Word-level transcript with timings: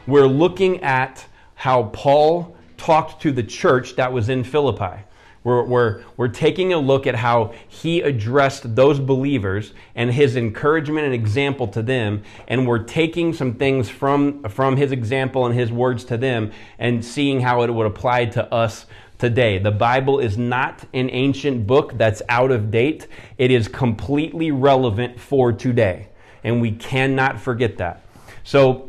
we're 0.05 0.27
looking 0.27 0.83
at 0.83 1.25
how 1.55 1.85
Paul 1.85 2.55
talked 2.77 3.23
to 3.23 3.31
the 3.31 3.41
church 3.41 3.95
that 3.95 4.13
was 4.13 4.29
in 4.29 4.43
Philippi. 4.43 5.01
We're, 5.49 5.63
we're, 5.63 6.03
we're 6.15 6.27
taking 6.27 6.73
a 6.73 6.77
look 6.77 7.07
at 7.07 7.15
how 7.15 7.53
he 7.67 8.01
addressed 8.01 8.75
those 8.75 8.99
believers 8.99 9.73
and 9.95 10.13
his 10.13 10.35
encouragement 10.35 11.05
and 11.05 11.13
example 11.15 11.67
to 11.69 11.81
them. 11.81 12.21
And 12.47 12.67
we're 12.67 12.83
taking 12.83 13.33
some 13.33 13.55
things 13.55 13.89
from, 13.89 14.43
from 14.43 14.77
his 14.77 14.91
example 14.91 15.47
and 15.47 15.55
his 15.55 15.71
words 15.71 16.03
to 16.05 16.17
them 16.17 16.51
and 16.77 17.03
seeing 17.03 17.41
how 17.41 17.63
it 17.63 17.73
would 17.73 17.87
apply 17.87 18.25
to 18.25 18.53
us 18.53 18.85
today. 19.17 19.57
The 19.57 19.71
Bible 19.71 20.19
is 20.19 20.37
not 20.37 20.85
an 20.93 21.09
ancient 21.09 21.65
book 21.65 21.97
that's 21.97 22.21
out 22.29 22.51
of 22.51 22.69
date, 22.69 23.07
it 23.39 23.49
is 23.49 23.67
completely 23.67 24.51
relevant 24.51 25.19
for 25.19 25.51
today. 25.51 26.09
And 26.43 26.61
we 26.61 26.73
cannot 26.73 27.41
forget 27.41 27.79
that. 27.79 28.03
So, 28.43 28.88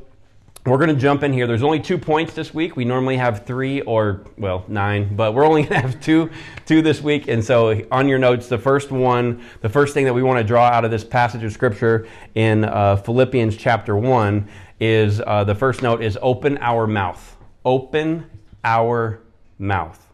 we're 0.67 0.77
going 0.77 0.95
to 0.95 1.01
jump 1.01 1.23
in 1.23 1.33
here. 1.33 1.47
There's 1.47 1.63
only 1.63 1.81
two 1.81 1.97
points 1.97 2.35
this 2.35 2.53
week. 2.53 2.77
We 2.77 2.85
normally 2.85 3.17
have 3.17 3.47
three 3.47 3.81
or, 3.83 4.25
well, 4.37 4.65
nine, 4.69 5.17
but 5.17 5.33
we're 5.33 5.47
only 5.47 5.63
going 5.65 5.81
to 5.81 5.89
have 5.89 6.01
two, 6.01 6.31
two 6.67 6.83
this 6.83 7.01
week. 7.01 7.29
And 7.29 7.43
so 7.43 7.81
on 7.91 8.09
your 8.09 8.19
notes, 8.19 8.49
the 8.49 8.59
first 8.59 8.91
one, 8.91 9.43
the 9.63 9.69
first 9.71 9.95
thing 9.95 10.05
that 10.05 10.13
we 10.13 10.23
want 10.23 10.39
to 10.39 10.45
draw 10.45 10.67
out 10.67 10.85
of 10.85 10.91
this 10.91 11.05
passage 11.05 11.43
of 11.45 11.53
scripture 11.53 12.07
in 12.35 12.65
uh, 12.65 12.97
Philippians 12.97 13.57
chapter 13.57 13.97
1 13.97 14.49
is 14.81 15.23
uh, 15.27 15.45
the 15.45 15.55
first 15.55 15.83
note 15.83 16.03
is 16.03 16.19
open 16.21 16.59
our 16.59 16.87
mouth. 16.87 17.37
Open 17.65 18.27
our 18.63 19.21
mouth. 19.59 20.07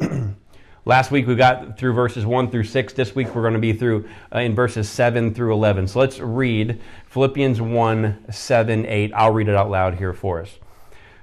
Last 0.86 1.10
week 1.10 1.26
we 1.26 1.34
got 1.34 1.78
through 1.78 1.94
verses 1.94 2.26
1 2.26 2.50
through 2.50 2.64
6. 2.64 2.92
This 2.92 3.14
week 3.14 3.34
we're 3.34 3.40
going 3.40 3.54
to 3.54 3.58
be 3.58 3.72
through 3.72 4.06
uh, 4.34 4.40
in 4.40 4.54
verses 4.54 4.86
7 4.86 5.32
through 5.32 5.54
11. 5.54 5.88
So 5.88 5.98
let's 5.98 6.20
read 6.20 6.78
Philippians 7.06 7.58
1 7.58 8.26
7, 8.30 8.86
8. 8.86 9.12
I'll 9.14 9.32
read 9.32 9.48
it 9.48 9.54
out 9.54 9.70
loud 9.70 9.94
here 9.94 10.12
for 10.12 10.42
us. 10.42 10.58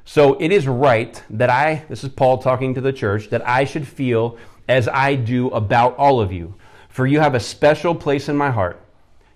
So 0.04 0.36
it 0.40 0.52
is 0.52 0.68
right 0.68 1.22
that 1.30 1.52
I, 1.52 1.86
this 1.90 2.04
is 2.04 2.10
Paul 2.10 2.40
talking 2.40 2.74
to 2.74 2.82
the 2.82 2.92
church, 2.92 3.30
that 3.30 3.48
I 3.48 3.66
should 3.66 3.88
feel 3.88 4.40
as 4.68 4.88
I 4.88 5.14
do 5.14 5.50
about 5.50 5.96
all 5.96 6.20
of 6.20 6.34
you. 6.34 6.56
For 6.90 7.06
you 7.06 7.20
have 7.20 7.36
a 7.36 7.40
special 7.40 7.94
place 7.94 8.30
in 8.30 8.36
my 8.36 8.50
heart. 8.50 8.84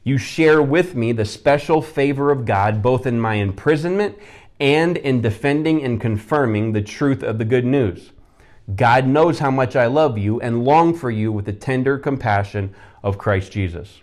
You 0.03 0.17
share 0.17 0.59
with 0.59 0.95
me 0.95 1.11
the 1.11 1.25
special 1.25 1.83
favor 1.83 2.31
of 2.31 2.45
God, 2.45 2.81
both 2.81 3.05
in 3.05 3.19
my 3.19 3.35
imprisonment 3.35 4.17
and 4.59 4.97
in 4.97 5.21
defending 5.21 5.83
and 5.83 6.01
confirming 6.01 6.71
the 6.71 6.81
truth 6.81 7.21
of 7.21 7.37
the 7.37 7.45
good 7.45 7.65
news. 7.65 8.09
God 8.73 9.05
knows 9.05 9.37
how 9.37 9.51
much 9.51 9.75
I 9.75 9.85
love 9.85 10.17
you 10.17 10.41
and 10.41 10.65
long 10.65 10.95
for 10.95 11.11
you 11.11 11.31
with 11.31 11.45
the 11.45 11.53
tender 11.53 11.99
compassion 11.99 12.73
of 13.03 13.17
Christ 13.19 13.51
Jesus. 13.51 14.01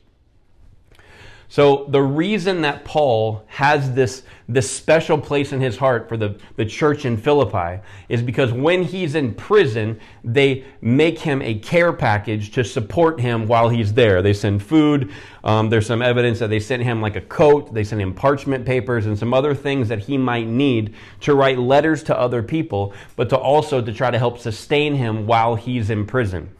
So, 1.53 1.85
the 1.91 2.01
reason 2.01 2.63
that 2.63 2.83
Paul 2.83 3.45
has 3.47 3.93
this, 3.93 4.23
this 4.49 4.71
special 4.71 5.19
place 5.19 5.53
in 5.53 5.61
his 5.61 5.77
heart 5.77 6.09
for 6.09 6.17
the, 6.17 6.41
the 6.57 6.65
church 6.65 7.05
in 7.05 7.19
Philippi 7.19 7.83
is 8.09 8.23
because 8.23 8.55
when 8.55 8.83
he's 8.83 9.15
in 9.15 9.35
prison, 9.35 10.01
they 10.25 10.65
make 10.81 11.19
him 11.19 11.43
a 11.43 11.57
care 11.59 11.93
package 11.93 12.53
to 12.53 12.65
support 12.65 13.21
him 13.21 13.47
while 13.47 13.69
he's 13.69 13.93
there. 13.93 14.23
They 14.23 14.33
send 14.33 14.63
food. 14.63 15.13
Um, 15.45 15.69
there's 15.69 15.87
some 15.87 16.01
evidence 16.01 16.39
that 16.39 16.49
they 16.49 16.59
sent 16.59 16.85
him 16.85 17.03
like 17.03 17.17
a 17.17 17.21
coat, 17.21 17.75
they 17.75 17.85
sent 17.85 18.01
him 18.01 18.15
parchment 18.15 18.65
papers, 18.65 19.05
and 19.05 19.19
some 19.19 19.35
other 19.35 19.55
things 19.55 19.89
that 19.89 19.99
he 19.99 20.17
might 20.17 20.47
need 20.47 20.95
to 21.21 21.35
write 21.35 21.59
letters 21.59 22.03
to 22.05 22.19
other 22.19 22.43
people, 22.43 22.95
but 23.15 23.29
to 23.29 23.37
also 23.37 23.83
to 23.83 23.93
try 23.93 24.11
to 24.11 24.19
help 24.19 24.39
sustain 24.39 24.95
him 24.95 25.27
while 25.27 25.57
he's 25.57 25.91
in 25.91 26.07
prison. 26.07 26.51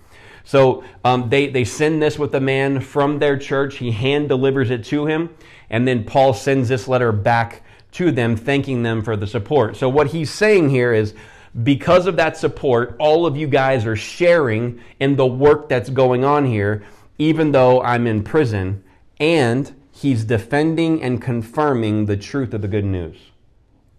So 0.45 0.85
um, 1.05 1.29
they, 1.29 1.49
they 1.49 1.65
send 1.65 2.03
this 2.03 2.19
with 2.19 2.35
a 2.35 2.41
man 2.41 2.81
from 2.81 3.19
their 3.19 3.37
church. 3.37 3.77
He 3.77 3.93
hand 3.93 4.29
delivers 4.29 4.71
it 4.71 4.85
to 4.87 5.07
him. 5.07 5.31
And 5.71 5.87
then 5.87 6.05
Paul 6.05 6.35
sends 6.35 6.69
this 6.69 6.89
letter 6.89 7.13
back 7.13 7.63
to 7.93 8.11
them, 8.11 8.37
thanking 8.37 8.83
them 8.83 9.03
for 9.03 9.17
the 9.17 9.27
support. 9.27 9.77
So 9.77 9.89
what 9.89 10.09
he's 10.09 10.31
saying 10.31 10.71
here 10.71 10.93
is 10.93 11.15
because 11.63 12.07
of 12.07 12.17
that 12.17 12.37
support, 12.37 12.97
all 12.99 13.27
of 13.27 13.37
you 13.37 13.47
guys 13.47 13.85
are 13.85 13.97
sharing 13.97 14.81
in 14.99 15.17
the 15.17 15.27
work 15.27 15.69
that's 15.69 15.91
going 15.91 16.25
on 16.25 16.47
here, 16.47 16.83
even 17.19 17.53
though 17.53 17.83
I'm 17.83 18.07
in 18.07 18.25
prison. 18.25 18.83
And 19.21 19.75
he's 19.93 20.25
defending 20.25 21.03
and 21.03 21.21
confirming 21.21 22.07
the 22.07 22.17
truth 22.17 22.55
of 22.55 22.63
the 22.63 22.69
good 22.69 22.85
news. 22.85 23.19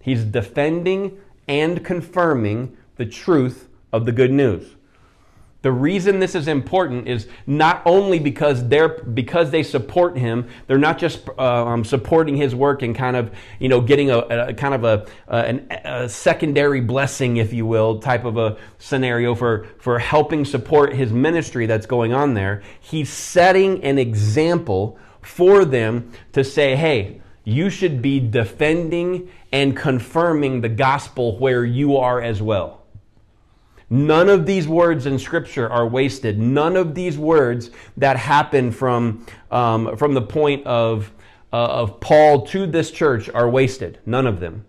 He's 0.02 0.24
defending 0.24 1.18
and 1.48 1.86
confirming 1.86 2.76
the 2.98 3.06
truth 3.06 3.70
of 3.92 4.06
the 4.06 4.12
good 4.12 4.32
news. 4.32 4.76
The 5.64 5.72
reason 5.72 6.20
this 6.20 6.36
is 6.36 6.50
important 6.50 7.08
is 7.08 7.30
not 7.48 7.82
only 7.86 8.20
because 8.20 8.68
they're 8.68 8.90
because 8.90 9.50
they 9.50 9.64
support 9.64 10.18
him, 10.18 10.50
they're 10.68 10.78
not 10.78 10.98
just 10.98 11.28
uh, 11.40 11.66
um, 11.66 11.86
supporting 11.86 12.36
his 12.36 12.54
work 12.54 12.82
and 12.82 12.94
kind 12.94 13.16
of 13.16 13.34
you 13.60 13.70
know 13.70 13.80
getting 13.80 14.12
a, 14.12 14.18
a 14.20 14.54
kind 14.54 14.74
of 14.74 14.84
a, 14.84 15.08
a, 15.30 15.62
a, 15.86 16.10
secondary 16.10 16.82
blessing, 16.82 17.38
if 17.38 17.54
you 17.54 17.66
will, 17.66 18.00
type 18.00 18.26
of 18.26 18.36
a 18.38 18.58
scenario 18.78 19.34
for 19.36 19.66
for 19.80 20.00
helping 20.00 20.44
support 20.44 20.94
his 20.94 21.14
ministry 21.14 21.66
that's 21.66 21.86
going 21.86 22.14
on 22.14 22.34
there. 22.34 22.62
He's 22.82 23.10
setting 23.10 23.82
an 23.86 23.98
example 23.98 25.00
for 25.22 25.64
them 25.64 26.12
to 26.34 26.44
say, 26.44 26.76
hey, 26.76 27.22
you 27.46 27.70
should 27.70 28.02
be 28.02 28.20
defending 28.20 29.30
and 29.54 29.78
confirming 29.78 30.60
the 30.60 30.68
gospel 30.68 31.40
where 31.40 31.64
you 31.64 31.96
are 31.96 32.22
as 32.22 32.42
well. 32.42 32.83
None 33.90 34.30
of 34.30 34.46
these 34.46 34.68
words 34.68 35.06
in 35.06 35.20
Scripture 35.20 35.70
are 35.70 35.88
wasted. 35.88 36.40
None 36.40 36.76
of 36.76 36.96
these 36.96 37.18
words 37.18 37.70
that 37.98 38.18
happen 38.18 38.72
from, 38.72 39.26
um, 39.52 39.98
from 39.98 40.14
the 40.14 40.22
point 40.22 40.66
of, 40.66 41.12
uh, 41.52 41.58
of 41.58 42.00
Paul 42.00 42.46
to 42.48 42.66
this 42.66 42.92
church 42.92 43.30
are 43.30 43.50
wasted. 43.50 44.00
None 44.06 44.26
of 44.26 44.40
them. 44.40 44.66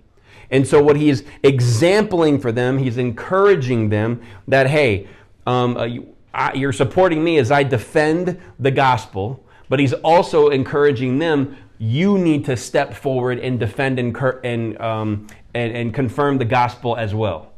And 0.50 0.66
so, 0.66 0.82
what 0.82 0.96
he's 0.96 1.22
exempling 1.42 2.40
for 2.40 2.52
them, 2.52 2.78
he's 2.78 2.98
encouraging 2.98 3.88
them 3.88 4.20
that, 4.46 4.68
hey, 4.68 5.08
um, 5.46 5.76
uh, 5.76 5.84
you, 5.84 6.14
I, 6.34 6.52
you're 6.52 6.72
supporting 6.72 7.24
me 7.24 7.38
as 7.38 7.50
I 7.50 7.62
defend 7.62 8.40
the 8.58 8.70
gospel, 8.70 9.44
but 9.68 9.78
he's 9.78 9.94
also 9.94 10.50
encouraging 10.50 11.18
them 11.18 11.56
you 11.78 12.18
need 12.18 12.44
to 12.44 12.56
step 12.56 12.94
forward 12.94 13.38
and 13.38 13.58
defend 13.58 13.98
and, 13.98 14.16
and, 14.44 14.80
um, 14.80 15.26
and, 15.54 15.76
and 15.76 15.94
confirm 15.94 16.38
the 16.38 16.44
gospel 16.44 16.96
as 16.96 17.14
well. 17.14 17.53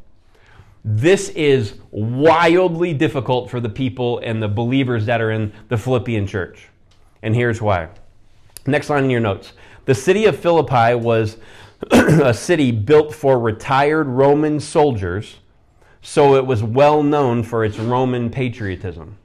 This 0.89 1.31
is 1.31 1.75
wildly 1.91 2.95
difficult 2.95 3.51
for 3.51 3.59
the 3.59 3.69
people 3.69 4.21
and 4.21 4.41
the 4.41 4.47
believers 4.47 5.05
that 5.07 5.21
are 5.21 5.33
in 5.33 5.53
the 5.69 5.77
Philippian 5.77 6.29
church. 6.29 6.69
And 7.23 7.35
here's 7.35 7.61
why. 7.61 7.89
Next 8.69 8.89
line 8.89 9.03
in 9.03 9.11
your 9.11 9.19
notes. 9.19 9.53
The 9.85 9.97
city 9.97 10.27
of 10.27 10.39
Philippi 10.39 10.95
was 10.95 11.39
a 11.91 12.33
city 12.33 12.71
built 12.71 13.13
for 13.13 13.41
retired 13.41 14.07
Roman 14.07 14.61
soldiers, 14.61 15.39
so 16.03 16.37
it 16.37 16.47
was 16.47 16.63
well 16.63 17.03
known 17.03 17.43
for 17.43 17.65
its 17.65 17.81
Roman 17.81 18.31
patriotism. 18.31 19.19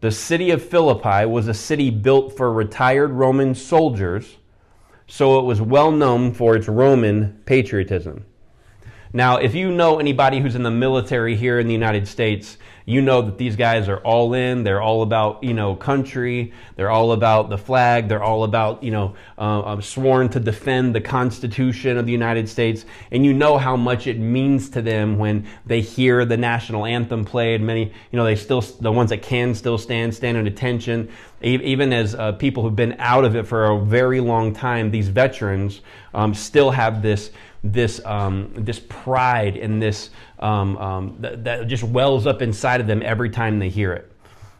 The 0.00 0.12
city 0.12 0.52
of 0.52 0.62
Philippi 0.62 1.26
was 1.26 1.48
a 1.48 1.54
city 1.54 1.90
built 1.90 2.36
for 2.36 2.52
retired 2.52 3.10
Roman 3.10 3.52
soldiers, 3.52 4.36
so 5.08 5.40
it 5.40 5.44
was 5.44 5.60
well 5.60 5.90
known 5.90 6.32
for 6.32 6.54
its 6.54 6.68
Roman 6.68 7.42
patriotism. 7.46 8.26
Now, 9.12 9.38
if 9.38 9.54
you 9.56 9.72
know 9.72 9.98
anybody 9.98 10.38
who's 10.38 10.54
in 10.54 10.62
the 10.62 10.70
military 10.70 11.34
here 11.34 11.58
in 11.58 11.66
the 11.66 11.72
United 11.72 12.06
States, 12.06 12.56
you 12.86 13.00
know 13.00 13.22
that 13.22 13.38
these 13.38 13.56
guys 13.56 13.88
are 13.88 13.98
all 13.98 14.34
in. 14.34 14.62
They're 14.62 14.80
all 14.80 15.02
about, 15.02 15.44
you 15.44 15.52
know, 15.52 15.74
country. 15.74 16.52
They're 16.76 16.90
all 16.90 17.12
about 17.12 17.50
the 17.50 17.58
flag. 17.58 18.08
They're 18.08 18.22
all 18.22 18.44
about, 18.44 18.82
you 18.82 18.90
know, 18.90 19.14
uh, 19.36 19.80
sworn 19.80 20.28
to 20.30 20.40
defend 20.40 20.94
the 20.94 21.00
Constitution 21.00 21.98
of 21.98 22.06
the 22.06 22.12
United 22.12 22.48
States. 22.48 22.84
And 23.10 23.24
you 23.24 23.32
know 23.32 23.58
how 23.58 23.76
much 23.76 24.06
it 24.06 24.18
means 24.18 24.70
to 24.70 24.82
them 24.82 25.18
when 25.18 25.46
they 25.66 25.80
hear 25.80 26.24
the 26.24 26.36
national 26.36 26.86
anthem 26.86 27.24
played. 27.24 27.60
Many, 27.60 27.92
you 28.10 28.16
know, 28.16 28.24
they 28.24 28.36
still, 28.36 28.60
the 28.60 28.92
ones 28.92 29.10
that 29.10 29.22
can 29.22 29.54
still 29.54 29.78
stand, 29.78 30.14
stand 30.14 30.36
at 30.36 30.46
attention. 30.46 31.12
Even 31.42 31.92
as 31.92 32.14
uh, 32.14 32.32
people 32.32 32.62
who've 32.62 32.76
been 32.76 32.96
out 32.98 33.24
of 33.24 33.34
it 33.34 33.46
for 33.46 33.70
a 33.70 33.80
very 33.80 34.20
long 34.20 34.52
time, 34.52 34.90
these 34.90 35.08
veterans 35.08 35.80
um, 36.12 36.34
still 36.34 36.70
have 36.70 37.00
this 37.02 37.30
this, 37.62 38.00
um, 38.04 38.50
this 38.54 38.80
pride 38.88 39.56
and 39.56 39.82
this 39.82 40.10
um, 40.38 40.76
um, 40.78 41.16
that, 41.20 41.44
that 41.44 41.66
just 41.66 41.82
wells 41.82 42.26
up 42.26 42.42
inside 42.42 42.80
of 42.80 42.86
them 42.86 43.02
every 43.04 43.30
time 43.30 43.58
they 43.58 43.68
hear 43.68 43.92
it. 43.92 44.10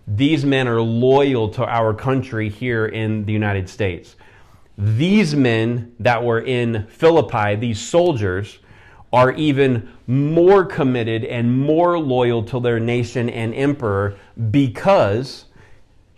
These 0.07 0.45
men 0.45 0.69
are 0.69 0.81
loyal 0.81 1.49
to 1.51 1.65
our 1.65 1.95
country 1.95 2.49
here 2.49 2.87
in 2.87 3.25
the 3.25 3.33
United 3.33 3.69
States. 3.69 4.17
These 4.77 5.35
men 5.35 5.95
that 6.01 6.23
were 6.23 6.41
in 6.41 6.87
Philippi, 6.89 7.55
these 7.57 7.79
soldiers, 7.81 8.59
are 9.13 9.33
even 9.33 9.93
more 10.07 10.65
committed 10.65 11.25
and 11.25 11.61
more 11.61 11.99
loyal 11.99 12.43
to 12.45 12.61
their 12.61 12.81
nation 12.81 13.29
and 13.29 13.55
emperor 13.55 14.17
because 14.51 15.47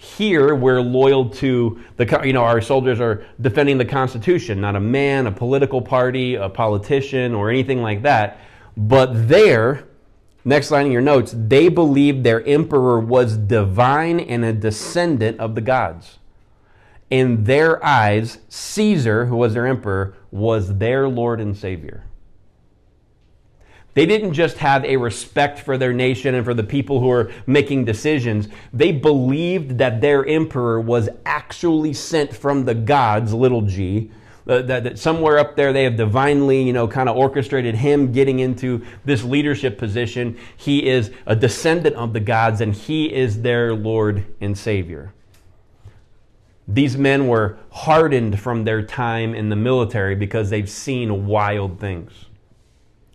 Here, 0.02 0.52
we're 0.56 0.80
loyal 0.80 1.30
to 1.30 1.80
the, 1.96 2.22
you 2.24 2.32
know, 2.32 2.42
our 2.42 2.60
soldiers 2.60 2.98
are 3.00 3.24
defending 3.40 3.78
the 3.78 3.84
Constitution, 3.84 4.60
not 4.60 4.74
a 4.74 4.80
man, 4.80 5.28
a 5.28 5.30
political 5.30 5.80
party, 5.80 6.34
a 6.34 6.48
politician, 6.48 7.32
or 7.36 7.50
anything 7.50 7.82
like 7.82 8.02
that. 8.02 8.38
But 8.76 9.28
there, 9.28 9.84
next 10.44 10.72
line 10.72 10.86
in 10.86 10.92
your 10.92 11.02
notes, 11.02 11.32
they 11.36 11.68
believed 11.68 12.24
their 12.24 12.44
emperor 12.48 12.98
was 12.98 13.36
divine 13.36 14.18
and 14.18 14.44
a 14.44 14.52
descendant 14.52 15.38
of 15.38 15.54
the 15.54 15.60
gods. 15.60 16.18
In 17.08 17.44
their 17.44 17.82
eyes, 17.84 18.38
Caesar, 18.48 19.26
who 19.26 19.36
was 19.36 19.54
their 19.54 19.68
emperor, 19.68 20.16
was 20.32 20.78
their 20.78 21.08
Lord 21.08 21.40
and 21.40 21.56
Savior. 21.56 22.02
They 23.94 24.06
didn't 24.06 24.32
just 24.32 24.58
have 24.58 24.84
a 24.84 24.96
respect 24.96 25.58
for 25.58 25.76
their 25.76 25.92
nation 25.92 26.34
and 26.34 26.44
for 26.44 26.54
the 26.54 26.62
people 26.62 27.00
who 27.00 27.10
are 27.10 27.30
making 27.46 27.84
decisions. 27.84 28.48
They 28.72 28.90
believed 28.90 29.78
that 29.78 30.00
their 30.00 30.24
emperor 30.26 30.80
was 30.80 31.10
actually 31.26 31.92
sent 31.92 32.34
from 32.34 32.64
the 32.64 32.74
gods, 32.74 33.34
little 33.34 33.62
g, 33.62 34.10
uh, 34.48 34.62
that, 34.62 34.84
that, 34.84 34.98
somewhere 34.98 35.38
up 35.38 35.54
there 35.54 35.72
they 35.72 35.84
have 35.84 35.96
divinely, 35.96 36.62
you 36.62 36.72
know, 36.72 36.88
kind 36.88 37.08
of 37.08 37.16
orchestrated 37.16 37.76
him 37.76 38.10
getting 38.10 38.40
into 38.40 38.84
this 39.04 39.22
leadership 39.22 39.78
position. 39.78 40.36
He 40.56 40.88
is 40.88 41.12
a 41.26 41.36
descendant 41.36 41.94
of 41.94 42.12
the 42.12 42.20
gods 42.20 42.60
and 42.60 42.74
he 42.74 43.12
is 43.12 43.42
their 43.42 43.72
Lord 43.74 44.24
and 44.40 44.58
Savior. 44.58 45.12
These 46.66 46.96
men 46.96 47.28
were 47.28 47.58
hardened 47.70 48.40
from 48.40 48.64
their 48.64 48.82
time 48.82 49.34
in 49.34 49.48
the 49.48 49.56
military 49.56 50.14
because 50.14 50.50
they've 50.50 50.70
seen 50.70 51.26
wild 51.26 51.78
things. 51.78 52.12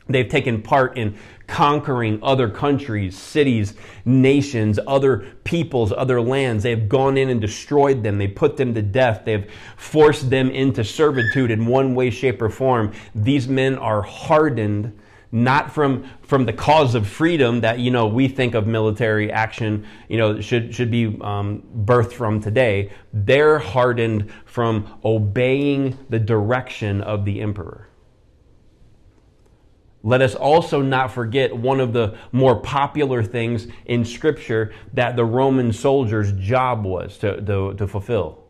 They've 0.07 0.27
taken 0.27 0.61
part 0.61 0.97
in 0.97 1.17
conquering 1.47 2.19
other 2.21 2.49
countries, 2.49 3.17
cities, 3.17 3.73
nations, 4.05 4.79
other 4.85 5.25
peoples, 5.43 5.93
other 5.95 6.21
lands. 6.21 6.63
They've 6.63 6.87
gone 6.87 7.17
in 7.17 7.29
and 7.29 7.39
destroyed 7.39 8.03
them. 8.03 8.17
They 8.17 8.27
put 8.27 8.57
them 8.57 8.73
to 8.73 8.81
death. 8.81 9.23
They've 9.25 9.49
forced 9.77 10.29
them 10.29 10.51
into 10.51 10.83
servitude 10.83 11.51
in 11.51 11.65
one 11.65 11.95
way, 11.95 12.09
shape, 12.09 12.41
or 12.41 12.49
form. 12.49 12.91
These 13.15 13.47
men 13.47 13.77
are 13.77 14.01
hardened 14.01 14.97
not 15.31 15.71
from 15.71 16.09
from 16.21 16.45
the 16.45 16.53
cause 16.53 16.95
of 16.95 17.05
freedom 17.05 17.59
that 17.61 17.79
you 17.79 17.91
know 17.91 18.07
we 18.07 18.29
think 18.29 18.55
of 18.55 18.65
military 18.65 19.29
action 19.29 19.85
you 20.07 20.17
know 20.17 20.39
should 20.39 20.73
should 20.73 20.89
be 20.89 21.17
um, 21.21 21.61
birthed 21.83 22.13
from 22.13 22.39
today 22.39 22.89
they're 23.11 23.59
hardened 23.59 24.31
from 24.45 24.87
obeying 25.03 25.97
the 26.09 26.19
direction 26.19 27.01
of 27.01 27.25
the 27.25 27.41
emperor 27.41 27.89
let 30.03 30.21
us 30.21 30.35
also 30.35 30.81
not 30.81 31.11
forget 31.11 31.55
one 31.55 31.79
of 31.79 31.91
the 31.93 32.17
more 32.31 32.55
popular 32.55 33.23
things 33.23 33.67
in 33.85 34.05
Scripture 34.05 34.73
that 34.93 35.15
the 35.15 35.25
Roman 35.25 35.73
soldiers' 35.73 36.31
job 36.33 36.85
was 36.85 37.17
to, 37.19 37.41
to, 37.41 37.73
to 37.73 37.87
fulfill 37.87 38.43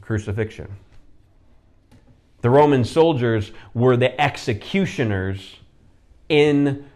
crucifixion. 0.00 0.68
The 2.40 2.50
Roman 2.50 2.84
soldiers 2.84 3.52
were 3.74 3.96
the 3.96 4.18
executioners 4.20 5.56
in 6.28 6.88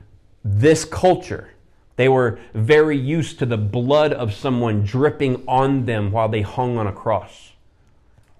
this 0.44 0.84
culture. 0.84 1.50
They 1.96 2.08
were 2.08 2.38
very 2.54 2.96
used 2.96 3.38
to 3.40 3.46
the 3.46 3.58
blood 3.58 4.12
of 4.12 4.32
someone 4.32 4.82
dripping 4.84 5.44
on 5.46 5.84
them 5.84 6.10
while 6.10 6.28
they 6.28 6.42
hung 6.42 6.78
on 6.78 6.86
a 6.86 6.92
cross. 6.92 7.52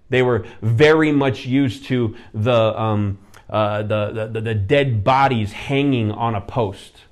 They 0.09 0.23
were 0.23 0.47
very 0.63 1.13
much 1.13 1.45
used 1.45 1.85
to 1.87 2.17
the. 2.33 2.81
Um, 2.81 3.19
uh, 3.53 3.83
the, 3.83 4.29
the, 4.33 4.41
the 4.41 4.55
dead 4.55 5.05
bodies 5.05 5.53
hanging 5.53 6.11
on 6.11 6.35
a 6.35 6.41
post. 6.41 7.03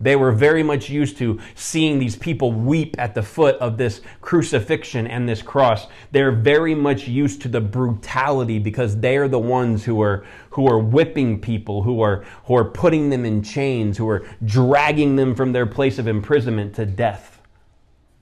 They 0.00 0.16
were 0.16 0.32
very 0.32 0.62
much 0.62 0.90
used 0.90 1.18
to 1.18 1.38
seeing 1.54 1.98
these 1.98 2.16
people 2.16 2.52
weep 2.52 2.96
at 2.98 3.14
the 3.14 3.22
foot 3.22 3.56
of 3.56 3.76
this 3.76 4.00
crucifixion 4.20 5.06
and 5.06 5.28
this 5.28 5.40
cross. 5.40 5.86
They're 6.10 6.32
very 6.32 6.74
much 6.74 7.06
used 7.06 7.42
to 7.42 7.48
the 7.48 7.60
brutality 7.60 8.58
because 8.58 8.98
they 8.98 9.16
are 9.18 9.28
the 9.28 9.38
ones 9.38 9.84
who 9.84 10.00
are, 10.02 10.24
who 10.50 10.66
are 10.66 10.78
whipping 10.78 11.40
people, 11.40 11.82
who 11.82 12.00
are, 12.00 12.24
who 12.46 12.56
are 12.56 12.64
putting 12.64 13.10
them 13.10 13.24
in 13.24 13.42
chains, 13.42 13.96
who 13.96 14.08
are 14.08 14.26
dragging 14.44 15.16
them 15.16 15.34
from 15.34 15.52
their 15.52 15.66
place 15.66 15.98
of 15.98 16.08
imprisonment 16.08 16.74
to 16.76 16.86
death. 16.86 17.40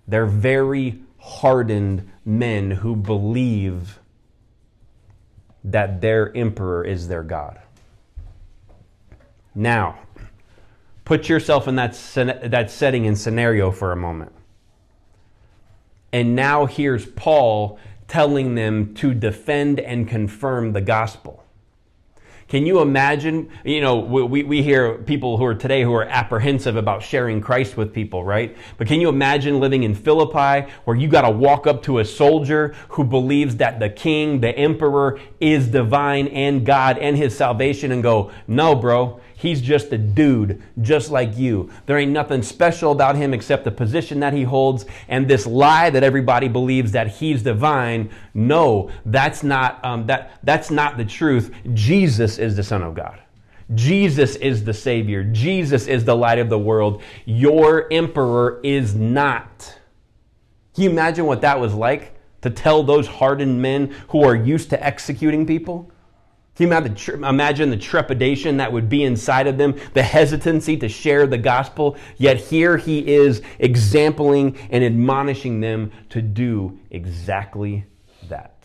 They're 0.07 0.27
very 0.27 1.01
hardened 1.19 2.11
men 2.25 2.73
who 2.73 2.97
believe 2.97 4.01
that 5.65 6.01
their 6.01 6.37
emperor 6.37 6.85
is 6.85 7.09
their 7.09 7.23
God. 7.23 7.61
Now, 9.55 9.99
put 11.05 11.29
yourself 11.29 11.69
in 11.69 11.77
that, 11.77 11.93
that 12.15 12.71
setting 12.71 13.07
and 13.07 13.19
scenario 13.19 13.71
for 13.71 13.93
a 13.93 13.97
moment. 13.97 14.33
And 16.13 16.35
now 16.35 16.67
here's 16.67 17.07
Paul 17.07 17.79
telling 18.09 18.55
them 18.55 18.95
to 18.95 19.15
defend 19.15 19.81
and 19.81 20.09
confirm 20.09 20.73
the 20.73 20.81
gospel. 20.81 21.42
Can 22.53 22.67
you 22.67 22.83
imagine? 22.83 23.49
You 23.65 23.81
know, 23.81 24.01
we, 24.01 24.43
we 24.43 24.63
hear 24.63 24.99
people 24.99 25.39
who 25.39 25.45
are 25.47 25.55
today 25.55 25.83
who 25.83 25.95
are 25.95 26.05
apprehensive 26.05 26.77
about 26.77 27.03
sharing 27.03 27.41
Christ 27.41 27.79
with 27.79 27.95
people, 27.95 28.25
right? 28.25 28.55
But 28.77 28.89
can 28.89 29.01
you 29.01 29.09
imagine 29.09 29.59
living 29.59 29.85
in 29.85 29.95
Philippi 29.95 30.71
where 30.85 30.95
you 30.95 31.09
got 31.09 31.23
to 31.23 31.31
walk 31.31 31.67
up 31.67 31.83
to 31.85 32.01
a 32.01 32.05
soldier 32.05 32.75
who 32.91 33.05
believes 33.05 33.57
that 33.57 33.81
the 33.81 33.89
king, 33.89 34.41
the 34.41 34.55
emperor, 34.55 35.19
is 35.41 35.69
divine 35.69 36.29
and 36.29 36.67
God 36.67 36.99
and 36.99 37.17
his 37.17 37.35
salvation 37.35 37.91
and 37.91 38.03
go, 38.03 38.31
no, 38.47 38.75
bro, 38.75 39.19
He's 39.43 39.61
just 39.61 39.93
a 39.93 39.99
dude, 39.99 40.63
just 40.83 41.11
like 41.11 41.37
you. 41.37 41.69
There 41.87 41.99
ain't 41.99 42.13
nothing 42.13 42.45
special 42.45 42.93
about 42.93 43.17
him 43.17 43.35
except 43.35 43.65
the 43.65 43.73
position 43.73 44.21
that 44.21 44.33
he 44.33 44.45
holds 44.45 44.85
and 45.09 45.27
this 45.27 45.49
lie 45.49 45.91
that 45.91 46.05
everybody 46.05 46.47
believes 46.47 46.93
that 46.93 47.09
he's 47.09 47.43
divine. 47.43 48.11
No, 48.35 48.93
that's 49.05 49.43
not 49.43 49.85
um, 49.85 50.07
that 50.07 50.39
that's 50.45 50.71
not 50.71 50.97
the 50.97 51.05
truth. 51.05 51.53
Jesus 51.75 52.39
is 52.39 52.55
the 52.55 52.63
Son 52.63 52.85
of 52.85 52.95
God. 52.95 53.19
Jesus 53.75 54.37
is 54.37 54.63
the 54.63 54.73
Savior. 54.73 55.25
Jesus 55.25 55.89
is 55.89 56.05
the 56.05 56.15
light 56.15 56.39
of 56.39 56.49
the 56.49 56.59
world. 56.61 57.03
Your 57.25 57.93
emperor 57.93 58.61
is 58.63 58.95
not. 58.95 59.77
Can 60.77 60.85
you 60.85 60.91
imagine 60.91 61.27
what 61.27 61.41
that 61.41 61.59
was 61.59 61.75
like 61.75 62.15
to 62.43 62.51
tell 62.51 62.85
those 62.85 63.09
hardened 63.09 63.61
men 63.61 63.93
who 64.11 64.23
are 64.23 64.37
used 64.37 64.71
to 64.71 64.81
executing 64.87 65.49
people? 65.49 65.92
Can 66.63 66.71
you 66.71 67.27
imagine 67.27 67.71
the 67.71 67.77
trepidation 67.77 68.59
that 68.59 68.73
would 68.73 68.89
be 68.89 69.03
inside 69.03 69.49
of 69.49 69.59
them, 69.59 69.75
the 69.95 70.03
hesitancy 70.03 70.77
to 70.77 70.89
share 70.89 71.27
the 71.27 71.39
gospel? 71.39 71.97
Yet 72.19 72.37
here 72.37 72.77
he 72.77 73.07
is 73.15 73.43
exempling 73.59 74.57
and 74.71 74.85
admonishing 74.85 75.61
them 75.61 75.91
to 76.11 76.23
do 76.23 76.79
exactly 76.91 77.85
that. 78.29 78.63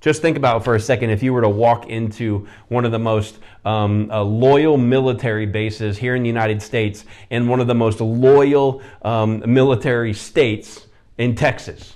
Just 0.00 0.22
think 0.22 0.36
about 0.36 0.64
for 0.64 0.74
a 0.74 0.80
second 0.80 1.10
if 1.10 1.22
you 1.22 1.32
were 1.32 1.42
to 1.42 1.48
walk 1.48 1.86
into 1.86 2.48
one 2.66 2.84
of 2.84 2.90
the 2.90 2.98
most 2.98 3.38
um, 3.64 4.10
uh, 4.10 4.24
loyal 4.24 4.76
military 4.76 5.46
bases 5.46 5.96
here 5.96 6.16
in 6.16 6.24
the 6.24 6.28
United 6.28 6.60
States 6.60 7.04
and 7.30 7.48
one 7.48 7.60
of 7.60 7.68
the 7.68 7.74
most 7.76 8.00
loyal 8.00 8.82
um, 9.02 9.44
military 9.46 10.12
states 10.12 10.88
in 11.18 11.36
Texas. 11.36 11.94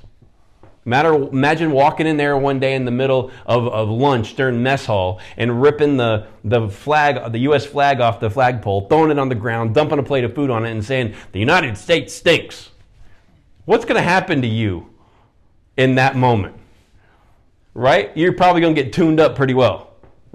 Matter, 0.87 1.15
imagine 1.15 1.73
walking 1.73 2.07
in 2.07 2.17
there 2.17 2.37
one 2.37 2.61
day 2.61 2.77
in 2.77 2.85
the 2.85 2.93
middle 2.93 3.33
of, 3.45 3.67
of 3.67 3.89
lunch 3.89 4.37
during 4.37 4.63
mess 4.63 4.87
hall 4.87 5.21
and 5.37 5.61
ripping 5.61 5.97
the, 5.97 6.29
the 6.45 6.69
flag, 6.69 7.33
the 7.33 7.41
U.S. 7.41 7.67
flag 7.67 8.01
off 8.01 8.21
the 8.21 8.31
flagpole, 8.31 8.87
throwing 8.87 9.11
it 9.11 9.19
on 9.19 9.29
the 9.29 9.35
ground, 9.35 9.75
dumping 9.75 9.99
a 9.99 10.03
plate 10.05 10.23
of 10.23 10.33
food 10.33 10.49
on 10.49 10.65
it, 10.65 10.71
and 10.71 10.85
saying, 10.85 11.17
The 11.33 11.41
United 11.41 11.77
States 11.77 12.15
stinks. 12.15 12.71
What's 13.65 13.85
going 13.85 13.97
to 13.97 14.03
happen 14.03 14.43
to 14.43 14.49
you 14.49 14.89
in 15.77 15.97
that 15.97 16.15
moment? 16.15 16.55
Right? 17.75 18.17
You're 18.17 18.35
probably 18.35 18.61
going 18.61 18.77
to 18.77 18.83
get 18.83 18.93
tuned 18.93 19.19
up 19.19 19.35
pretty 19.35 19.55
well 19.55 19.86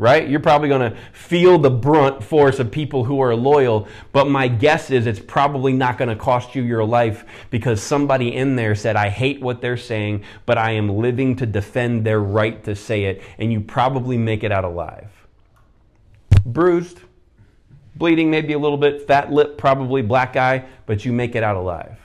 right? 0.02 0.28
You're 0.28 0.40
probably 0.40 0.68
going 0.68 0.92
to 0.92 0.98
feel 1.14 1.60
the 1.60 1.70
brunt 1.70 2.24
force 2.24 2.58
of 2.58 2.72
people 2.72 3.04
who 3.04 3.22
are 3.22 3.36
loyal, 3.36 3.88
but 4.12 4.28
my 4.28 4.48
guess 4.48 4.90
is 4.90 5.06
it's 5.06 5.20
probably 5.20 5.74
not 5.74 6.00
going 6.00 6.10
to 6.10 6.16
cost 6.16 6.56
you 6.56 6.64
your 6.64 6.84
life 6.84 7.24
because 7.52 7.84
somebody 7.84 8.36
in 8.36 8.56
there 8.56 8.74
said, 8.74 8.96
I 8.96 9.10
hate 9.10 9.42
what 9.42 9.62
they're 9.62 9.78
saying, 9.78 10.24
but 10.48 10.58
I 10.58 10.72
am 10.72 10.90
living 10.90 11.36
to 11.36 11.46
defend 11.46 12.04
their 12.04 12.20
right 12.20 12.64
to 12.64 12.76
say 12.76 13.04
it, 13.04 13.22
and 13.38 13.54
you 13.54 13.62
probably 13.62 14.18
make 14.18 14.44
it 14.44 14.52
out 14.52 14.66
alive. 14.66 15.12
Bruised, 16.48 17.00
bleeding 17.96 18.32
maybe 18.32 18.54
a 18.54 18.60
little 18.60 18.80
bit, 18.80 19.06
fat 19.06 19.32
lip, 19.32 19.56
probably 19.56 20.02
black 20.02 20.36
eye, 20.36 20.66
but 20.88 21.06
you 21.06 21.14
make 21.14 21.36
it 21.36 21.44
out 21.44 21.58
alive 21.58 22.01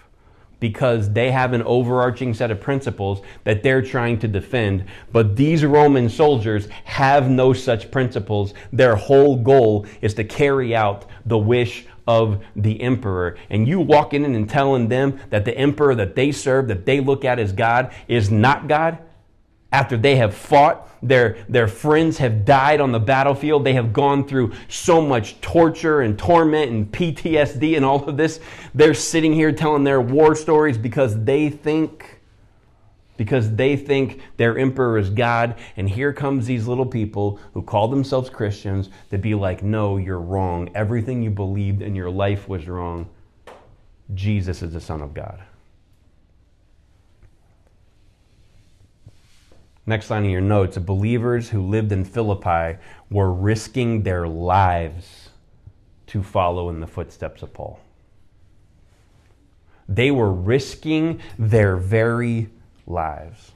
because 0.60 1.10
they 1.12 1.30
have 1.30 1.52
an 1.52 1.62
overarching 1.62 2.34
set 2.34 2.50
of 2.50 2.60
principles 2.60 3.20
that 3.44 3.62
they're 3.62 3.82
trying 3.82 4.18
to 4.18 4.28
defend. 4.28 4.84
But 5.12 5.36
these 5.36 5.64
Roman 5.64 6.08
soldiers 6.08 6.68
have 6.84 7.28
no 7.30 7.52
such 7.52 7.90
principles. 7.90 8.54
Their 8.72 8.96
whole 8.96 9.36
goal 9.36 9.86
is 10.00 10.14
to 10.14 10.24
carry 10.24 10.74
out 10.74 11.04
the 11.24 11.38
wish 11.38 11.86
of 12.06 12.42
the 12.54 12.80
emperor. 12.80 13.36
And 13.50 13.66
you 13.66 13.80
walking 13.80 14.24
in 14.24 14.34
and 14.34 14.48
telling 14.48 14.88
them 14.88 15.20
that 15.30 15.44
the 15.44 15.56
emperor 15.56 15.94
that 15.96 16.14
they 16.14 16.32
serve, 16.32 16.68
that 16.68 16.86
they 16.86 17.00
look 17.00 17.24
at 17.24 17.38
as 17.38 17.52
God, 17.52 17.92
is 18.08 18.30
not 18.30 18.68
God, 18.68 18.98
after 19.76 19.98
they 19.98 20.16
have 20.16 20.34
fought, 20.34 20.88
their, 21.02 21.36
their 21.50 21.68
friends 21.68 22.16
have 22.16 22.46
died 22.46 22.80
on 22.80 22.92
the 22.92 22.98
battlefield, 22.98 23.62
they 23.62 23.74
have 23.74 23.92
gone 23.92 24.26
through 24.26 24.54
so 24.68 25.02
much 25.02 25.38
torture 25.42 26.00
and 26.00 26.18
torment 26.18 26.70
and 26.70 26.90
PTSD 26.90 27.76
and 27.76 27.84
all 27.84 28.02
of 28.08 28.16
this, 28.16 28.40
they're 28.74 28.94
sitting 28.94 29.34
here 29.34 29.52
telling 29.52 29.84
their 29.84 30.00
war 30.00 30.34
stories 30.34 30.78
because 30.78 31.22
they 31.24 31.50
think 31.50 32.20
because 33.18 33.54
they 33.54 33.76
think 33.76 34.20
their 34.36 34.58
emperor 34.58 34.98
is 34.98 35.08
God. 35.08 35.54
And 35.78 35.88
here 35.88 36.12
comes 36.12 36.46
these 36.46 36.66
little 36.66 36.84
people 36.84 37.40
who 37.54 37.62
call 37.62 37.88
themselves 37.88 38.28
Christians 38.28 38.90
to 39.10 39.16
be 39.16 39.34
like, 39.34 39.62
no, 39.62 39.96
you're 39.96 40.20
wrong. 40.20 40.68
Everything 40.74 41.22
you 41.22 41.30
believed 41.30 41.80
in 41.80 41.94
your 41.94 42.10
life 42.10 42.46
was 42.46 42.68
wrong. 42.68 43.08
Jesus 44.12 44.60
is 44.60 44.74
the 44.74 44.82
Son 44.82 45.00
of 45.00 45.14
God. 45.14 45.42
Next 49.86 50.10
line 50.10 50.24
in 50.24 50.30
your 50.30 50.40
notes 50.40 50.76
believers 50.78 51.48
who 51.48 51.62
lived 51.62 51.92
in 51.92 52.04
Philippi 52.04 52.78
were 53.08 53.32
risking 53.32 54.02
their 54.02 54.26
lives 54.26 55.30
to 56.08 56.22
follow 56.22 56.68
in 56.68 56.80
the 56.80 56.86
footsteps 56.86 57.42
of 57.42 57.52
Paul. 57.52 57.78
They 59.88 60.10
were 60.10 60.32
risking 60.32 61.20
their 61.38 61.76
very 61.76 62.50
lives. 62.86 63.52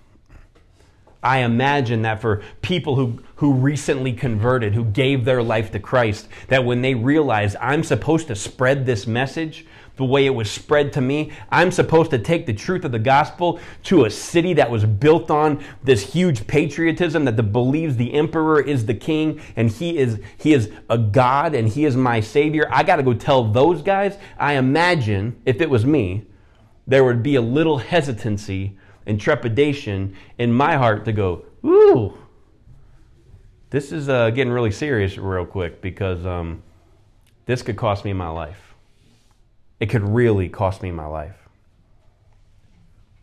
I 1.22 1.38
imagine 1.38 2.02
that 2.02 2.20
for 2.20 2.42
people 2.62 2.96
who, 2.96 3.22
who 3.37 3.52
recently 3.52 4.12
converted, 4.12 4.75
who 4.75 4.84
gave 4.84 5.25
their 5.25 5.42
life 5.42 5.70
to 5.72 5.78
Christ, 5.78 6.28
that 6.49 6.64
when 6.64 6.80
they 6.80 6.94
realize 6.94 7.56
I'm 7.60 7.84
supposed 7.84 8.28
to 8.28 8.37
spread 8.37 8.87
this 8.87 9.06
message, 9.06 9.66
the 10.00 10.07
way 10.07 10.25
it 10.25 10.35
was 10.35 10.50
spread 10.50 10.92
to 10.95 11.00
me. 11.00 11.30
I'm 11.50 11.71
supposed 11.71 12.11
to 12.11 12.19
take 12.19 12.47
the 12.47 12.54
truth 12.54 12.85
of 12.87 12.90
the 12.90 12.99
gospel 12.99 13.61
to 13.85 14.07
a 14.07 14.11
city 14.11 14.54
that 14.54 14.71
was 14.71 14.85
built 14.85 15.30
on 15.30 15.62
this 15.85 16.12
huge 16.12 16.47
patriotism 16.47 17.26
that 17.26 17.37
the, 17.37 17.42
believes 17.42 17.97
the 17.97 18.14
emperor 18.14 18.62
is 18.62 18.87
the 18.87 18.95
king 18.95 19.40
and 19.57 19.71
he 19.71 19.99
is 19.99 20.19
he 20.38 20.54
is 20.54 20.71
a 20.88 20.97
god 20.97 21.54
and 21.54 21.69
he 21.69 21.85
is 21.85 21.97
my 21.97 22.19
savior. 22.19 22.66
I 22.73 22.83
got 22.83 22.97
to 22.97 23.02
go 23.02 23.12
tell 23.12 23.45
those 23.45 23.83
guys. 23.83 24.16
I 24.38 24.54
imagine 24.54 25.40
if 25.45 25.61
it 25.61 25.69
was 25.69 25.85
me, 25.85 26.25
there 26.87 27.04
would 27.04 27.23
be 27.23 27.35
a 27.35 27.42
little 27.42 27.76
hesitancy 27.76 28.78
and 29.07 29.21
trepidation 29.21 30.16
in 30.38 30.50
my 30.50 30.76
heart 30.76 31.04
to 31.04 31.12
go, 31.12 31.45
"Ooh, 31.62 32.16
this 33.69 33.92
is 33.92 34.09
uh, 34.09 34.30
getting 34.30 34.52
really 34.52 34.71
serious 34.71 35.19
real 35.19 35.45
quick 35.45 35.83
because 35.83 36.25
um, 36.25 36.62
this 37.45 37.61
could 37.61 37.76
cost 37.76 38.07
me 38.07 38.14
my 38.14 38.30
life." 38.30 38.69
It 39.80 39.88
could 39.88 40.02
really 40.02 40.49
cost 40.49 40.82
me 40.82 40.90
my 40.90 41.06
life. 41.06 41.37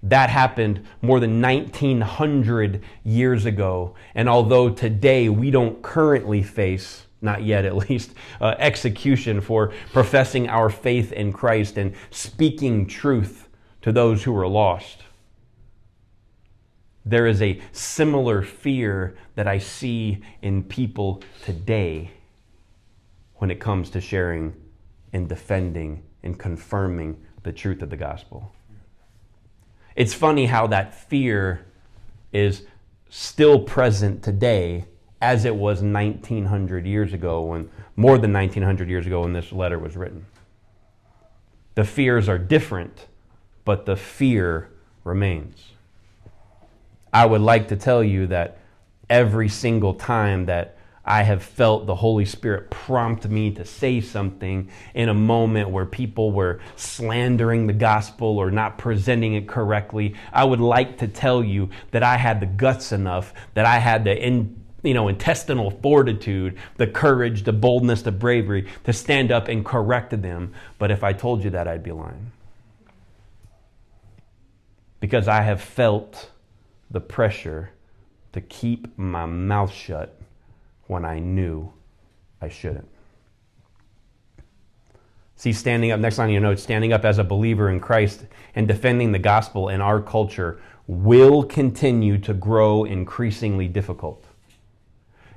That 0.03 0.29
happened 0.29 0.85
more 1.01 1.19
than 1.19 1.41
1900 1.41 2.83
years 3.03 3.45
ago. 3.45 3.95
And 4.15 4.27
although 4.27 4.69
today 4.69 5.29
we 5.29 5.51
don't 5.51 5.81
currently 5.81 6.43
face, 6.43 7.05
not 7.21 7.43
yet 7.43 7.65
at 7.65 7.75
least, 7.89 8.11
uh, 8.41 8.55
execution 8.57 9.41
for 9.41 9.73
professing 9.93 10.49
our 10.49 10.69
faith 10.69 11.11
in 11.11 11.31
Christ 11.31 11.77
and 11.77 11.93
speaking 12.09 12.87
truth 12.87 13.47
to 13.81 13.91
those 13.91 14.23
who 14.23 14.35
are 14.35 14.47
lost, 14.47 15.03
there 17.05 17.25
is 17.25 17.41
a 17.41 17.61
similar 17.71 18.41
fear 18.41 19.17
that 19.35 19.47
I 19.47 19.59
see 19.59 20.21
in 20.41 20.63
people 20.63 21.23
today 21.43 22.11
when 23.35 23.49
it 23.49 23.59
comes 23.59 23.89
to 23.91 24.01
sharing 24.01 24.53
and 25.13 25.29
defending 25.29 26.03
in 26.27 26.35
confirming 26.35 27.17
the 27.43 27.53
truth 27.53 27.81
of 27.81 27.89
the 27.89 27.95
gospel. 27.95 28.51
It's 29.95 30.13
funny 30.13 30.45
how 30.45 30.67
that 30.67 30.93
fear 30.93 31.65
is 32.33 32.63
still 33.09 33.59
present 33.59 34.21
today 34.21 34.85
as 35.21 35.45
it 35.45 35.55
was 35.55 35.81
1900 35.81 36.85
years 36.85 37.13
ago 37.13 37.41
when 37.41 37.71
more 37.95 38.17
than 38.17 38.33
1900 38.33 38.89
years 38.89 39.07
ago 39.07 39.21
when 39.21 39.31
this 39.31 39.53
letter 39.53 39.79
was 39.79 39.95
written. 39.95 40.25
The 41.75 41.85
fears 41.85 42.27
are 42.27 42.37
different, 42.37 43.07
but 43.63 43.85
the 43.85 43.95
fear 43.95 44.69
remains. 45.05 45.71
I 47.13 47.25
would 47.25 47.41
like 47.41 47.69
to 47.69 47.77
tell 47.77 48.03
you 48.03 48.27
that 48.27 48.57
every 49.09 49.47
single 49.47 49.93
time 49.93 50.45
that 50.47 50.76
I 51.07 51.23
have 51.23 51.41
felt 51.41 51.85
the 51.85 51.95
Holy 51.95 52.25
Spirit 52.25 52.69
prompt 52.69 53.25
me 53.29 53.49
to 53.51 53.63
say 53.63 54.01
something 54.01 54.69
in 54.93 55.07
a 55.07 55.13
moment 55.13 55.69
where 55.69 55.85
people 55.85 56.33
were 56.33 56.59
slandering 56.75 57.65
the 57.65 57.73
gospel 57.73 58.37
or 58.37 58.51
not 58.51 58.77
presenting 58.77 59.35
it 59.35 59.47
correctly. 59.47 60.15
I 60.33 60.43
would 60.43 60.59
like 60.59 60.97
to 60.97 61.07
tell 61.07 61.41
you 61.41 61.69
that 61.91 62.03
I 62.03 62.17
had 62.17 62.41
the 62.41 62.45
guts 62.45 62.91
enough, 62.91 63.33
that 63.53 63.65
I 63.65 63.79
had 63.79 64.03
the 64.03 64.21
in, 64.21 64.61
you 64.83 64.93
know, 64.93 65.07
intestinal 65.07 65.71
fortitude, 65.71 66.57
the 66.75 66.87
courage, 66.87 67.43
the 67.43 67.53
boldness, 67.53 68.01
the 68.01 68.11
bravery 68.11 68.67
to 68.83 68.91
stand 68.91 69.31
up 69.31 69.47
and 69.47 69.65
correct 69.65 70.21
them. 70.21 70.53
But 70.77 70.91
if 70.91 71.05
I 71.05 71.13
told 71.13 71.41
you 71.41 71.51
that, 71.51 71.69
I'd 71.69 71.83
be 71.83 71.93
lying. 71.93 72.33
Because 74.99 75.29
I 75.29 75.41
have 75.41 75.61
felt 75.61 76.31
the 76.91 76.99
pressure 76.99 77.69
to 78.33 78.41
keep 78.41 78.97
my 78.97 79.25
mouth 79.25 79.71
shut 79.71 80.16
when 80.87 81.05
I 81.05 81.19
knew 81.19 81.71
I 82.41 82.49
shouldn't. 82.49 82.87
See, 85.35 85.53
standing 85.53 85.91
up, 85.91 85.99
next 85.99 86.17
line 86.17 86.31
you 86.31 86.39
know, 86.39 86.55
standing 86.55 86.93
up 86.93 87.05
as 87.05 87.19
a 87.19 87.23
believer 87.23 87.69
in 87.69 87.79
Christ 87.79 88.25
and 88.55 88.67
defending 88.67 89.11
the 89.11 89.19
gospel 89.19 89.69
in 89.69 89.81
our 89.81 90.01
culture 90.01 90.59
will 90.87 91.43
continue 91.43 92.17
to 92.19 92.33
grow 92.33 92.85
increasingly 92.85 93.67
difficult. 93.67 94.25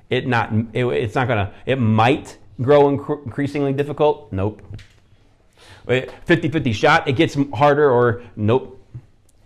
It 0.08 0.26
not, 0.26 0.52
it, 0.72 0.86
it's 0.86 1.14
not 1.14 1.28
gonna, 1.28 1.52
it 1.66 1.76
might 1.76 2.38
grow 2.62 2.88
increasingly 2.88 3.72
difficult. 3.72 4.32
Nope. 4.32 4.62
50 5.86 6.48
50 6.48 6.72
shot, 6.72 7.08
it 7.08 7.12
gets 7.12 7.36
harder, 7.52 7.90
or 7.90 8.22
nope. 8.36 8.76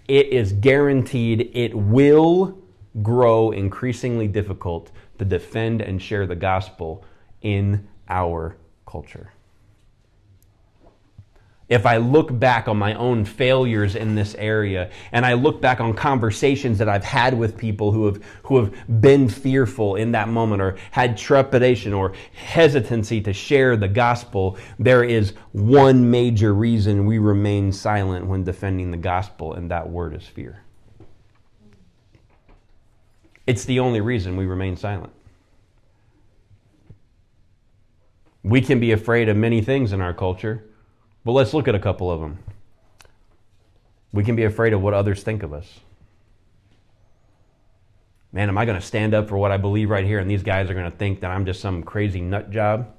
It 0.07 0.29
is 0.29 0.53
guaranteed 0.53 1.51
it 1.55 1.75
will 1.75 2.59
grow 3.03 3.51
increasingly 3.51 4.29
difficult 4.29 4.93
to 5.19 5.25
defend 5.25 5.81
and 5.81 6.01
share 6.01 6.27
the 6.27 6.37
gospel 6.37 7.05
in 7.43 7.87
our 8.09 8.57
culture. 8.87 9.33
If 11.67 11.87
I 11.87 11.97
look 11.97 12.39
back 12.39 12.69
on 12.69 12.77
my 12.77 12.93
own 12.95 13.25
failures 13.25 13.95
in 13.97 14.15
this 14.15 14.35
area 14.35 14.91
and 15.13 15.25
I 15.25 15.33
look 15.33 15.63
back 15.63 15.81
on 15.81 15.95
conversations 15.95 16.77
that 16.79 16.91
I've 16.91 17.05
had 17.05 17.33
with 17.33 17.57
people 17.57 17.91
who 17.91 18.05
have, 18.05 18.23
who 18.43 18.59
have 18.59 19.01
been 19.01 19.31
fearful 19.31 19.97
in 19.97 20.13
that 20.13 20.29
moment 20.29 20.61
or 20.61 20.77
had 20.91 21.17
trepidation 21.17 21.95
or 21.95 22.13
hesitancy 22.35 23.23
to 23.23 23.33
share 23.33 23.79
the 23.79 23.89
gospel, 23.89 24.59
there 24.79 25.05
is 25.05 25.33
one 25.53 26.11
major 26.11 26.53
reason 26.53 27.07
we 27.07 27.19
remain 27.19 27.73
silent 27.73 28.27
when 28.27 28.45
defending 28.45 28.91
the 28.91 28.99
gospel, 28.99 29.55
and 29.55 29.71
that 29.71 29.89
word 29.89 30.15
is 30.15 30.27
fear. 30.27 30.64
It's 33.47 33.65
the 33.65 33.81
only 33.81 34.01
reason 34.01 34.37
we 34.37 34.47
remain 34.47 34.77
silent. 34.77 35.13
We 38.43 38.61
can 38.61 38.81
be 38.81 38.93
afraid 38.93 39.29
of 39.29 39.37
many 39.37 39.61
things 39.61 39.93
in 39.93 40.01
our 40.01 40.15
culture, 40.15 40.65
but 41.25 41.33
let's 41.33 41.55
look 41.55 41.67
at 41.69 41.75
a 41.75 41.79
couple 41.79 42.11
of 42.11 42.21
them. 42.21 42.39
We 44.13 44.23
can 44.23 44.37
be 44.37 44.45
afraid 44.45 44.73
of 44.73 44.83
what 44.83 44.95
others 44.95 45.23
think 45.23 45.43
of 45.43 45.53
us. 45.53 45.81
Man, 48.33 48.49
am 48.49 48.59
I 48.59 48.65
going 48.65 48.79
to 48.79 48.87
stand 48.87 49.15
up 49.15 49.29
for 49.29 49.39
what 49.39 49.51
I 49.51 49.57
believe 49.57 49.91
right 49.91 50.05
here, 50.05 50.19
and 50.19 50.31
these 50.31 50.43
guys 50.43 50.69
are 50.69 50.75
going 50.75 50.91
to 50.91 50.97
think 50.97 51.21
that 51.21 51.31
I'm 51.31 51.47
just 51.47 51.61
some 51.61 51.83
crazy 51.83 52.21
nut 52.21 52.51
job? 52.51 52.94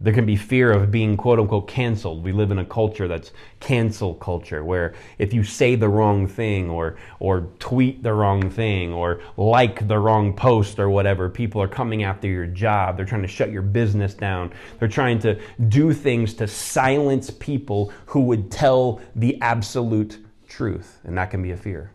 There 0.00 0.12
can 0.12 0.26
be 0.26 0.36
fear 0.36 0.70
of 0.70 0.92
being 0.92 1.16
quote 1.16 1.40
unquote 1.40 1.66
canceled. 1.66 2.22
We 2.22 2.30
live 2.30 2.52
in 2.52 2.58
a 2.60 2.64
culture 2.64 3.08
that's 3.08 3.32
cancel 3.58 4.14
culture 4.14 4.64
where 4.64 4.94
if 5.18 5.34
you 5.34 5.42
say 5.42 5.74
the 5.74 5.88
wrong 5.88 6.28
thing 6.28 6.70
or 6.70 6.96
or 7.18 7.48
tweet 7.58 8.04
the 8.04 8.12
wrong 8.12 8.48
thing 8.48 8.92
or 8.92 9.20
like 9.36 9.88
the 9.88 9.98
wrong 9.98 10.34
post 10.34 10.78
or 10.78 10.88
whatever, 10.88 11.28
people 11.28 11.60
are 11.60 11.68
coming 11.68 12.04
after 12.04 12.28
your 12.28 12.46
job. 12.46 12.96
They're 12.96 13.06
trying 13.06 13.22
to 13.22 13.28
shut 13.28 13.50
your 13.50 13.62
business 13.62 14.14
down. 14.14 14.52
They're 14.78 14.86
trying 14.86 15.18
to 15.20 15.40
do 15.68 15.92
things 15.92 16.34
to 16.34 16.46
silence 16.46 17.30
people 17.30 17.92
who 18.06 18.20
would 18.20 18.52
tell 18.52 19.00
the 19.16 19.40
absolute 19.42 20.24
truth. 20.48 21.00
And 21.02 21.18
that 21.18 21.32
can 21.32 21.42
be 21.42 21.50
a 21.50 21.56
fear. 21.56 21.90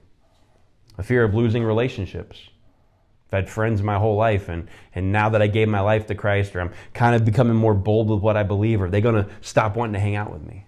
A 0.98 1.04
fear 1.04 1.24
of 1.24 1.34
losing 1.34 1.64
relationships 1.64 2.50
I've 3.34 3.46
had 3.46 3.50
friends 3.50 3.82
my 3.82 3.98
whole 3.98 4.16
life, 4.16 4.50
and, 4.50 4.68
and 4.94 5.12
now 5.12 5.30
that 5.30 5.42
I 5.42 5.48
gave 5.48 5.68
my 5.68 5.80
life 5.80 6.06
to 6.08 6.16
Christ, 6.16 6.56
or 6.56 6.62
I'm 6.62 6.72
kind 6.94 7.16
of 7.16 7.26
becoming 7.26 7.56
more 7.56 7.74
bold 7.74 8.10
with 8.10 8.20
what 8.20 8.38
I 8.38 8.44
believe, 8.44 8.82
are 8.82 8.90
they 8.90 9.02
going 9.02 9.24
to 9.24 9.30
stop 9.42 9.76
wanting 9.76 9.94
to 9.94 10.00
hang 10.00 10.16
out 10.16 10.32
with 10.32 10.44
me? 10.44 10.66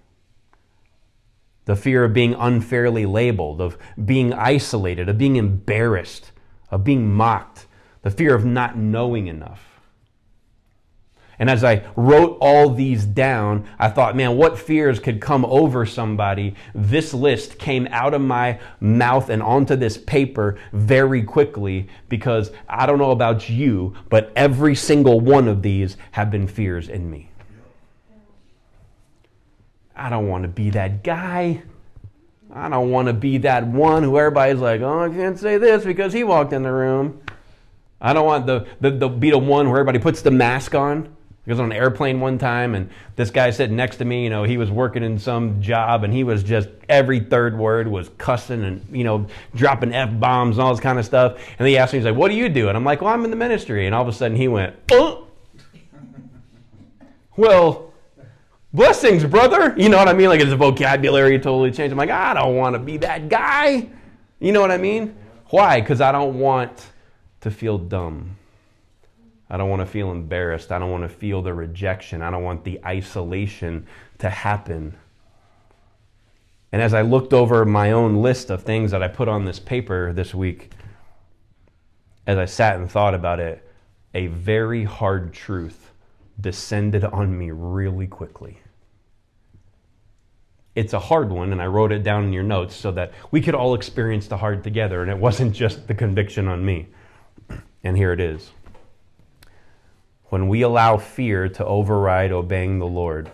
The 1.66 1.76
fear 1.76 2.04
of 2.04 2.14
being 2.14 2.34
unfairly 2.34 3.06
labeled, 3.06 3.62
of 3.62 3.78
being 4.04 4.34
isolated, 4.34 5.10
of 5.10 5.18
being 5.18 5.36
embarrassed, 5.36 6.32
of 6.72 6.84
being 6.84 7.12
mocked, 7.12 7.68
the 8.02 8.12
fear 8.12 8.36
of 8.36 8.46
not 8.46 8.78
knowing 8.78 9.28
enough. 9.28 9.75
And 11.40 11.50
as 11.50 11.64
I 11.64 11.84
wrote 11.96 12.38
all 12.40 12.70
these 12.70 13.06
down, 13.06 13.68
I 13.78 13.90
thought, 13.90 14.16
man, 14.16 14.38
what 14.38 14.58
fears 14.58 15.00
could 15.00 15.20
come 15.20 15.46
over 15.46 15.86
somebody? 15.86 16.56
This 16.74 17.14
list 17.14 17.60
came 17.60 17.88
out 17.92 18.14
of 18.14 18.22
my 18.22 18.60
mouth 18.80 19.30
and 19.30 19.44
onto 19.44 19.76
this 19.76 19.98
paper 19.98 20.58
very 20.72 21.24
quickly 21.24 21.90
because 22.08 22.52
I 22.70 22.86
don't 22.86 23.00
know 23.00 23.12
about 23.12 23.50
you, 23.50 23.96
but 24.10 24.32
every 24.36 24.76
single 24.76 25.20
one 25.20 25.48
of 25.48 25.62
these 25.62 25.98
have 26.12 26.32
been 26.32 26.48
fears 26.48 26.88
in 26.88 27.10
me. 27.10 27.30
I 29.96 30.10
don't 30.10 30.28
want 30.28 30.44
to 30.44 30.50
be 30.50 30.72
that 30.72 31.04
guy. 31.04 31.64
I 32.54 32.70
don't 32.70 32.92
want 32.92 33.08
to 33.08 33.14
be 33.14 33.40
that 33.40 33.66
one 33.66 34.04
who 34.04 34.18
everybody's 34.18 34.60
like, 34.60 34.82
oh, 34.82 35.02
I 35.02 35.10
can't 35.10 35.38
say 35.38 35.58
this 35.58 35.84
because 35.84 36.14
he 36.14 36.24
walked 36.24 36.54
in 36.54 36.64
the 36.64 36.72
room. 36.72 37.22
I 38.00 38.14
don't 38.14 38.26
want 38.26 38.46
the, 38.46 38.68
the, 38.82 38.92
the 38.92 39.10
be 39.10 39.32
the 39.32 39.38
one 39.38 39.68
where 39.68 39.80
everybody 39.80 40.00
puts 40.00 40.22
the 40.22 40.32
mask 40.32 40.76
on 40.76 41.15
I 41.48 41.52
was 41.52 41.60
on 41.60 41.72
an 41.72 41.78
airplane 41.78 42.20
one 42.20 42.40
time, 42.40 42.74
and 42.74 42.90
this 43.16 43.30
guy 43.30 43.52
sitting 43.52 43.76
next 43.76 43.98
to 43.98 44.06
me, 44.06 44.24
you 44.24 44.32
know, 44.32 44.44
he 44.44 44.58
was 44.58 44.72
working 44.72 45.04
in 45.04 45.20
some 45.20 45.62
job, 45.62 46.04
and 46.04 46.12
he 46.12 46.24
was 46.24 46.42
just 46.42 46.70
every 46.90 47.20
third 47.20 47.56
word 47.58 47.88
was 47.88 48.10
cussing 48.18 48.64
and 48.64 48.84
you 48.92 49.04
know 49.04 49.28
dropping 49.54 49.94
f 49.94 50.10
bombs 50.20 50.58
and 50.58 50.66
all 50.66 50.74
this 50.74 50.80
kind 50.80 50.98
of 50.98 51.06
stuff. 51.06 51.38
And 51.60 51.68
he 51.68 51.78
asked 51.78 51.94
me, 51.94 52.00
he's 52.00 52.06
like, 52.06 52.16
"What 52.16 52.30
do 52.30 52.36
you 52.36 52.50
do?" 52.50 52.68
And 52.68 52.76
I'm 52.76 52.84
like, 52.84 53.02
"Well, 53.02 53.14
I'm 53.14 53.24
in 53.26 53.30
the 53.30 53.36
ministry." 53.36 53.86
And 53.86 53.94
all 53.94 54.02
of 54.02 54.08
a 54.08 54.14
sudden, 54.14 54.36
he 54.36 54.48
went, 54.48 54.76
"Oh, 54.92 55.28
well." 57.38 57.84
Blessings, 58.74 59.24
brother. 59.24 59.74
You 59.78 59.88
know 59.88 59.98
what 59.98 60.10
I 60.10 60.14
mean? 60.14 60.28
Like 60.28 60.42
his 60.42 60.52
vocabulary 60.52 61.40
totally 61.40 61.72
changed. 61.72 61.94
I'm 61.94 61.98
like, 61.98 62.10
I 62.10 62.34
don't 62.34 62.58
want 62.58 62.74
to 62.74 62.80
be 62.80 62.98
that 62.98 63.30
guy. 63.30 63.88
You 64.42 64.52
know 64.52 64.60
what 64.60 64.70
I 64.70 64.76
mean? 64.76 65.16
Why? 65.50 65.80
Because 65.80 66.02
I 66.02 66.12
don't 66.12 66.40
want 66.40 66.86
to 67.40 67.52
feel 67.52 67.78
dumb. 67.78 68.36
I 69.50 69.58
don't 69.58 69.70
want 69.70 69.82
to 69.82 69.86
feel 69.86 70.12
embarrassed. 70.12 70.72
I 70.72 70.80
don't 70.80 70.92
want 70.92 71.04
to 71.04 71.10
feel 71.10 71.42
the 71.42 71.54
rejection. 71.54 72.22
I 72.22 72.32
don't 72.32 72.44
want 72.44 72.64
the 72.64 72.80
isolation 72.84 73.86
to 74.20 74.30
happen. 74.30 74.96
And 76.72 76.82
as 76.82 76.94
I 76.94 77.02
looked 77.04 77.32
over 77.32 77.64
my 77.64 77.92
own 77.92 78.22
list 78.22 78.50
of 78.50 78.64
things 78.64 78.92
that 78.92 79.04
I 79.04 79.08
put 79.08 79.28
on 79.28 79.46
this 79.46 79.60
paper 79.60 80.12
this 80.14 80.34
week, 80.34 80.72
as 82.28 82.38
I 82.38 82.46
sat 82.46 82.78
and 82.78 82.92
thought 82.92 83.14
about 83.14 83.40
it, 83.40 83.62
a 84.14 84.28
very 84.28 84.84
hard 84.84 85.34
truth 85.34 85.92
descended 86.42 87.04
on 87.04 87.38
me 87.38 87.52
really 87.52 88.08
quickly. 88.08 88.60
It's 90.74 90.94
a 90.94 91.00
hard 91.00 91.32
one, 91.32 91.54
and 91.54 91.62
I 91.62 91.68
wrote 91.68 91.94
it 91.94 92.04
down 92.04 92.26
in 92.26 92.34
your 92.34 92.44
notes 92.44 92.76
so 92.76 92.92
that 92.92 93.14
we 93.32 93.40
could 93.40 93.56
all 93.56 93.76
experience 93.76 94.28
the 94.28 94.38
hard 94.38 94.64
together, 94.64 95.02
and 95.02 95.10
it 95.10 95.18
wasn't 95.18 95.54
just 95.54 95.88
the 95.88 95.94
conviction 95.94 96.48
on 96.48 96.66
me. 96.66 96.88
And 97.84 97.96
here 97.96 98.12
it 98.12 98.20
is. 98.20 98.50
When 100.36 100.50
we 100.50 100.64
allow 100.64 100.98
fear 100.98 101.48
to 101.48 101.66
override 101.66 102.34
obeying 102.34 102.80
the 102.80 102.86
Lord, 102.86 103.32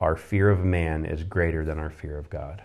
our 0.00 0.16
fear 0.16 0.48
of 0.48 0.64
man 0.64 1.04
is 1.04 1.22
greater 1.22 1.66
than 1.66 1.78
our 1.78 1.90
fear 1.90 2.16
of 2.16 2.30
God. 2.30 2.62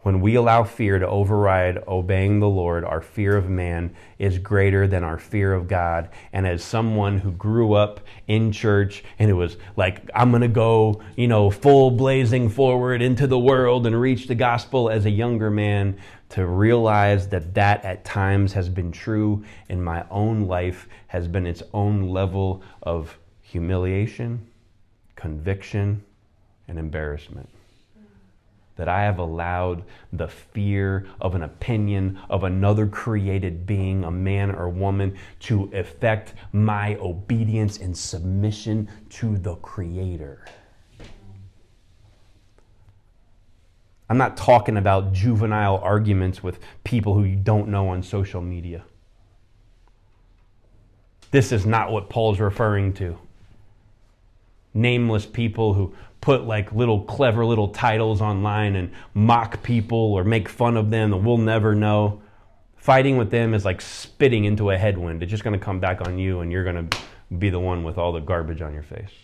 When 0.00 0.20
we 0.20 0.34
allow 0.34 0.64
fear 0.64 0.98
to 0.98 1.06
override 1.06 1.84
obeying 1.86 2.40
the 2.40 2.48
Lord, 2.48 2.84
our 2.84 3.00
fear 3.00 3.36
of 3.36 3.48
man 3.48 3.94
is 4.18 4.38
greater 4.38 4.88
than 4.88 5.04
our 5.04 5.16
fear 5.16 5.54
of 5.54 5.68
God. 5.68 6.08
And 6.32 6.44
as 6.44 6.64
someone 6.64 7.18
who 7.18 7.30
grew 7.30 7.74
up 7.74 8.00
in 8.26 8.50
church 8.50 9.04
and 9.20 9.30
it 9.30 9.34
was 9.34 9.56
like, 9.76 10.10
I'm 10.12 10.30
going 10.30 10.42
to 10.42 10.48
go, 10.48 11.00
you 11.14 11.28
know, 11.28 11.50
full 11.50 11.92
blazing 11.92 12.48
forward 12.48 13.00
into 13.00 13.28
the 13.28 13.38
world 13.38 13.86
and 13.86 14.00
reach 14.00 14.26
the 14.26 14.34
gospel 14.34 14.90
as 14.90 15.06
a 15.06 15.10
younger 15.10 15.52
man, 15.52 16.00
to 16.32 16.46
realize 16.46 17.28
that 17.28 17.52
that 17.52 17.84
at 17.84 18.06
times 18.06 18.54
has 18.54 18.70
been 18.70 18.90
true 18.90 19.44
in 19.68 19.82
my 19.82 20.02
own 20.10 20.46
life 20.46 20.88
has 21.08 21.28
been 21.28 21.46
its 21.46 21.62
own 21.74 22.08
level 22.08 22.62
of 22.82 23.18
humiliation, 23.42 24.46
conviction, 25.14 26.02
and 26.68 26.78
embarrassment. 26.78 27.50
That 28.76 28.88
I 28.88 29.02
have 29.02 29.18
allowed 29.18 29.84
the 30.10 30.28
fear 30.28 31.06
of 31.20 31.34
an 31.34 31.42
opinion 31.42 32.18
of 32.30 32.44
another 32.44 32.86
created 32.86 33.66
being, 33.66 34.02
a 34.02 34.10
man 34.10 34.50
or 34.52 34.70
woman, 34.70 35.18
to 35.40 35.70
affect 35.74 36.32
my 36.50 36.96
obedience 36.96 37.76
and 37.76 37.94
submission 37.94 38.88
to 39.10 39.36
the 39.36 39.56
Creator. 39.56 40.46
I'm 44.12 44.18
not 44.18 44.36
talking 44.36 44.76
about 44.76 45.14
juvenile 45.14 45.78
arguments 45.78 46.42
with 46.42 46.58
people 46.84 47.14
who 47.14 47.24
you 47.24 47.34
don't 47.34 47.68
know 47.68 47.88
on 47.88 48.02
social 48.02 48.42
media. 48.42 48.84
This 51.30 51.50
is 51.50 51.64
not 51.64 51.90
what 51.90 52.10
Paul's 52.10 52.38
referring 52.38 52.92
to. 52.92 53.18
Nameless 54.74 55.24
people 55.24 55.72
who 55.72 55.94
put 56.20 56.44
like 56.44 56.74
little 56.74 57.00
clever 57.04 57.46
little 57.46 57.68
titles 57.68 58.20
online 58.20 58.76
and 58.76 58.90
mock 59.14 59.62
people 59.62 60.12
or 60.12 60.24
make 60.24 60.46
fun 60.46 60.76
of 60.76 60.90
them 60.90 61.14
and 61.14 61.24
we'll 61.24 61.38
never 61.38 61.74
know. 61.74 62.20
Fighting 62.76 63.16
with 63.16 63.30
them 63.30 63.54
is 63.54 63.64
like 63.64 63.80
spitting 63.80 64.44
into 64.44 64.68
a 64.68 64.76
headwind. 64.76 65.22
It's 65.22 65.30
just 65.30 65.42
going 65.42 65.58
to 65.58 65.64
come 65.64 65.80
back 65.80 66.06
on 66.06 66.18
you 66.18 66.40
and 66.40 66.52
you're 66.52 66.64
going 66.64 66.90
to 66.90 66.98
be 67.38 67.48
the 67.48 67.60
one 67.60 67.82
with 67.82 67.96
all 67.96 68.12
the 68.12 68.20
garbage 68.20 68.60
on 68.60 68.74
your 68.74 68.82
face. 68.82 69.14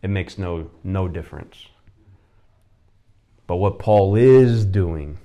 It 0.00 0.08
makes 0.08 0.38
no 0.38 0.70
no 0.82 1.06
difference. 1.06 1.66
But 3.46 3.56
what 3.56 3.78
Paul 3.78 4.16
is 4.16 4.64
doing, 4.64 5.18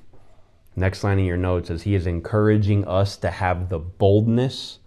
next 0.76 1.04
line 1.04 1.20
in 1.20 1.26
your 1.26 1.38
notes, 1.38 1.70
is 1.70 1.84
he 1.84 1.96
is 1.96 2.06
encouraging 2.06 2.86
us 2.88 3.18
to 3.18 3.32
have 3.32 3.70
the 3.70 3.80
boldness 3.80 4.80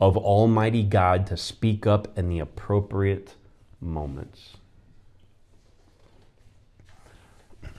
of 0.00 0.16
Almighty 0.16 0.82
God 0.82 1.26
to 1.26 1.36
speak 1.36 1.86
up 1.86 2.18
in 2.18 2.28
the 2.28 2.38
appropriate 2.38 3.36
moments. 3.80 4.56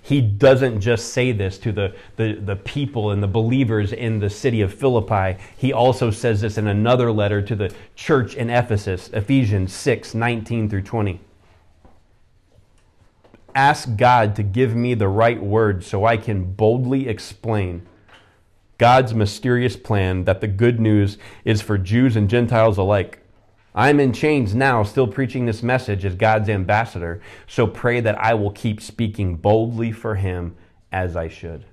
He 0.04 0.20
doesn't 0.20 0.82
just 0.82 1.14
say 1.14 1.32
this 1.32 1.58
to 1.60 1.72
the, 1.72 1.96
the, 2.16 2.34
the, 2.34 2.56
people 2.56 3.12
and 3.12 3.22
the 3.22 3.28
believers 3.28 3.94
in 3.94 4.20
the 4.20 4.30
city 4.30 4.62
of 4.62 4.74
Philippi. 4.74 5.40
He 5.58 5.74
also 5.74 6.10
says 6.10 6.42
this 6.42 6.58
in 6.58 6.68
another 6.68 7.12
letter 7.12 7.42
to 7.44 7.56
the 7.56 7.74
church 7.96 8.36
in 8.36 8.50
Ephesus, 8.50 9.10
Ephesians 9.14 9.74
6 9.74 10.16
19 10.16 10.70
through 10.70 10.82
20 10.82 11.20
ask 13.56 13.96
God 13.96 14.36
to 14.36 14.44
give 14.44 14.76
me 14.76 14.94
the 14.94 15.08
right 15.08 15.42
words 15.42 15.88
so 15.88 16.06
I 16.06 16.18
can 16.18 16.54
boldly 16.54 17.08
explain 17.08 17.88
God's 18.78 19.14
mysterious 19.14 19.76
plan 19.76 20.26
that 20.26 20.42
the 20.42 20.48
good 20.48 20.80
news 20.80 21.18
is 21.46 21.62
for 21.62 21.78
Jews 21.78 22.16
and 22.16 22.30
Gentiles 22.30 22.78
alike. 22.78 23.20
I'm 23.74 24.00
in 24.00 24.12
chains 24.12 24.54
now, 24.54 24.84
still 24.84 25.08
preaching 25.08 25.46
this 25.46 25.64
message 25.64 26.04
as 26.04 26.16
God's 26.16 26.50
ambassador, 26.50 27.22
so 27.48 27.68
pray 27.68 28.02
that 28.02 28.20
I 28.20 28.34
will 28.34 28.52
keep 28.52 28.82
speaking 28.82 29.36
boldly 29.36 29.92
for 29.92 30.16
Him 30.16 30.56
as 30.92 31.16
I 31.16 31.28
should 31.28 31.66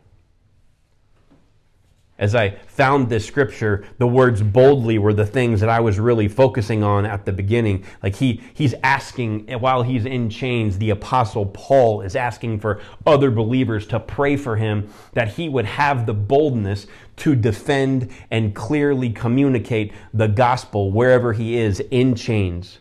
as 2.19 2.35
I 2.35 2.51
found 2.67 3.09
this 3.09 3.25
scripture, 3.25 3.85
the 3.99 4.07
words 4.07 4.43
boldly 4.43 4.99
were 4.99 5.15
the 5.15 5.25
things 5.25 5.61
that 5.61 5.69
I 5.69 5.79
was 5.79 6.01
really 6.01 6.27
focusing 6.27 6.83
on 6.83 7.07
at 7.07 7.25
the 7.25 7.33
beginning. 7.33 7.85
Like 8.03 8.17
he, 8.17 8.43
he's 8.55 8.75
asking, 8.83 9.47
while 9.61 9.85
he's 9.85 10.05
in 10.05 10.29
chains, 10.29 10.79
the 10.79 10.91
apostle 10.91 11.47
Paul 11.47 12.01
is 12.01 12.17
asking 12.17 12.59
for 12.59 12.81
other 13.07 13.31
believers 13.31 13.87
to 13.89 14.01
pray 14.01 14.37
for 14.37 14.57
him 14.57 14.93
that 15.13 15.29
he 15.29 15.49
would 15.49 15.67
have 15.67 16.07
the 16.07 16.15
boldness 16.15 16.89
to 17.19 17.37
defend 17.37 18.11
and 18.33 18.55
clearly 18.55 19.11
communicate 19.11 19.93
the 20.13 20.27
gospel 20.27 20.91
wherever 20.91 21.33
he 21.33 21.57
is 21.57 21.79
in 21.91 22.17
chains 22.17 22.81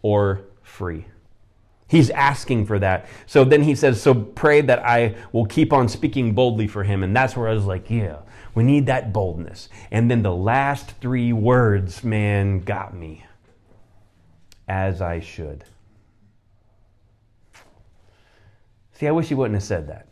or 0.00 0.40
free. 0.62 1.04
He's 1.88 2.10
asking 2.10 2.66
for 2.66 2.78
that. 2.80 3.06
So 3.26 3.44
then 3.44 3.62
he 3.62 3.74
says, 3.74 4.02
So 4.02 4.14
pray 4.14 4.60
that 4.62 4.84
I 4.84 5.14
will 5.32 5.46
keep 5.46 5.72
on 5.72 5.88
speaking 5.88 6.34
boldly 6.34 6.66
for 6.66 6.82
him. 6.82 7.02
And 7.02 7.14
that's 7.14 7.36
where 7.36 7.48
I 7.48 7.54
was 7.54 7.64
like, 7.64 7.88
Yeah, 7.88 8.18
we 8.54 8.64
need 8.64 8.86
that 8.86 9.12
boldness. 9.12 9.68
And 9.90 10.10
then 10.10 10.22
the 10.22 10.34
last 10.34 10.90
three 11.00 11.32
words, 11.32 12.02
man, 12.02 12.60
got 12.60 12.94
me. 12.94 13.24
As 14.68 15.00
I 15.00 15.20
should. 15.20 15.64
See, 18.94 19.06
I 19.06 19.12
wish 19.12 19.28
he 19.28 19.34
wouldn't 19.34 19.54
have 19.54 19.62
said 19.62 19.88
that. 19.88 20.08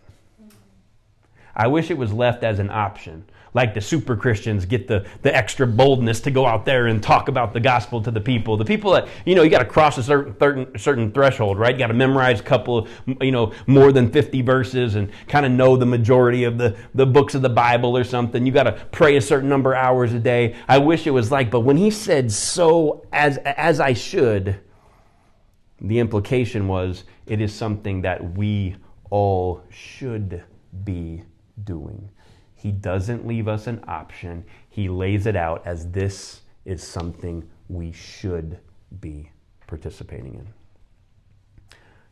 I 1.56 1.66
wish 1.66 1.90
it 1.90 1.98
was 1.98 2.12
left 2.12 2.44
as 2.44 2.58
an 2.58 2.70
option 2.70 3.24
like 3.54 3.72
the 3.72 3.80
super 3.80 4.16
Christians 4.16 4.66
get 4.66 4.88
the, 4.88 5.06
the 5.22 5.34
extra 5.34 5.66
boldness 5.66 6.20
to 6.22 6.30
go 6.30 6.44
out 6.44 6.64
there 6.64 6.88
and 6.88 7.02
talk 7.02 7.28
about 7.28 7.52
the 7.52 7.60
gospel 7.60 8.02
to 8.02 8.10
the 8.10 8.20
people. 8.20 8.56
The 8.56 8.64
people 8.64 8.92
that, 8.92 9.08
you 9.24 9.36
know, 9.36 9.42
you 9.42 9.50
got 9.50 9.60
to 9.60 9.64
cross 9.64 9.96
a 9.96 10.02
certain, 10.02 10.36
certain, 10.38 10.78
certain 10.78 11.12
threshold, 11.12 11.58
right? 11.58 11.72
You 11.72 11.78
got 11.78 11.86
to 11.86 11.94
memorize 11.94 12.40
a 12.40 12.42
couple 12.42 12.88
you 13.20 13.30
know, 13.30 13.52
more 13.66 13.92
than 13.92 14.10
50 14.10 14.42
verses 14.42 14.96
and 14.96 15.10
kind 15.28 15.46
of 15.46 15.52
know 15.52 15.76
the 15.76 15.86
majority 15.86 16.44
of 16.44 16.58
the, 16.58 16.76
the 16.94 17.06
books 17.06 17.34
of 17.34 17.42
the 17.42 17.48
Bible 17.48 17.96
or 17.96 18.04
something. 18.04 18.44
You 18.44 18.52
got 18.52 18.64
to 18.64 18.72
pray 18.90 19.16
a 19.16 19.20
certain 19.20 19.48
number 19.48 19.72
of 19.72 19.78
hours 19.78 20.12
a 20.12 20.18
day. 20.18 20.56
I 20.68 20.78
wish 20.78 21.06
it 21.06 21.12
was 21.12 21.30
like, 21.30 21.50
but 21.50 21.60
when 21.60 21.76
he 21.76 21.90
said 21.90 22.32
so 22.32 23.06
as, 23.12 23.38
as 23.38 23.78
I 23.78 23.92
should, 23.92 24.60
the 25.80 26.00
implication 26.00 26.66
was 26.66 27.04
it 27.26 27.40
is 27.40 27.54
something 27.54 28.02
that 28.02 28.36
we 28.36 28.76
all 29.10 29.62
should 29.70 30.42
be 30.82 31.22
doing. 31.62 32.10
He 32.64 32.72
doesn't 32.72 33.26
leave 33.26 33.46
us 33.46 33.66
an 33.66 33.84
option. 33.86 34.46
he 34.70 34.88
lays 34.88 35.26
it 35.26 35.36
out 35.36 35.66
as 35.66 35.90
this 35.90 36.40
is 36.64 36.82
something 36.82 37.46
we 37.68 37.92
should 37.92 38.58
be 39.02 39.30
participating 39.66 40.32
in. 40.32 40.48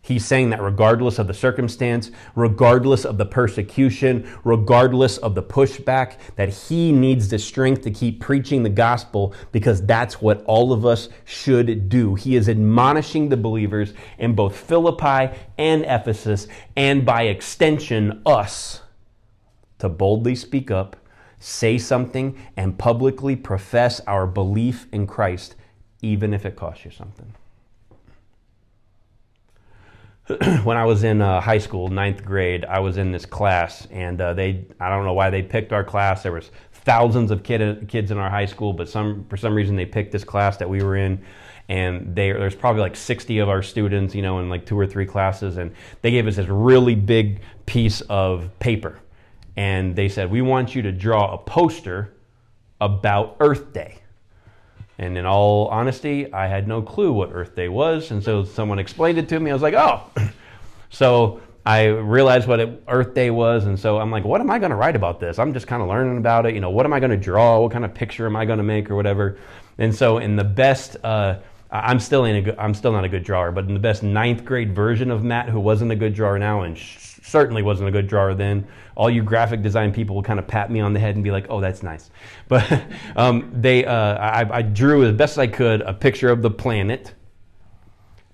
He's 0.03 0.27
saying 0.27 0.51
that 0.51 0.61
regardless 0.61 1.19
of 1.19 1.27
the 1.27 1.33
circumstance, 1.33 2.11
regardless 2.35 3.07
of 3.07 3.17
the 3.17 3.25
persecution, 3.25 4.31
regardless 4.45 5.17
of 5.17 5.35
the 5.35 5.43
pushback, 5.43 6.19
that 6.37 6.51
he 6.51 6.93
needs 6.93 7.31
the 7.31 7.38
strength 7.38 7.81
to 7.85 7.91
keep 7.91 8.21
preaching 8.21 8.62
the 8.62 8.69
gospel 8.69 9.35
because 9.53 9.81
that's 9.87 10.21
what 10.21 10.45
all 10.45 10.75
of 10.75 10.85
us 10.85 11.09
should 11.25 11.88
do. 11.88 12.15
He 12.15 12.37
is 12.37 12.51
admonishing 12.51 13.31
the 13.31 13.38
believers 13.38 13.95
in 14.19 14.35
both 14.35 14.55
Philippi 14.55 15.35
and 15.57 15.83
Ephesus, 15.87 16.47
and 16.77 17.07
by 17.07 17.23
extension, 17.23 18.21
us, 18.27 18.83
to 19.83 19.88
boldly 19.88 20.37
speak 20.37 20.71
up, 20.71 20.95
say 21.40 21.77
something, 21.77 22.38
and 22.57 22.79
publicly 22.79 23.35
profess 23.35 24.01
our 24.07 24.29
belief 24.29 24.87
in 24.92 25.09
Christ, 25.09 25.57
even 26.03 26.33
if 26.33 26.47
it 26.47 26.55
costs 26.55 26.85
you 26.85 26.92
something. 26.92 27.35
when 30.62 30.77
I 30.77 30.85
was 30.85 31.03
in 31.03 31.21
uh, 31.21 31.40
high 31.40 31.59
school, 31.59 31.88
ninth 31.88 32.25
grade, 32.25 32.64
I 32.64 32.79
was 32.79 32.97
in 32.97 33.11
this 33.11 33.27
class, 33.27 33.88
and 33.90 34.21
uh, 34.21 34.35
they, 34.35 34.64
I 34.79 34.88
don't 34.88 35.05
know 35.05 35.14
why 35.14 35.31
they 35.31 35.42
picked 35.42 35.73
our 35.73 35.83
class. 35.83 36.23
There 36.23 36.31
was 36.31 36.53
thousands 36.73 37.33
of 37.33 37.42
kid, 37.42 37.88
kids 37.88 38.12
in 38.12 38.18
our 38.18 38.31
high 38.31 38.47
school, 38.47 38.73
but 38.73 38.88
some, 38.88 39.27
for 39.29 39.37
some 39.37 39.53
reason 39.53 39.75
they 39.75 39.85
picked 39.85 40.12
this 40.12 40.23
class 40.23 40.59
that 40.59 40.71
we 40.71 40.81
were 40.81 40.95
in, 40.95 41.21
and 41.68 42.14
they, 42.14 42.31
there's 42.31 42.55
probably 42.55 42.83
like 42.83 42.95
60 42.95 43.40
of 43.40 43.49
our 43.49 43.64
students, 43.64 44.14
you 44.14 44.23
know, 44.23 44.38
in 44.38 44.49
like 44.49 44.64
two 44.64 44.79
or 44.79 44.87
three 44.87 45.07
classes, 45.07 45.57
and 45.57 45.75
they 46.03 46.12
gave 46.12 46.29
us 46.29 46.37
this 46.37 46.47
really 46.47 46.95
big 46.95 47.40
piece 47.66 48.01
of 48.03 48.49
paper, 48.61 49.01
and 49.57 49.95
they 49.95 50.09
said, 50.09 50.31
we 50.31 50.43
want 50.43 50.75
you 50.75 50.83
to 50.83 50.93
draw 50.93 51.35
a 51.35 51.38
poster 51.38 52.15
about 52.81 53.37
Earth 53.41 53.73
Day. 53.73 53.99
And 54.99 55.17
in 55.19 55.27
all 55.27 55.69
honesty, 55.69 56.33
I 56.33 56.47
had 56.47 56.69
no 56.69 56.83
clue 56.83 57.12
what 57.12 57.31
Earth 57.33 57.55
Day 57.55 57.69
was. 57.69 58.11
And 58.11 58.23
so 58.23 58.45
someone 58.45 58.79
explained 58.79 59.19
it 59.19 59.29
to 59.31 59.41
me. 59.41 59.51
I 59.51 59.55
was 59.55 59.62
like, 59.62 59.75
oh. 59.75 60.03
so 60.91 61.41
I 61.65 61.87
realized 61.87 62.49
what 62.49 62.61
it, 62.61 62.83
Earth 62.88 63.15
Day 63.15 63.31
was. 63.31 63.67
And 63.67 63.79
so 63.79 63.99
I'm 63.99 64.11
like, 64.11 64.25
what 64.25 64.41
am 64.41 64.51
I 64.51 64.59
going 64.59 64.71
to 64.71 64.77
write 64.77 64.97
about 64.97 65.21
this? 65.21 65.38
I'm 65.38 65.53
just 65.53 65.67
kind 65.67 65.83
of 65.83 65.88
learning 65.88 66.19
about 66.19 66.47
it. 66.47 66.55
You 66.55 66.61
know, 66.61 66.71
what 66.71 66.87
am 66.87 66.93
I 66.93 67.01
going 67.01 67.11
to 67.11 67.17
draw? 67.17 67.61
What 67.61 67.73
kind 67.73 67.85
of 67.85 67.95
picture 67.95 68.27
am 68.27 68.37
I 68.37 68.45
going 68.45 68.59
to 68.59 68.65
make 68.65 68.91
or 68.91 68.97
whatever? 68.97 69.38
And 69.79 69.95
so 69.95 70.19
in 70.19 70.37
the 70.37 70.45
best, 70.45 70.97
uh, 71.05 71.38
I'm 71.71 71.99
still 71.99 72.25
in 72.25 72.37
a 72.37 72.43
good, 72.43 72.59
I'm 72.59 72.75
still 72.75 72.93
not 72.93 73.05
a 73.05 73.09
good 73.09 73.25
drawer, 73.25 73.51
but 73.51 73.65
in 73.65 73.75
the 73.75 73.81
best 73.81 74.03
ninth 74.03 74.45
grade 74.45 74.75
version 74.75 75.11
of 75.11 75.25
Matt, 75.25 75.49
who 75.49 75.59
wasn't 75.59 75.91
a 75.91 75.97
good 75.97 76.15
drawer 76.15 76.38
now 76.38 76.62
and 76.62 76.77
certainly 77.23 77.63
wasn't 77.63 77.89
a 77.89 77.93
good 77.93 78.07
drawer 78.07 78.35
then, 78.35 78.67
all 78.97 79.09
you 79.09 79.23
graphic 79.23 79.63
design 79.63 79.93
people 79.93 80.15
will 80.15 80.23
kind 80.23 80.39
of 80.39 80.47
pat 80.47 80.71
me 80.71 80.81
on 80.81 80.93
the 80.93 81.01
head 81.01 81.15
and 81.15 81.25
be 81.25 81.31
like, 81.31 81.47
"Oh, 81.49 81.61
that's 81.61 81.83
nice." 81.83 82.11
But 82.49 82.83
um, 83.17 83.51
they, 83.55 83.85
uh, 83.85 84.15
I, 84.19 84.59
I 84.59 84.63
drew 84.63 85.07
as 85.07 85.15
best 85.15 85.39
I 85.39 85.47
could 85.47 85.81
a 85.83 85.95
picture 85.95 86.29
of 86.29 86.43
the 86.43 86.51
planet, 86.51 87.15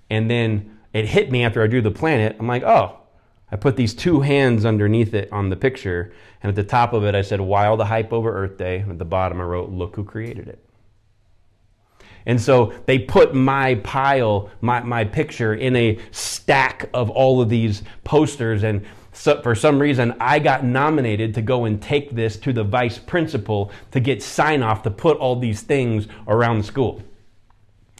and 0.09 0.29
then 0.29 0.77
it 0.93 1.05
hit 1.05 1.31
me 1.31 1.43
after 1.43 1.63
I 1.63 1.67
drew 1.67 1.81
the 1.81 1.91
planet. 1.91 2.35
I'm 2.39 2.47
like, 2.47 2.63
"Oh." 2.63 2.95
I 3.51 3.55
put 3.55 3.75
these 3.75 3.95
two 3.95 4.21
hands 4.21 4.63
underneath 4.63 5.15
it 5.15 5.31
on 5.31 5.49
the 5.49 5.55
picture, 5.55 6.13
and 6.43 6.49
at 6.49 6.55
the 6.55 6.63
top 6.63 6.93
of 6.93 7.03
it, 7.03 7.15
I 7.15 7.21
said, 7.23 7.41
Why 7.41 7.65
all 7.65 7.77
the 7.77 7.85
hype 7.85 8.13
over 8.13 8.31
Earth 8.31 8.57
Day? 8.57 8.77
And 8.77 8.91
at 8.91 8.99
the 8.99 9.05
bottom, 9.05 9.41
I 9.41 9.43
wrote, 9.43 9.69
Look 9.71 9.95
who 9.95 10.03
created 10.03 10.47
it. 10.47 10.63
And 12.25 12.39
so 12.39 12.73
they 12.85 12.99
put 12.99 13.33
my 13.33 13.75
pile, 13.75 14.49
my, 14.61 14.81
my 14.81 15.03
picture, 15.03 15.53
in 15.53 15.75
a 15.75 15.99
stack 16.11 16.89
of 16.93 17.09
all 17.09 17.41
of 17.41 17.49
these 17.49 17.83
posters. 18.03 18.63
And 18.63 18.85
so 19.13 19.41
for 19.41 19.55
some 19.55 19.79
reason, 19.79 20.15
I 20.19 20.39
got 20.39 20.63
nominated 20.63 21.33
to 21.35 21.41
go 21.41 21.65
and 21.65 21.81
take 21.81 22.11
this 22.11 22.37
to 22.37 22.53
the 22.53 22.63
vice 22.63 22.97
principal 22.97 23.71
to 23.91 23.99
get 23.99 24.21
sign 24.21 24.63
off 24.63 24.83
to 24.83 24.91
put 24.91 25.17
all 25.17 25.35
these 25.35 25.61
things 25.61 26.07
around 26.27 26.59
the 26.59 26.63
school. 26.63 27.01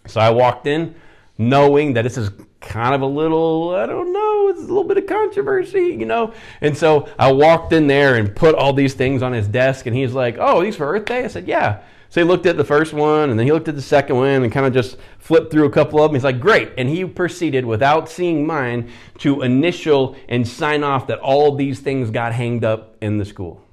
So 0.05 0.19
I 0.21 0.29
walked 0.29 0.67
in 0.67 0.95
knowing 1.37 1.93
that 1.93 2.01
this 2.03 2.17
is 2.17 2.29
kind 2.59 2.93
of 2.93 3.01
a 3.01 3.05
little, 3.05 3.73
I 3.73 3.85
don't 3.85 4.11
know, 4.11 4.49
it's 4.49 4.59
a 4.59 4.63
little 4.63 4.83
bit 4.83 4.97
of 4.97 5.07
controversy, 5.07 5.95
you 5.97 6.05
know? 6.05 6.33
And 6.61 6.77
so 6.77 7.07
I 7.17 7.31
walked 7.31 7.71
in 7.71 7.87
there 7.87 8.15
and 8.15 8.35
put 8.35 8.55
all 8.55 8.73
these 8.73 8.93
things 8.93 9.23
on 9.23 9.31
his 9.31 9.47
desk, 9.47 9.85
and 9.85 9.95
he's 9.95 10.13
like, 10.13 10.35
Oh, 10.37 10.61
these 10.61 10.75
for 10.75 10.93
Earth 10.93 11.05
Day? 11.05 11.23
I 11.23 11.27
said, 11.27 11.47
Yeah. 11.47 11.79
So 12.11 12.19
he 12.21 12.27
looked 12.27 12.47
at 12.47 12.57
the 12.57 12.63
first 12.63 12.91
one, 12.91 13.29
and 13.29 13.39
then 13.39 13.45
he 13.45 13.53
looked 13.53 13.67
at 13.67 13.75
the 13.75 13.81
second 13.83 14.15
one, 14.15 14.43
and 14.43 14.51
kind 14.51 14.65
of 14.65 14.73
just 14.73 14.97
flipped 15.19 15.51
through 15.51 15.65
a 15.65 15.69
couple 15.69 16.01
of 16.01 16.09
them. 16.09 16.15
He's 16.15 16.23
like, 16.23 16.39
great. 16.39 16.71
And 16.75 16.89
he 16.89 17.05
proceeded, 17.05 17.65
without 17.65 18.09
seeing 18.09 18.47
mine, 18.47 18.89
to 19.19 19.43
initial 19.43 20.15
and 20.27 20.47
sign 20.47 20.83
off 20.83 21.05
that 21.07 21.19
all 21.19 21.55
these 21.55 21.79
things 21.79 22.09
got 22.09 22.33
hanged 22.33 22.65
up 22.65 22.97
in 23.01 23.19
the 23.19 23.25
school. 23.25 23.63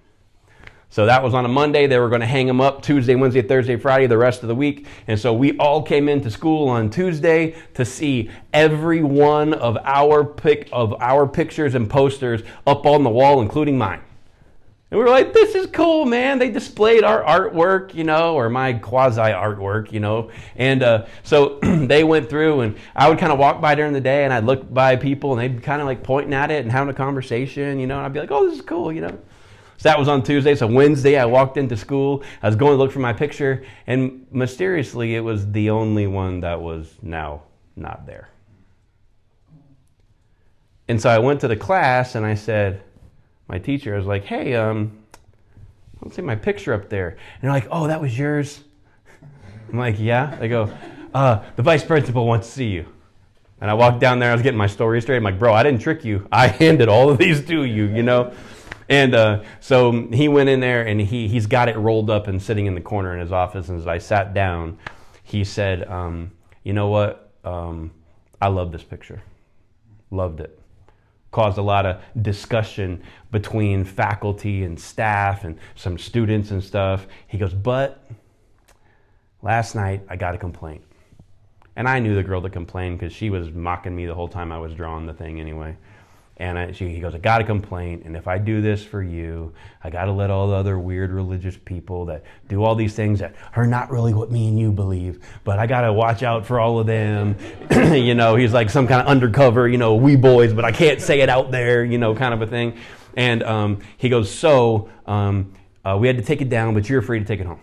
So 0.90 1.07
that 1.07 1.22
was 1.22 1.35
on 1.35 1.44
a 1.44 1.49
Monday. 1.49 1.87
They 1.87 1.99
were 1.99 2.09
going 2.09 2.20
to 2.20 2.27
hang 2.27 2.46
them 2.46 2.61
up 2.61 2.81
Tuesday, 2.83 3.14
Wednesday, 3.14 3.42
Thursday, 3.42 3.77
Friday, 3.77 4.07
the 4.07 4.18
rest 4.18 4.42
of 4.42 4.49
the 4.49 4.55
week. 4.55 4.87
And 5.07 5.18
so 5.18 5.33
we 5.35 5.57
all 5.59 5.83
came 5.83 6.09
into 6.09 6.31
school 6.31 6.68
on 6.68 6.90
Tuesday 6.90 7.55
to 7.75 7.85
see 7.85 8.31
every 8.53 9.03
one 9.03 9.53
of 9.53 9.77
our 9.85 10.25
pic 10.25 10.68
of 10.72 10.94
our 11.01 11.27
pictures 11.27 11.75
and 11.75 11.90
posters 11.90 12.42
up 12.66 12.87
on 12.87 13.03
the 13.03 13.11
wall, 13.11 13.40
including 13.40 13.77
mine. 13.77 14.01
And 14.90 14.99
we 14.99 15.05
were 15.05 15.11
like, 15.11 15.33
this 15.33 15.57
is 15.57 15.66
cool, 15.66 16.05
man. 16.05 16.38
They 16.38 16.49
displayed 16.49 17.03
our 17.03 17.20
artwork, 17.25 17.92
you 17.92 18.05
know, 18.05 18.37
or 18.37 18.49
my 18.49 18.75
quasi 18.75 19.20
artwork, 19.20 19.90
you 19.90 19.99
know. 19.99 20.31
And 20.55 20.81
uh, 20.85 21.07
so 21.25 21.59
they 21.62 22.05
went 22.05 22.31
through, 22.31 22.61
and 22.61 22.77
I 22.94 23.09
would 23.09 23.18
kind 23.18 23.33
of 23.33 23.38
walk 23.38 23.61
by 23.61 23.75
during 23.75 23.92
the 23.92 24.01
day, 24.01 24.22
and 24.22 24.33
I'd 24.33 24.44
look 24.44 24.72
by 24.72 24.94
people, 24.94 25.37
and 25.37 25.40
they'd 25.40 25.61
kind 25.61 25.81
of 25.81 25.88
like 25.88 26.05
pointing 26.05 26.33
at 26.33 26.53
it 26.53 26.62
and 26.62 26.70
having 26.70 26.88
a 26.88 26.96
conversation, 26.96 27.81
you 27.81 27.88
know. 27.88 27.96
And 27.96 28.07
I'd 28.07 28.12
be 28.12 28.20
like, 28.20 28.31
oh, 28.31 28.49
this 28.49 28.61
is 28.61 28.64
cool, 28.64 28.92
you 28.92 29.01
know. 29.01 29.18
So 29.79 29.88
that 29.88 29.99
was 29.99 30.07
on 30.07 30.22
Tuesday. 30.22 30.55
So 30.55 30.68
Wednesday, 30.68 31.18
I 31.18 31.25
walked 31.25 31.57
into 31.57 31.77
school. 31.77 32.22
I 32.40 32.46
was 32.46 32.55
going 32.55 32.72
to 32.72 32.77
look 32.77 32.92
for 32.92 33.01
my 33.01 33.12
picture, 33.12 33.64
and 33.88 34.25
mysteriously, 34.31 35.16
it 35.16 35.20
was 35.20 35.51
the 35.51 35.70
only 35.70 36.07
one 36.07 36.40
that 36.40 36.61
was 36.61 36.94
now 37.03 37.42
not 37.75 38.07
there. 38.07 38.29
And 40.87 41.03
so 41.03 41.11
I 41.11 41.18
went 41.18 41.40
to 41.40 41.49
the 41.49 41.57
class, 41.57 42.14
and 42.14 42.25
I 42.25 42.37
said, 42.37 42.85
my 43.48 43.59
teacher. 43.59 43.94
I 43.94 43.98
was 43.98 44.06
like, 44.06 44.24
hey, 44.24 44.54
um, 44.54 44.98
I 45.14 46.04
don't 46.04 46.14
see 46.14 46.22
my 46.22 46.35
picture 46.35 46.74
up 46.74 46.88
there. 46.88 47.11
And 47.11 47.18
they're 47.42 47.50
like, 47.50 47.68
oh, 47.70 47.87
that 47.87 48.00
was 48.00 48.16
yours? 48.18 48.62
I'm 49.72 49.78
like, 49.78 49.98
yeah. 49.98 50.37
They 50.37 50.48
go, 50.48 50.72
uh, 51.14 51.44
the 51.56 51.62
vice 51.62 51.85
principal 51.85 52.26
wants 52.26 52.48
to 52.48 52.52
see 52.52 52.68
you. 52.68 52.87
And 53.61 53.70
I 53.70 53.74
walked 53.74 54.00
down 54.00 54.18
there, 54.18 54.30
I 54.30 54.35
was 54.35 54.42
getting 54.42 54.59
my 54.59 54.66
story 54.66 55.00
straight. 55.00 55.16
I'm 55.16 55.22
like, 55.22 55.38
bro, 55.38 55.54
I 55.54 55.62
didn't 55.62 55.80
trick 55.80 56.04
you. 56.04 56.26
I 56.32 56.48
handed 56.48 56.88
all 56.88 57.09
of 57.11 57.18
these 57.18 57.44
to 57.46 57.64
you, 57.64 57.85
you 57.87 58.02
know? 58.02 58.35
And 58.88 59.14
uh, 59.14 59.42
so 59.61 60.09
he 60.12 60.28
went 60.28 60.48
in 60.48 60.61
there 60.61 60.87
and 60.87 61.00
he, 61.00 61.26
he's 61.26 61.46
got 61.46 61.68
it 61.68 61.76
rolled 61.76 62.11
up 62.11 62.28
and 62.28 62.40
sitting 62.40 62.66
in 62.66 62.74
the 62.74 62.80
corner 62.80 63.12
in 63.14 63.20
his 63.20 63.32
office. 63.32 63.68
And 63.68 63.80
as 63.80 63.87
I 63.87 63.98
sat 63.98 64.35
down, 64.35 64.78
he 65.24 65.42
said, 65.42 65.88
um, 65.88 66.30
you 66.62 66.72
know 66.72 66.88
what? 66.88 67.32
Um, 67.42 67.92
I 68.40 68.48
love 68.48 68.70
this 68.70 68.85
picture. 68.85 69.22
Loved 70.11 70.40
it 70.40 70.61
caused 71.30 71.58
a 71.58 71.62
lot 71.62 71.86
of 71.86 72.00
discussion 72.22 73.02
between 73.30 73.84
faculty 73.84 74.64
and 74.64 74.78
staff 74.78 75.44
and 75.44 75.58
some 75.74 75.98
students 75.98 76.50
and 76.50 76.62
stuff. 76.62 77.06
He 77.26 77.38
goes, 77.38 77.52
But 77.52 78.02
last 79.42 79.74
night 79.74 80.02
I 80.08 80.16
got 80.16 80.34
a 80.34 80.38
complaint. 80.38 80.82
And 81.76 81.86
I 81.86 81.98
knew 81.98 82.14
the 82.14 82.22
girl 82.22 82.40
that 82.40 82.52
complained 82.52 82.98
because 82.98 83.12
she 83.12 83.28
was 83.28 83.50
mocking 83.50 83.94
me 83.94 84.06
the 84.06 84.14
whole 84.14 84.28
time 84.28 84.50
I 84.50 84.58
was 84.58 84.72
drawing 84.72 85.04
the 85.06 85.12
thing 85.12 85.40
anyway. 85.40 85.76
And 86.38 86.59
I, 86.59 86.72
she, 86.72 86.90
he 86.90 87.01
goes, 87.01 87.14
I 87.14 87.18
got 87.18 87.40
a 87.40 87.44
complaint, 87.44 88.03
and 88.05 88.14
if 88.14 88.29
I 88.29 88.37
do 88.37 88.61
this 88.61 88.85
for 88.85 89.03
you, 89.03 89.55
I 89.83 89.88
got 89.88 90.05
to 90.05 90.12
let 90.12 90.31
all 90.31 90.49
the 90.49 90.55
other 90.55 90.79
weird 90.79 91.11
religious 91.11 91.57
people 91.57 92.05
that 92.07 92.25
do 92.46 92.62
all 92.62 92.75
these 92.75 92.94
things 92.94 93.20
that 93.20 93.35
are 93.55 93.66
not 93.66 93.90
really 93.90 94.12
what 94.12 94.31
me 94.31 94.49
and 94.49 94.59
you 94.59 94.70
believe, 94.70 95.25
but 95.44 95.59
I 95.59 95.66
got 95.66 95.81
to 95.83 95.94
watch 95.94 96.22
out 96.22 96.44
for 96.44 96.61
all 96.61 96.79
of 96.79 96.87
them. 96.87 97.37
you 97.70 98.14
know, 98.14 98.37
he's 98.37 98.53
like 98.53 98.68
some 98.68 98.87
kind 98.87 99.01
of 99.01 99.07
undercover, 99.07 99.66
you 99.66 99.79
know, 99.79 99.94
we 99.94 100.14
boys, 100.14 100.53
but 100.53 100.66
I 100.66 100.72
can't 100.72 101.01
say 101.01 101.22
it 101.22 101.31
out 101.31 101.51
there, 101.51 101.83
you 101.83 101.96
know, 101.96 102.14
kind 102.14 102.35
of 102.35 102.42
a 102.42 102.46
thing. 102.46 102.77
And 103.16 103.42
um, 103.42 103.81
he 103.96 104.11
goes, 104.11 104.31
So 104.31 104.90
um, 105.07 105.55
uh, 105.87 105.96
we 105.99 106.07
had 106.07 106.18
to 106.18 106.22
take 106.22 106.42
it 106.42 106.51
down, 106.51 106.75
but 106.75 106.87
you're 106.87 107.01
free 107.01 107.18
to 107.18 107.25
take 107.25 107.40
it 107.40 107.46
home. 107.46 107.61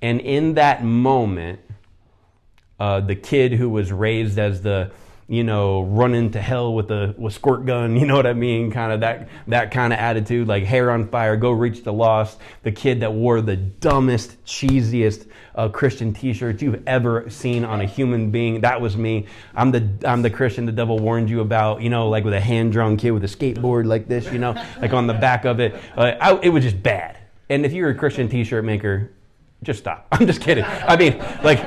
And 0.00 0.20
in 0.20 0.54
that 0.54 0.84
moment, 0.84 1.58
uh, 2.78 3.00
the 3.00 3.16
kid 3.16 3.52
who 3.52 3.68
was 3.68 3.90
raised 3.90 4.38
as 4.38 4.62
the 4.62 4.92
you 5.28 5.42
know, 5.42 5.82
run 5.82 6.14
into 6.14 6.40
hell 6.40 6.74
with 6.74 6.90
a 6.90 7.14
with 7.16 7.32
squirt 7.32 7.64
gun, 7.64 7.96
you 8.00 8.06
know 8.06 8.16
what 8.16 8.26
I 8.26 8.34
mean? 8.34 8.70
Kind 8.70 8.92
of 8.92 9.00
that 9.00 9.28
that 9.48 9.70
kind 9.70 9.92
of 9.92 9.98
attitude, 9.98 10.48
like 10.48 10.64
hair 10.64 10.90
on 10.90 11.08
fire, 11.08 11.36
go 11.36 11.50
reach 11.50 11.84
the 11.84 11.92
lost. 11.92 12.38
The 12.62 12.72
kid 12.72 13.00
that 13.00 13.12
wore 13.12 13.40
the 13.40 13.56
dumbest, 13.56 14.42
cheesiest 14.44 15.26
uh, 15.54 15.68
Christian 15.68 16.12
T-shirts 16.12 16.62
you've 16.62 16.82
ever 16.86 17.28
seen 17.30 17.64
on 17.64 17.80
a 17.80 17.86
human 17.86 18.30
being. 18.30 18.60
That 18.60 18.80
was 18.80 18.96
me. 18.96 19.26
I'm 19.54 19.70
the 19.70 19.88
I'm 20.04 20.22
the 20.22 20.30
Christian 20.30 20.66
the 20.66 20.72
devil 20.72 20.98
warned 20.98 21.30
you 21.30 21.40
about. 21.40 21.80
You 21.80 21.90
know, 21.90 22.08
like 22.08 22.24
with 22.24 22.34
a 22.34 22.40
hand 22.40 22.72
drawn 22.72 22.96
kid 22.96 23.12
with 23.12 23.24
a 23.24 23.28
skateboard 23.28 23.86
like 23.86 24.08
this. 24.08 24.30
You 24.32 24.38
know, 24.38 24.52
like 24.80 24.92
on 24.92 25.06
the 25.06 25.14
back 25.14 25.44
of 25.44 25.60
it. 25.60 25.74
Uh, 25.96 26.12
I, 26.20 26.38
it 26.40 26.50
was 26.50 26.64
just 26.64 26.82
bad. 26.82 27.18
And 27.48 27.66
if 27.66 27.72
you're 27.72 27.90
a 27.90 27.94
Christian 27.94 28.28
T-shirt 28.28 28.64
maker, 28.64 29.10
just 29.64 29.80
stop. 29.80 30.06
I'm 30.12 30.26
just 30.26 30.40
kidding. 30.40 30.64
I 30.64 30.96
mean, 30.96 31.18
like 31.42 31.60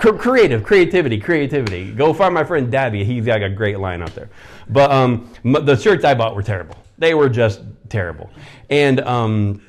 creative, 0.00 0.64
creativity, 0.64 1.18
creativity. 1.18 1.92
Go 1.92 2.12
find 2.12 2.34
my 2.34 2.44
friend 2.44 2.70
Dabby. 2.70 3.04
He's 3.04 3.26
got 3.26 3.42
a 3.42 3.48
great 3.48 3.78
line 3.78 4.02
out 4.02 4.14
there. 4.14 4.30
But 4.68 4.90
um, 4.90 5.30
the 5.44 5.76
shirts 5.76 6.04
I 6.04 6.14
bought 6.14 6.34
were 6.34 6.42
terrible. 6.42 6.76
They 6.98 7.14
were 7.14 7.28
just 7.28 7.62
terrible. 7.88 8.30
And 8.68 9.00
um, 9.00 9.62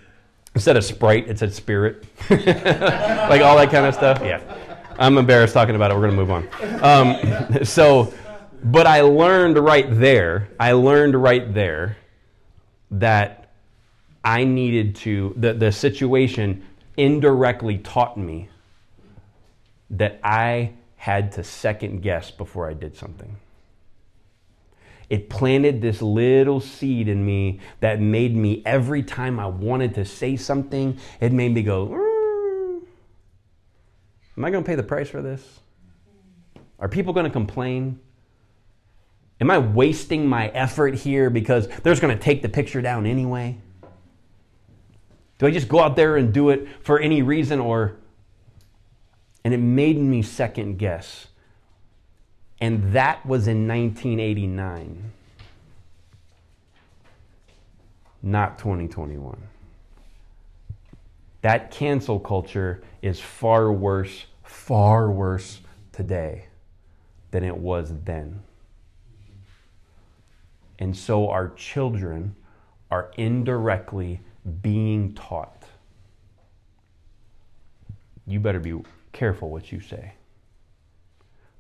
Instead 0.56 0.78
of 0.78 0.84
Sprite, 0.84 1.28
it 1.28 1.40
said 1.40 1.54
Spirit. 1.54 2.06
like 2.30 3.42
all 3.42 3.56
that 3.58 3.70
kind 3.72 3.86
of 3.86 3.94
stuff. 3.94 4.22
Yeah. 4.22 4.42
I'm 4.98 5.18
embarrassed 5.18 5.54
talking 5.54 5.76
about 5.76 5.92
it. 5.92 5.94
We're 5.94 6.10
going 6.10 6.16
to 6.16 6.18
move 6.18 6.32
on. 6.32 6.84
Um, 6.84 7.64
so, 7.64 8.14
but 8.64 8.88
I 8.88 9.02
learned 9.02 9.58
right 9.58 9.88
there, 9.90 10.50
I 10.60 10.74
learned 10.74 11.16
right 11.16 11.54
there 11.54 11.98
that 12.92 13.52
I 14.26 14.44
needed 14.44 14.96
to, 14.98 15.34
the, 15.38 15.54
the 15.54 15.72
situation 15.72 16.66
indirectly 17.00 17.78
taught 17.78 18.18
me 18.18 18.50
that 19.90 20.20
I 20.22 20.74
had 20.98 21.32
to 21.34 21.44
second 21.46 22.02
guess 22.02 22.30
before 22.30 22.70
I 22.70 22.74
did 22.74 22.96
something. 22.98 23.38
It 25.10 25.30
planted 25.30 25.82
this 25.82 26.02
little 26.02 26.60
seed 26.60 27.08
in 27.08 27.26
me 27.26 27.62
that 27.80 28.00
made 28.02 28.36
me, 28.36 28.62
every 28.66 29.02
time 29.02 29.40
I 29.40 29.48
wanted 29.48 29.96
to 29.96 30.06
say 30.06 30.36
something, 30.36 31.00
it 31.22 31.32
made 31.32 31.54
me 31.54 31.64
go, 31.64 31.88
mm, 31.88 32.82
Am 34.38 34.46
I 34.46 34.52
going 34.52 34.64
to 34.64 34.68
pay 34.68 34.76
the 34.76 34.84
price 34.84 35.10
for 35.10 35.22
this? 35.22 35.60
Are 36.80 36.88
people 36.88 37.14
going 37.14 37.26
to 37.26 37.32
complain? 37.32 38.00
Am 39.42 39.50
I 39.50 39.58
wasting 39.58 40.28
my 40.28 40.48
effort 40.50 40.96
here 40.96 41.30
because 41.30 41.68
they're 41.68 41.92
just 41.92 42.02
going 42.02 42.16
to 42.16 42.24
take 42.24 42.42
the 42.42 42.50
picture 42.50 42.82
down 42.82 43.06
anyway? 43.06 43.58
Do 45.40 45.48
I 45.48 45.52
just 45.52 45.68
go 45.68 45.80
out 45.80 45.96
there 45.96 46.18
and 46.18 46.32
do 46.32 46.50
it 46.50 46.68
for 46.82 47.00
any 47.00 47.22
reason 47.24 47.60
or 47.60 47.96
and 49.44 49.54
it 49.54 49.58
made 49.58 49.98
me 49.98 50.22
second 50.22 50.78
guess. 50.78 51.28
And 52.62 52.94
that 52.94 53.26
was 53.26 53.48
in 53.48 53.68
1989, 53.68 55.12
not 58.22 58.60
2021. 58.60 59.38
That 61.42 61.72
cancel 61.72 62.20
culture 62.20 62.84
is 63.02 63.20
far 63.20 63.72
worse, 63.72 64.26
far 64.44 65.10
worse 65.10 65.62
today 65.94 66.48
than 67.32 67.46
it 67.46 67.56
was 67.56 67.94
then. 68.04 68.42
And 70.78 70.96
so 70.96 71.30
our 71.30 71.50
children 71.56 72.36
are 72.92 73.12
indirectly 73.16 74.20
being 74.62 75.14
taught. 75.14 75.64
You 78.26 78.40
better 78.40 78.60
be 78.60 78.80
careful 79.12 79.50
what 79.50 79.72
you 79.72 79.80
say. 79.80 80.14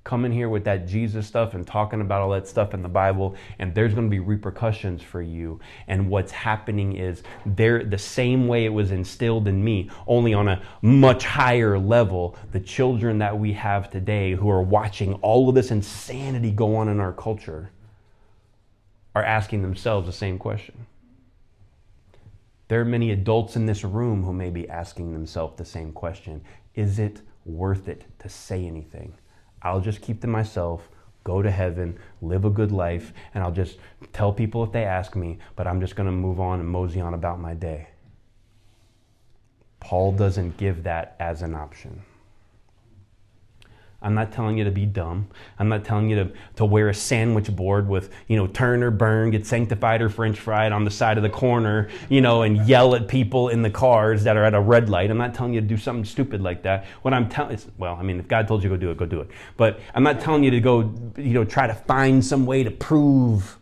Coming 0.03 0.31
here 0.31 0.49
with 0.49 0.63
that 0.63 0.87
Jesus 0.87 1.27
stuff 1.27 1.53
and 1.53 1.67
talking 1.67 2.01
about 2.01 2.21
all 2.21 2.29
that 2.31 2.47
stuff 2.47 2.73
in 2.73 2.81
the 2.81 2.89
Bible, 2.89 3.35
and 3.59 3.75
there's 3.75 3.93
going 3.93 4.07
to 4.07 4.09
be 4.09 4.19
repercussions 4.19 5.03
for 5.03 5.21
you. 5.21 5.59
And 5.87 6.09
what's 6.09 6.31
happening 6.31 6.95
is 6.95 7.21
they're 7.45 7.83
the 7.83 7.97
same 7.97 8.47
way 8.47 8.65
it 8.65 8.73
was 8.73 8.91
instilled 8.91 9.47
in 9.47 9.63
me, 9.63 9.89
only 10.07 10.33
on 10.33 10.47
a 10.47 10.63
much 10.81 11.25
higher 11.25 11.77
level. 11.77 12.37
The 12.53 12.59
children 12.59 13.19
that 13.19 13.37
we 13.37 13.53
have 13.53 13.91
today 13.91 14.33
who 14.33 14.49
are 14.49 14.63
watching 14.63 15.13
all 15.15 15.49
of 15.49 15.55
this 15.55 15.69
insanity 15.69 16.51
go 16.51 16.77
on 16.77 16.87
in 16.87 16.99
our 16.99 17.13
culture 17.13 17.71
are 19.15 19.23
asking 19.23 19.61
themselves 19.61 20.07
the 20.07 20.13
same 20.13 20.39
question. 20.39 20.87
There 22.69 22.79
are 22.79 22.85
many 22.85 23.11
adults 23.11 23.55
in 23.55 23.65
this 23.65 23.83
room 23.83 24.23
who 24.23 24.31
may 24.31 24.49
be 24.49 24.69
asking 24.69 25.11
themselves 25.11 25.57
the 25.57 25.65
same 25.65 25.91
question 25.91 26.41
Is 26.75 26.97
it 26.99 27.21
worth 27.45 27.87
it 27.87 28.05
to 28.19 28.29
say 28.29 28.65
anything. 28.65 29.13
I'll 29.61 29.81
just 29.81 30.01
keep 30.01 30.21
to 30.21 30.27
myself, 30.27 30.87
go 31.23 31.41
to 31.41 31.51
heaven, 31.51 31.97
live 32.21 32.45
a 32.45 32.49
good 32.49 32.71
life, 32.71 33.13
and 33.33 33.43
I'll 33.43 33.51
just 33.51 33.77
tell 34.13 34.31
people 34.31 34.63
if 34.63 34.71
they 34.71 34.85
ask 34.85 35.15
me, 35.15 35.39
but 35.55 35.67
I'm 35.67 35.81
just 35.81 35.95
going 35.95 36.05
to 36.05 36.11
move 36.11 36.39
on 36.39 36.59
and 36.59 36.69
mosey 36.69 37.01
on 37.01 37.13
about 37.13 37.39
my 37.39 37.53
day. 37.53 37.89
Paul 39.79 40.11
doesn't 40.11 40.57
give 40.57 40.83
that 40.83 41.15
as 41.19 41.41
an 41.41 41.55
option. 41.55 42.03
I'm 44.01 44.13
not 44.13 44.31
telling 44.31 44.57
you 44.57 44.63
to 44.63 44.71
be 44.71 44.85
dumb. 44.85 45.27
I'm 45.57 45.67
not 45.67 45.83
telling 45.83 46.09
you 46.09 46.15
to, 46.15 46.31
to 46.55 46.65
wear 46.65 46.87
a 46.87 46.93
sandwich 46.93 47.53
board 47.53 47.89
with, 47.89 48.11
you 48.27 48.37
know, 48.37 48.47
turn 48.47 48.81
or 48.81 48.91
burn, 48.91 49.31
get 49.31 49.45
sanctified 49.45 50.01
or 50.01 50.09
french 50.09 50.39
fried 50.39 50.71
on 50.71 50.85
the 50.85 50.91
side 50.91 51.17
of 51.17 51.23
the 51.23 51.29
corner, 51.29 51.89
you 52.07 52.21
know, 52.21 52.43
and 52.43 52.65
yell 52.65 52.95
at 52.95 53.09
people 53.09 53.49
in 53.49 53.61
the 53.61 53.69
cars 53.69 54.23
that 54.23 54.37
are 54.37 54.45
at 54.45 54.53
a 54.53 54.61
red 54.61 54.89
light. 54.89 55.11
I'm 55.11 55.17
not 55.17 55.33
telling 55.33 55.53
you 55.53 55.59
to 55.59 55.67
do 55.67 55.75
something 55.75 56.05
stupid 56.05 56.41
like 56.41 56.63
that. 56.63 56.85
What 57.01 57.13
I'm 57.13 57.27
telling 57.27 57.55
is, 57.55 57.67
well, 57.77 57.95
I 57.95 58.03
mean, 58.03 58.19
if 58.19 58.27
God 58.29 58.47
told 58.47 58.63
you 58.63 58.69
to 58.69 58.77
go 58.77 58.79
do 58.79 58.91
it, 58.91 58.97
go 58.97 59.05
do 59.05 59.19
it. 59.19 59.29
But 59.57 59.81
I'm 59.93 60.03
not 60.03 60.21
telling 60.21 60.45
you 60.45 60.51
to 60.51 60.61
go, 60.61 60.93
you 61.17 61.33
know, 61.33 61.43
try 61.43 61.67
to 61.67 61.73
find 61.73 62.23
some 62.23 62.45
way 62.45 62.63
to 62.63 62.71
prove 62.71 63.57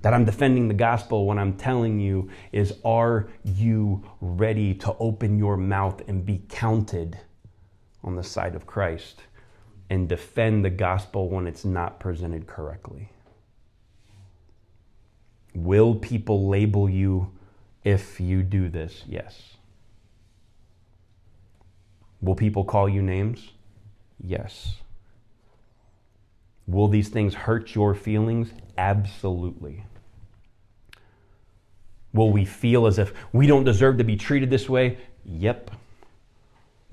that 0.00 0.14
I'm 0.14 0.24
defending 0.24 0.68
the 0.68 0.74
gospel. 0.74 1.26
What 1.26 1.38
I'm 1.38 1.56
telling 1.56 2.00
you 2.00 2.30
is, 2.52 2.74
are 2.86 3.28
you 3.42 4.02
ready 4.20 4.74
to 4.74 4.96
open 4.98 5.38
your 5.38 5.58
mouth 5.58 6.02
and 6.08 6.24
be 6.24 6.42
counted 6.48 7.18
on 8.02 8.16
the 8.16 8.22
side 8.22 8.54
of 8.54 8.66
Christ? 8.66 9.22
And 9.90 10.08
defend 10.08 10.64
the 10.64 10.70
gospel 10.70 11.28
when 11.28 11.46
it's 11.46 11.64
not 11.64 12.00
presented 12.00 12.46
correctly? 12.46 13.10
Will 15.54 15.94
people 15.94 16.48
label 16.48 16.88
you 16.90 17.30
if 17.84 18.20
you 18.20 18.42
do 18.42 18.68
this? 18.68 19.04
Yes. 19.06 19.56
Will 22.20 22.34
people 22.34 22.64
call 22.64 22.88
you 22.88 23.02
names? 23.02 23.50
Yes. 24.18 24.76
Will 26.66 26.88
these 26.88 27.08
things 27.08 27.34
hurt 27.34 27.74
your 27.74 27.94
feelings? 27.94 28.50
Absolutely. 28.78 29.84
Will 32.12 32.30
we 32.30 32.44
feel 32.44 32.86
as 32.86 32.98
if 32.98 33.12
we 33.32 33.46
don't 33.46 33.64
deserve 33.64 33.98
to 33.98 34.04
be 34.04 34.16
treated 34.16 34.48
this 34.48 34.68
way? 34.68 34.98
Yep. 35.24 35.72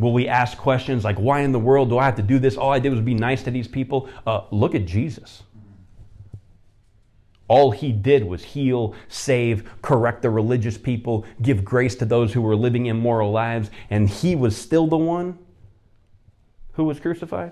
Will 0.02 0.14
we 0.14 0.28
ask 0.28 0.58
questions 0.58 1.04
like, 1.04 1.18
why 1.18 1.42
in 1.42 1.52
the 1.52 1.60
world 1.60 1.90
do 1.90 2.00
I 2.00 2.06
have 2.06 2.16
to 2.16 2.24
do 2.24 2.40
this? 2.40 2.58
All 2.58 2.72
I 2.72 2.80
did 2.80 2.90
was 2.90 3.02
be 3.02 3.14
nice 3.14 3.44
to 3.44 3.52
these 3.52 3.68
people. 3.68 4.10
Uh, 4.26 4.42
look 4.50 4.74
at 4.74 4.88
Jesus. 4.88 5.44
All 7.48 7.70
he 7.70 7.92
did 7.92 8.26
was 8.26 8.44
heal, 8.44 8.96
save, 9.10 9.70
correct 9.84 10.24
the 10.24 10.32
religious 10.32 10.76
people, 10.76 11.24
give 11.44 11.64
grace 11.64 11.94
to 11.96 12.06
those 12.06 12.34
who 12.34 12.42
were 12.42 12.56
living 12.56 12.88
immoral 12.88 13.30
lives, 13.30 13.70
and 13.92 14.10
he 14.10 14.36
was 14.36 14.58
still 14.58 14.88
the 14.88 14.98
one 14.98 15.38
who 16.72 16.86
was 16.86 17.00
crucified. 17.00 17.52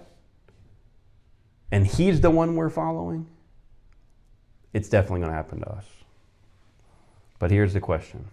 And 1.72 1.86
he's 1.86 2.20
the 2.20 2.32
one 2.32 2.56
we're 2.56 2.70
following. 2.70 3.28
It's 4.74 4.90
definitely 4.90 5.20
going 5.20 5.32
to 5.32 5.36
happen 5.36 5.60
to 5.60 5.70
us. 5.70 5.86
But 7.38 7.52
here's 7.52 7.74
the 7.74 7.80
question 7.80 8.26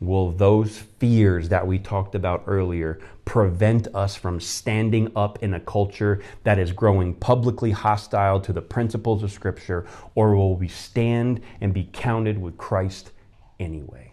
will 0.00 0.30
those 0.30 0.78
fears 0.78 1.48
that 1.48 1.66
we 1.66 1.78
talked 1.78 2.14
about 2.14 2.44
earlier 2.46 3.00
prevent 3.24 3.88
us 3.94 4.16
from 4.16 4.40
standing 4.40 5.10
up 5.16 5.42
in 5.42 5.54
a 5.54 5.60
culture 5.60 6.22
that 6.44 6.58
is 6.58 6.72
growing 6.72 7.14
publicly 7.14 7.72
hostile 7.72 8.40
to 8.40 8.52
the 8.52 8.62
principles 8.62 9.22
of 9.22 9.30
Scripture, 9.30 9.86
or 10.14 10.34
will 10.34 10.56
we 10.56 10.68
stand 10.68 11.40
and 11.60 11.74
be 11.74 11.88
counted 11.92 12.40
with 12.40 12.56
Christ 12.56 13.10
anyway? 13.58 14.12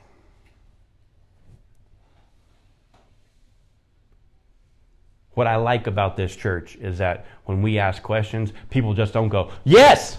What 5.35 5.47
I 5.47 5.57
like 5.57 5.85
about 5.87 6.15
this 6.17 6.35
church 6.35 6.75
is 6.77 6.97
that 6.97 7.25
when 7.43 7.61
we 7.61 7.77
ask 7.77 8.01
questions, 8.01 8.53
people 8.69 8.93
just 8.93 9.13
don't 9.13 9.29
go, 9.29 9.51
Yes! 9.65 10.17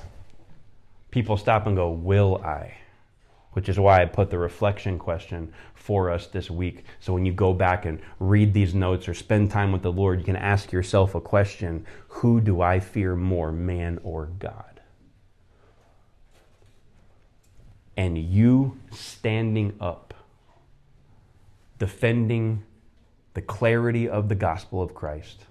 People 1.10 1.38
stop 1.38 1.66
and 1.66 1.74
go, 1.74 1.90
Will 1.90 2.36
I? 2.44 2.74
Which 3.56 3.70
is 3.70 3.80
why 3.80 4.02
I 4.02 4.04
put 4.04 4.28
the 4.28 4.36
reflection 4.36 4.98
question 4.98 5.50
for 5.72 6.10
us 6.10 6.26
this 6.26 6.50
week. 6.50 6.84
So 7.00 7.14
when 7.14 7.24
you 7.24 7.32
go 7.32 7.54
back 7.54 7.86
and 7.86 8.02
read 8.20 8.52
these 8.52 8.74
notes 8.74 9.08
or 9.08 9.14
spend 9.14 9.50
time 9.50 9.72
with 9.72 9.80
the 9.80 9.90
Lord, 9.90 10.18
you 10.18 10.26
can 10.26 10.36
ask 10.36 10.72
yourself 10.72 11.14
a 11.14 11.22
question 11.22 11.86
Who 12.08 12.42
do 12.42 12.60
I 12.60 12.80
fear 12.80 13.16
more, 13.16 13.50
man 13.50 13.98
or 14.02 14.26
God? 14.38 14.82
And 17.96 18.18
you 18.18 18.76
standing 18.92 19.72
up, 19.80 20.12
defending 21.78 22.62
the 23.32 23.40
clarity 23.40 24.06
of 24.06 24.28
the 24.28 24.34
gospel 24.34 24.82
of 24.82 24.92
Christ, 24.92 25.46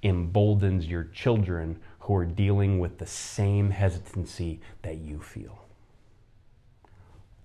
emboldens 0.00 0.86
your 0.86 1.04
children 1.04 1.78
who 1.98 2.14
are 2.16 2.24
dealing 2.24 2.78
with 2.78 2.96
the 2.96 3.06
same 3.06 3.68
hesitancy 3.68 4.62
that 4.80 4.96
you 4.96 5.20
feel 5.20 5.67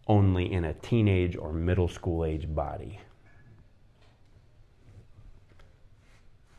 only 0.08 0.52
in 0.52 0.66
a 0.66 0.74
teenage 0.74 1.36
or 1.36 1.54
middle 1.54 1.88
school 1.88 2.26
age 2.26 2.54
body. 2.54 3.00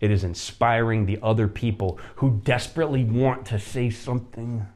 It 0.00 0.11
is 0.11 0.24
inspiring 0.24 1.07
the 1.07 1.18
other 1.22 1.48
people 1.48 1.98
who 2.16 2.40
desperately 2.44 3.04
want 3.04 3.46
to 3.46 3.59
say 3.59 3.90
something. 3.90 4.66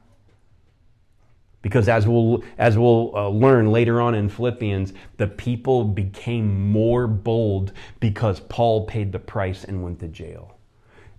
Because 1.61 1.89
as 1.89 2.07
we'll, 2.07 2.43
as 2.57 2.79
we'll 2.79 3.15
uh, 3.15 3.29
learn 3.29 3.73
later 3.73 4.01
on 4.01 4.15
in 4.15 4.29
Philippians, 4.29 4.93
the 5.17 5.27
people 5.27 5.85
became 5.85 6.71
more 6.71 7.07
bold 7.07 7.73
because 8.01 8.41
Paul 8.41 8.87
paid 8.87 9.13
the 9.13 9.19
price 9.19 9.65
and 9.65 9.83
went 9.83 10.01
to 10.01 10.09
jail. 10.09 10.58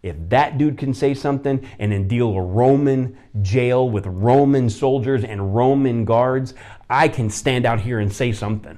If 0.02 0.16
that 0.30 0.58
dude 0.58 0.78
can 0.78 0.94
say 0.94 1.14
something 1.14 1.68
and 1.78 1.92
then 1.92 2.08
deal 2.08 2.30
a 2.30 2.42
Roman 2.42 3.18
jail 3.42 3.90
with 3.90 4.06
Roman 4.06 4.70
soldiers 4.70 5.24
and 5.24 5.54
Roman 5.54 6.06
guards, 6.06 6.54
I 6.90 7.08
can 7.10 7.30
stand 7.30 7.66
out 7.66 7.82
here 7.82 8.00
and 8.00 8.12
say 8.12 8.32
something 8.32 8.78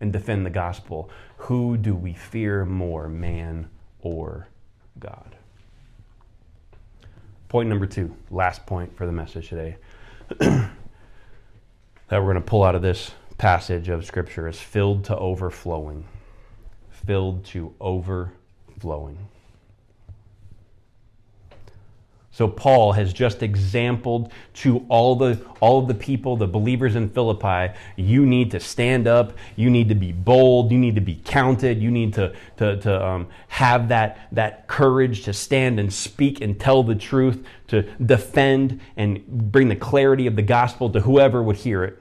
and 0.00 0.12
defend 0.12 0.44
the 0.44 0.50
gospel. 0.50 1.10
Who 1.38 1.76
do 1.76 1.94
we 1.94 2.12
fear 2.12 2.64
more, 2.64 3.08
man 3.08 3.70
or 4.00 4.48
God? 4.98 5.36
Point 7.48 7.70
number 7.70 7.86
two, 7.86 8.14
last 8.30 8.66
point 8.66 8.94
for 8.94 9.06
the 9.06 9.12
message 9.12 9.48
today, 9.48 9.76
that 10.38 10.70
we're 12.10 12.20
going 12.20 12.34
to 12.34 12.42
pull 12.42 12.62
out 12.62 12.74
of 12.74 12.82
this 12.82 13.12
passage 13.38 13.88
of 13.88 14.04
Scripture 14.04 14.48
is 14.48 14.60
filled 14.60 15.04
to 15.04 15.16
overflowing. 15.16 16.04
Filled 16.90 17.46
to 17.46 17.72
overflowing. 17.80 19.16
So 22.38 22.46
Paul 22.46 22.92
has 22.92 23.12
just 23.12 23.42
exampled 23.42 24.30
to 24.54 24.86
all 24.88 25.16
the 25.16 25.44
all 25.58 25.80
of 25.80 25.88
the 25.88 25.94
people, 25.94 26.36
the 26.36 26.46
believers 26.46 26.94
in 26.94 27.08
Philippi, 27.08 27.74
you 27.96 28.24
need 28.24 28.52
to 28.52 28.60
stand 28.60 29.08
up, 29.08 29.32
you 29.56 29.70
need 29.70 29.88
to 29.88 29.96
be 29.96 30.12
bold, 30.12 30.70
you 30.70 30.78
need 30.78 30.94
to 30.94 31.00
be 31.00 31.16
counted, 31.16 31.82
you 31.82 31.90
need 31.90 32.14
to 32.14 32.32
to, 32.58 32.76
to 32.76 33.04
um, 33.04 33.26
have 33.48 33.88
that 33.88 34.28
that 34.30 34.68
courage 34.68 35.24
to 35.24 35.32
stand 35.32 35.80
and 35.80 35.92
speak 35.92 36.40
and 36.40 36.60
tell 36.60 36.84
the 36.84 36.94
truth, 36.94 37.44
to 37.66 37.82
defend 38.06 38.80
and 38.96 39.26
bring 39.26 39.68
the 39.68 39.74
clarity 39.74 40.28
of 40.28 40.36
the 40.36 40.42
gospel 40.42 40.88
to 40.90 41.00
whoever 41.00 41.42
would 41.42 41.56
hear 41.56 41.82
it. 41.82 42.00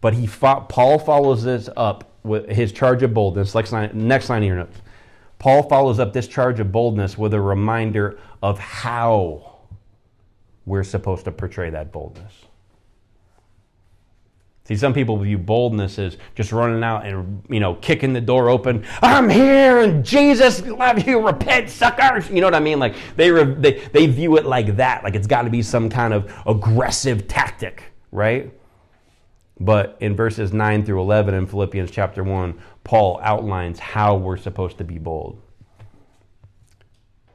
But 0.00 0.14
he 0.14 0.28
fought, 0.28 0.68
Paul 0.68 1.00
follows 1.00 1.42
this 1.42 1.68
up 1.76 2.12
with 2.22 2.48
his 2.48 2.70
charge 2.70 3.02
of 3.02 3.12
boldness. 3.12 3.56
Next 3.56 3.72
line, 3.72 3.90
next 3.92 4.30
line 4.30 4.46
notes. 4.46 4.78
Paul 5.44 5.64
follows 5.64 5.98
up 5.98 6.14
this 6.14 6.26
charge 6.26 6.58
of 6.58 6.72
boldness 6.72 7.18
with 7.18 7.34
a 7.34 7.40
reminder 7.40 8.18
of 8.44 8.58
how 8.58 9.54
we're 10.66 10.84
supposed 10.84 11.24
to 11.24 11.32
portray 11.32 11.70
that 11.70 11.90
boldness. 11.90 12.30
See, 14.66 14.76
some 14.76 14.92
people 14.92 15.16
view 15.16 15.38
boldness 15.38 15.98
as 15.98 16.18
just 16.34 16.52
running 16.52 16.84
out 16.84 17.06
and, 17.06 17.42
you 17.48 17.58
know, 17.58 17.76
kicking 17.76 18.12
the 18.12 18.20
door 18.20 18.50
open. 18.50 18.84
I'm 19.00 19.30
here 19.30 19.80
and 19.80 20.04
Jesus 20.04 20.62
love 20.66 21.06
you, 21.06 21.26
repent, 21.26 21.70
suckers. 21.70 22.28
You 22.28 22.42
know 22.42 22.46
what 22.46 22.54
I 22.54 22.60
mean? 22.60 22.78
Like 22.78 22.96
they, 23.16 23.30
they, 23.30 23.78
they 23.94 24.06
view 24.08 24.36
it 24.36 24.44
like 24.44 24.76
that, 24.76 25.04
like 25.04 25.14
it's 25.14 25.26
got 25.26 25.42
to 25.42 25.50
be 25.50 25.62
some 25.62 25.88
kind 25.88 26.12
of 26.12 26.30
aggressive 26.46 27.26
tactic, 27.26 27.84
right? 28.12 28.52
But 29.58 29.96
in 30.00 30.14
verses 30.14 30.52
9 30.52 30.84
through 30.84 31.00
11 31.00 31.32
in 31.32 31.46
Philippians 31.46 31.90
chapter 31.90 32.22
1, 32.22 32.60
Paul 32.84 33.20
outlines 33.22 33.78
how 33.78 34.16
we're 34.16 34.36
supposed 34.36 34.76
to 34.76 34.84
be 34.84 34.98
bold. 34.98 35.40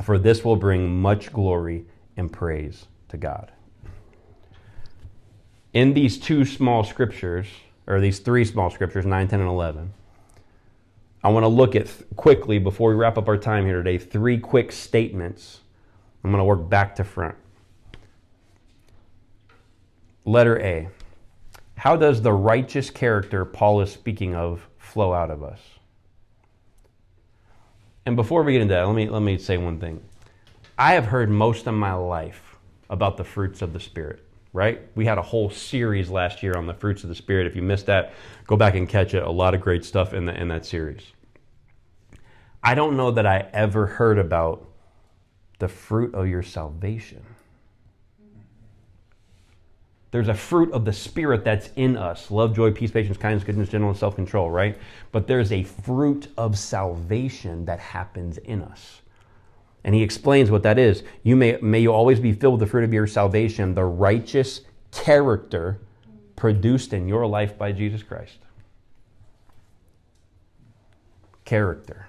For 0.00 0.18
this 0.18 0.44
will 0.44 0.56
bring 0.56 1.00
much 1.00 1.32
glory 1.32 1.84
and 2.16 2.32
praise 2.32 2.86
to 3.08 3.16
God. 3.16 3.52
In 5.72 5.94
these 5.94 6.18
two 6.18 6.44
small 6.44 6.84
scriptures, 6.84 7.46
or 7.86 8.00
these 8.00 8.18
three 8.18 8.44
small 8.44 8.70
scriptures, 8.70 9.06
9, 9.06 9.28
10, 9.28 9.40
and 9.40 9.48
11, 9.48 9.92
I 11.24 11.28
want 11.28 11.44
to 11.44 11.48
look 11.48 11.76
at 11.76 11.88
quickly, 12.16 12.58
before 12.58 12.90
we 12.90 12.96
wrap 12.96 13.16
up 13.16 13.28
our 13.28 13.38
time 13.38 13.64
here 13.64 13.76
today, 13.76 13.98
three 13.98 14.38
quick 14.38 14.72
statements. 14.72 15.60
I'm 16.24 16.30
going 16.30 16.40
to 16.40 16.44
work 16.44 16.68
back 16.68 16.96
to 16.96 17.04
front. 17.04 17.36
Letter 20.24 20.60
A. 20.60 20.88
How 21.76 21.96
does 21.96 22.22
the 22.22 22.32
righteous 22.32 22.90
character 22.90 23.44
Paul 23.44 23.80
is 23.80 23.92
speaking 23.92 24.34
of 24.34 24.68
flow 24.78 25.12
out 25.12 25.30
of 25.30 25.42
us? 25.42 25.60
And 28.04 28.16
before 28.16 28.42
we 28.42 28.52
get 28.52 28.62
into 28.62 28.74
that, 28.74 28.86
let 28.86 28.94
me, 28.94 29.08
let 29.08 29.22
me 29.22 29.38
say 29.38 29.56
one 29.56 29.78
thing. 29.78 30.02
I 30.76 30.94
have 30.94 31.06
heard 31.06 31.30
most 31.30 31.66
of 31.66 31.74
my 31.74 31.92
life 31.92 32.56
about 32.90 33.16
the 33.16 33.24
fruits 33.24 33.62
of 33.62 33.72
the 33.72 33.80
Spirit, 33.80 34.26
right? 34.52 34.80
We 34.94 35.06
had 35.06 35.18
a 35.18 35.22
whole 35.22 35.50
series 35.50 36.10
last 36.10 36.42
year 36.42 36.54
on 36.56 36.66
the 36.66 36.74
fruits 36.74 37.04
of 37.04 37.08
the 37.08 37.14
Spirit. 37.14 37.46
If 37.46 37.54
you 37.54 37.62
missed 37.62 37.86
that, 37.86 38.14
go 38.46 38.56
back 38.56 38.74
and 38.74 38.88
catch 38.88 39.14
it. 39.14 39.22
A 39.22 39.30
lot 39.30 39.54
of 39.54 39.60
great 39.60 39.84
stuff 39.84 40.12
in, 40.14 40.24
the, 40.24 40.40
in 40.40 40.48
that 40.48 40.66
series. 40.66 41.12
I 42.62 42.74
don't 42.74 42.96
know 42.96 43.10
that 43.12 43.26
I 43.26 43.48
ever 43.52 43.86
heard 43.86 44.18
about 44.18 44.68
the 45.58 45.68
fruit 45.68 46.14
of 46.14 46.26
your 46.28 46.42
salvation. 46.42 47.24
There's 50.12 50.28
a 50.28 50.34
fruit 50.34 50.70
of 50.72 50.84
the 50.84 50.92
Spirit 50.92 51.42
that's 51.42 51.70
in 51.74 51.96
us 51.96 52.30
love, 52.30 52.54
joy, 52.54 52.70
peace, 52.70 52.90
patience, 52.90 53.16
kindness, 53.16 53.44
goodness, 53.44 53.70
gentleness, 53.70 53.96
and 53.96 54.00
self 54.00 54.14
control, 54.14 54.50
right? 54.50 54.78
But 55.10 55.26
there's 55.26 55.50
a 55.50 55.64
fruit 55.64 56.28
of 56.36 56.58
salvation 56.58 57.64
that 57.64 57.80
happens 57.80 58.36
in 58.38 58.60
us. 58.62 59.00
And 59.84 59.94
he 59.94 60.02
explains 60.02 60.50
what 60.50 60.62
that 60.64 60.78
is. 60.78 61.02
You 61.22 61.34
may, 61.34 61.58
may 61.62 61.80
you 61.80 61.92
always 61.92 62.20
be 62.20 62.32
filled 62.34 62.60
with 62.60 62.68
the 62.68 62.70
fruit 62.70 62.84
of 62.84 62.92
your 62.92 63.06
salvation, 63.06 63.74
the 63.74 63.84
righteous 63.84 64.60
character 64.92 65.80
produced 66.36 66.92
in 66.92 67.08
your 67.08 67.26
life 67.26 67.56
by 67.56 67.72
Jesus 67.72 68.02
Christ. 68.02 68.36
Character, 71.46 72.06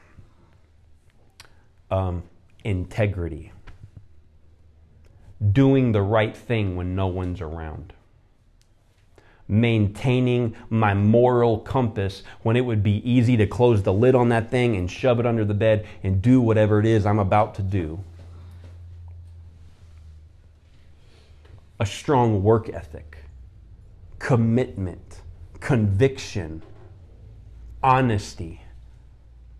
um, 1.90 2.22
integrity 2.66 3.54
doing 5.52 5.92
the 5.92 6.02
right 6.02 6.36
thing 6.36 6.76
when 6.76 6.96
no 6.96 7.08
one's 7.08 7.42
around. 7.42 7.94
Maintaining 9.48 10.56
my 10.70 10.94
moral 10.94 11.60
compass 11.60 12.24
when 12.44 12.56
it 12.56 12.62
would 12.62 12.82
be 12.82 13.08
easy 13.10 13.36
to 13.38 13.46
close 13.46 13.84
the 13.84 13.94
lid 13.94 14.16
on 14.16 14.30
that 14.30 14.50
thing 14.50 14.76
and 14.76 14.90
shove 14.90 15.20
it 15.20 15.26
under 15.26 15.44
the 15.44 15.54
bed 15.54 15.86
and 16.02 16.22
do 16.22 16.40
whatever 16.40 16.80
it 16.80 16.86
is 16.86 17.06
I'm 17.06 17.20
about 17.20 17.56
to 17.56 17.62
do. 17.62 18.04
A 21.80 21.86
strong 21.86 22.42
work 22.42 22.70
ethic, 22.70 23.18
commitment, 24.20 25.22
conviction, 25.60 26.62
honesty, 27.82 28.62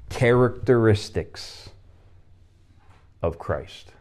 characteristics 0.10 1.70
of 3.22 3.38
Christ. 3.38 3.93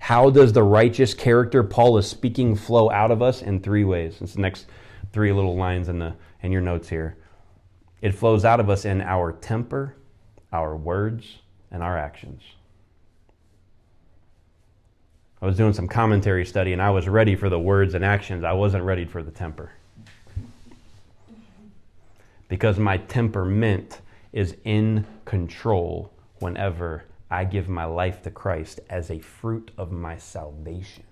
How 0.00 0.30
does 0.30 0.52
the 0.52 0.62
righteous 0.62 1.14
character 1.14 1.62
Paul 1.62 1.98
is 1.98 2.08
speaking 2.08 2.56
flow 2.56 2.90
out 2.90 3.10
of 3.10 3.22
us? 3.22 3.42
In 3.42 3.60
three 3.60 3.84
ways. 3.84 4.16
It's 4.20 4.34
the 4.34 4.40
next 4.40 4.66
three 5.12 5.30
little 5.30 5.56
lines 5.56 5.88
in, 5.88 5.98
the, 5.98 6.14
in 6.42 6.50
your 6.50 6.62
notes 6.62 6.88
here. 6.88 7.16
It 8.00 8.12
flows 8.12 8.44
out 8.44 8.60
of 8.60 8.70
us 8.70 8.86
in 8.86 9.02
our 9.02 9.32
temper, 9.32 9.94
our 10.52 10.74
words, 10.74 11.38
and 11.70 11.82
our 11.82 11.98
actions. 11.98 12.42
I 15.42 15.46
was 15.46 15.56
doing 15.56 15.74
some 15.74 15.86
commentary 15.86 16.46
study 16.46 16.72
and 16.72 16.82
I 16.82 16.90
was 16.90 17.06
ready 17.06 17.36
for 17.36 17.48
the 17.48 17.60
words 17.60 17.94
and 17.94 18.04
actions. 18.04 18.42
I 18.42 18.52
wasn't 18.52 18.84
ready 18.84 19.04
for 19.04 19.22
the 19.22 19.30
temper. 19.30 19.70
Because 22.48 22.78
my 22.78 22.96
temperament 22.96 24.00
is 24.32 24.56
in 24.64 25.06
control 25.24 26.10
whenever 26.38 27.04
I 27.30 27.44
give 27.44 27.68
my 27.68 27.84
life 27.84 28.22
to 28.22 28.30
Christ 28.30 28.80
as 28.90 29.10
a 29.10 29.20
fruit 29.20 29.70
of 29.78 29.92
my 29.92 30.16
salvation. 30.16 31.04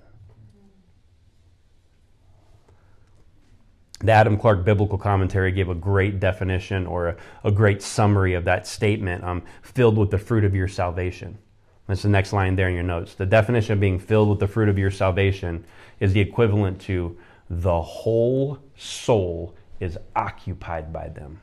The 4.01 4.13
Adam 4.13 4.37
Clarke 4.37 4.65
Biblical 4.65 4.99
Commentary 4.99 5.51
gave 5.53 5.69
a 5.69 5.75
great 5.75 6.21
definition 6.21 6.87
or 6.87 7.09
a, 7.09 7.17
a 7.45 7.51
great 7.51 7.83
summary 7.83 8.35
of 8.35 8.45
that 8.45 8.67
statement 8.67 9.25
um, 9.25 9.43
filled 9.63 9.99
with 9.99 10.11
the 10.11 10.19
fruit 10.19 10.45
of 10.45 10.55
your 10.55 10.69
salvation. 10.69 11.39
That's 11.87 12.03
the 12.03 12.09
next 12.09 12.33
line 12.33 12.55
there 12.55 12.69
in 12.69 12.75
your 12.75 12.85
notes. 12.85 13.15
The 13.15 13.27
definition 13.27 13.73
of 13.73 13.81
being 13.81 13.99
filled 13.99 14.29
with 14.29 14.39
the 14.39 14.47
fruit 14.47 14.69
of 14.69 14.79
your 14.79 14.91
salvation 14.91 15.65
is 16.01 16.13
the 16.13 16.21
equivalent 16.21 16.81
to 16.83 17.17
the 17.51 17.81
whole 17.81 18.59
soul 18.77 19.57
is 19.81 19.99
occupied 20.15 20.93
by 20.93 21.09
them 21.09 21.41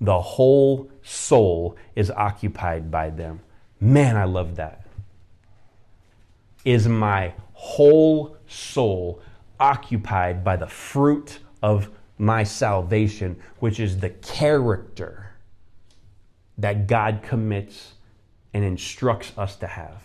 the 0.00 0.20
whole 0.20 0.90
soul 1.02 1.76
is 1.96 2.10
occupied 2.10 2.90
by 2.90 3.10
them. 3.10 3.40
Man, 3.80 4.16
I 4.16 4.24
love 4.24 4.56
that. 4.56 4.86
Is 6.64 6.86
my 6.86 7.34
whole 7.52 8.36
soul 8.46 9.20
occupied 9.58 10.44
by 10.44 10.56
the 10.56 10.66
fruit 10.66 11.40
of 11.62 11.90
my 12.18 12.44
salvation, 12.44 13.40
which 13.58 13.80
is 13.80 13.98
the 13.98 14.10
character 14.10 15.32
that 16.58 16.86
God 16.86 17.20
commits 17.22 17.92
and 18.52 18.64
instructs 18.64 19.32
us 19.36 19.56
to 19.56 19.66
have. 19.66 20.02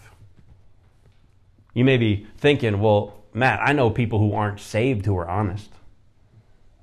You 1.73 1.83
may 1.83 1.97
be 1.97 2.27
thinking, 2.37 2.79
well, 2.79 3.23
Matt, 3.33 3.59
I 3.63 3.73
know 3.73 3.89
people 3.89 4.19
who 4.19 4.33
aren't 4.33 4.59
saved 4.59 5.05
who 5.05 5.17
are 5.17 5.27
honest. 5.27 5.71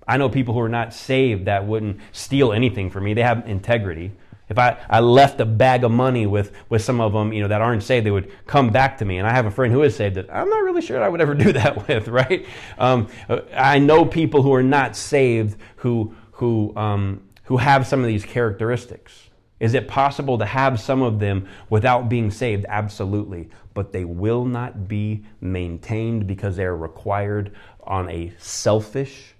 I 0.06 0.16
know 0.16 0.28
people 0.28 0.54
who 0.54 0.60
are 0.60 0.68
not 0.68 0.92
saved 0.92 1.44
that 1.46 1.66
wouldn't 1.66 2.00
steal 2.12 2.52
anything 2.52 2.90
from 2.90 3.04
me. 3.04 3.14
They 3.14 3.22
have 3.22 3.48
integrity. 3.48 4.12
If 4.48 4.58
I, 4.58 4.78
I 4.90 4.98
left 4.98 5.40
a 5.40 5.44
bag 5.44 5.84
of 5.84 5.92
money 5.92 6.26
with, 6.26 6.52
with 6.68 6.82
some 6.82 7.00
of 7.00 7.12
them, 7.12 7.32
you 7.32 7.40
know, 7.40 7.48
that 7.48 7.62
aren't 7.62 7.84
saved, 7.84 8.04
they 8.04 8.10
would 8.10 8.32
come 8.46 8.70
back 8.70 8.98
to 8.98 9.04
me. 9.04 9.18
And 9.18 9.26
I 9.26 9.30
have 9.30 9.46
a 9.46 9.50
friend 9.50 9.72
who 9.72 9.82
is 9.84 9.94
saved 9.94 10.16
that 10.16 10.28
I'm 10.28 10.50
not 10.50 10.64
really 10.64 10.82
sure 10.82 11.00
I 11.02 11.08
would 11.08 11.20
ever 11.20 11.34
do 11.46 11.52
that 11.52 11.86
with, 11.86 12.08
right? 12.08 12.44
Um, 12.76 13.08
I 13.54 13.78
know 13.78 14.04
people 14.04 14.42
who 14.42 14.52
are 14.52 14.62
not 14.62 14.96
saved 14.96 15.56
who, 15.76 16.14
who, 16.32 16.76
um, 16.76 17.22
who 17.44 17.58
have 17.58 17.86
some 17.86 18.00
of 18.00 18.06
these 18.06 18.24
characteristics. 18.24 19.30
Is 19.60 19.74
it 19.74 19.86
possible 19.86 20.38
to 20.38 20.46
have 20.46 20.80
some 20.80 21.02
of 21.02 21.20
them 21.20 21.46
without 21.68 22.08
being 22.08 22.30
saved? 22.30 22.64
Absolutely. 22.68 23.50
But 23.74 23.92
they 23.92 24.04
will 24.04 24.44
not 24.44 24.88
be 24.88 25.24
maintained 25.40 26.26
because 26.26 26.56
they 26.56 26.64
are 26.64 26.76
required 26.76 27.52
on 27.84 28.08
a 28.08 28.32
selfish 28.38 29.34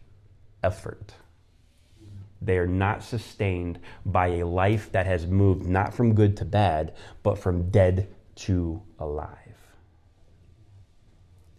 effort. 0.63 1.15
They 2.43 2.57
are 2.57 2.67
not 2.67 3.03
sustained 3.03 3.79
by 4.07 4.29
a 4.29 4.47
life 4.47 4.91
that 4.93 5.07
has 5.07 5.27
moved 5.27 5.67
not 5.67 5.93
from 5.93 6.15
good 6.15 6.37
to 6.39 6.45
bad, 6.45 6.95
but 7.23 7.39
from 7.39 7.71
dead 7.71 8.09
to 8.37 8.83
alive. 8.99 9.37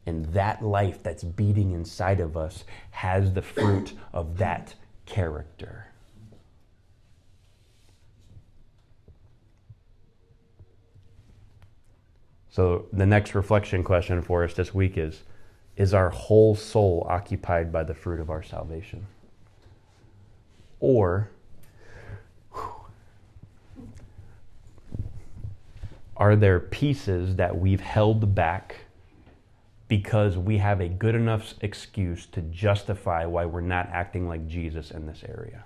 And 0.05 0.25
that 0.33 0.63
life 0.63 1.03
that's 1.03 1.23
beating 1.23 1.71
inside 1.71 2.19
of 2.19 2.35
us 2.35 2.63
has 2.89 3.33
the 3.33 3.43
fruit 3.43 3.93
of 4.11 4.37
that 4.39 4.73
character. 5.05 5.87
So, 12.49 12.87
the 12.91 13.05
next 13.05 13.33
reflection 13.33 13.83
question 13.83 14.21
for 14.21 14.43
us 14.43 14.53
this 14.53 14.73
week 14.73 14.97
is 14.97 15.21
Is 15.77 15.93
our 15.93 16.09
whole 16.09 16.55
soul 16.55 17.05
occupied 17.09 17.71
by 17.71 17.83
the 17.83 17.93
fruit 17.93 18.19
of 18.19 18.29
our 18.29 18.43
salvation? 18.43 19.07
Or 20.79 21.29
are 26.17 26.35
there 26.35 26.59
pieces 26.59 27.35
that 27.37 27.57
we've 27.57 27.81
held 27.81 28.35
back 28.35 28.81
because 29.87 30.37
we 30.37 30.57
have 30.57 30.79
a 30.79 30.87
good 30.87 31.15
enough 31.15 31.53
excuse 31.61 32.25
to 32.27 32.41
justify 32.41 33.25
why 33.25 33.45
we're 33.45 33.61
not 33.61 33.89
acting 33.91 34.27
like 34.27 34.47
Jesus 34.47 34.91
in 34.91 35.05
this 35.05 35.23
area? 35.27 35.63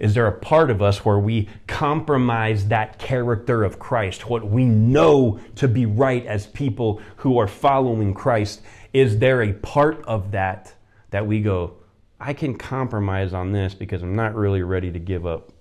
Is 0.00 0.14
there 0.14 0.26
a 0.26 0.32
part 0.32 0.70
of 0.70 0.80
us 0.80 1.04
where 1.04 1.18
we 1.18 1.50
compromise 1.66 2.68
that 2.68 2.98
character 2.98 3.62
of 3.62 3.78
Christ, 3.78 4.30
what 4.30 4.46
we 4.46 4.64
know 4.64 5.38
to 5.56 5.68
be 5.68 5.84
right 5.84 6.24
as 6.24 6.46
people 6.46 7.02
who 7.16 7.38
are 7.38 7.46
following 7.46 8.14
Christ? 8.14 8.62
Is 8.94 9.18
there 9.18 9.42
a 9.42 9.52
part 9.52 10.02
of 10.06 10.30
that 10.30 10.72
that 11.10 11.26
we 11.26 11.42
go, 11.42 11.74
I 12.18 12.32
can 12.32 12.56
compromise 12.56 13.34
on 13.34 13.52
this 13.52 13.74
because 13.74 14.02
I'm 14.02 14.16
not 14.16 14.34
really 14.34 14.62
ready 14.62 14.90
to 14.90 14.98
give 14.98 15.26
up 15.26 15.52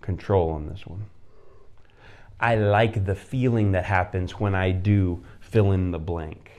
control 0.00 0.50
on 0.50 0.66
this 0.66 0.84
one? 0.84 1.06
I 2.40 2.56
like 2.56 3.04
the 3.06 3.14
feeling 3.14 3.72
that 3.72 3.84
happens 3.84 4.40
when 4.40 4.56
I 4.56 4.72
do 4.72 5.22
fill 5.38 5.70
in 5.70 5.92
the 5.92 6.00
blank. 6.00 6.50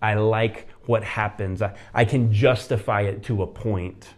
I 0.00 0.14
like 0.14 0.68
what 0.86 1.02
happens. 1.02 1.62
I, 1.62 1.74
I 1.92 2.04
can 2.04 2.32
justify 2.32 3.02
it 3.02 3.24
to 3.24 3.42
a 3.42 3.46
point 3.46 4.14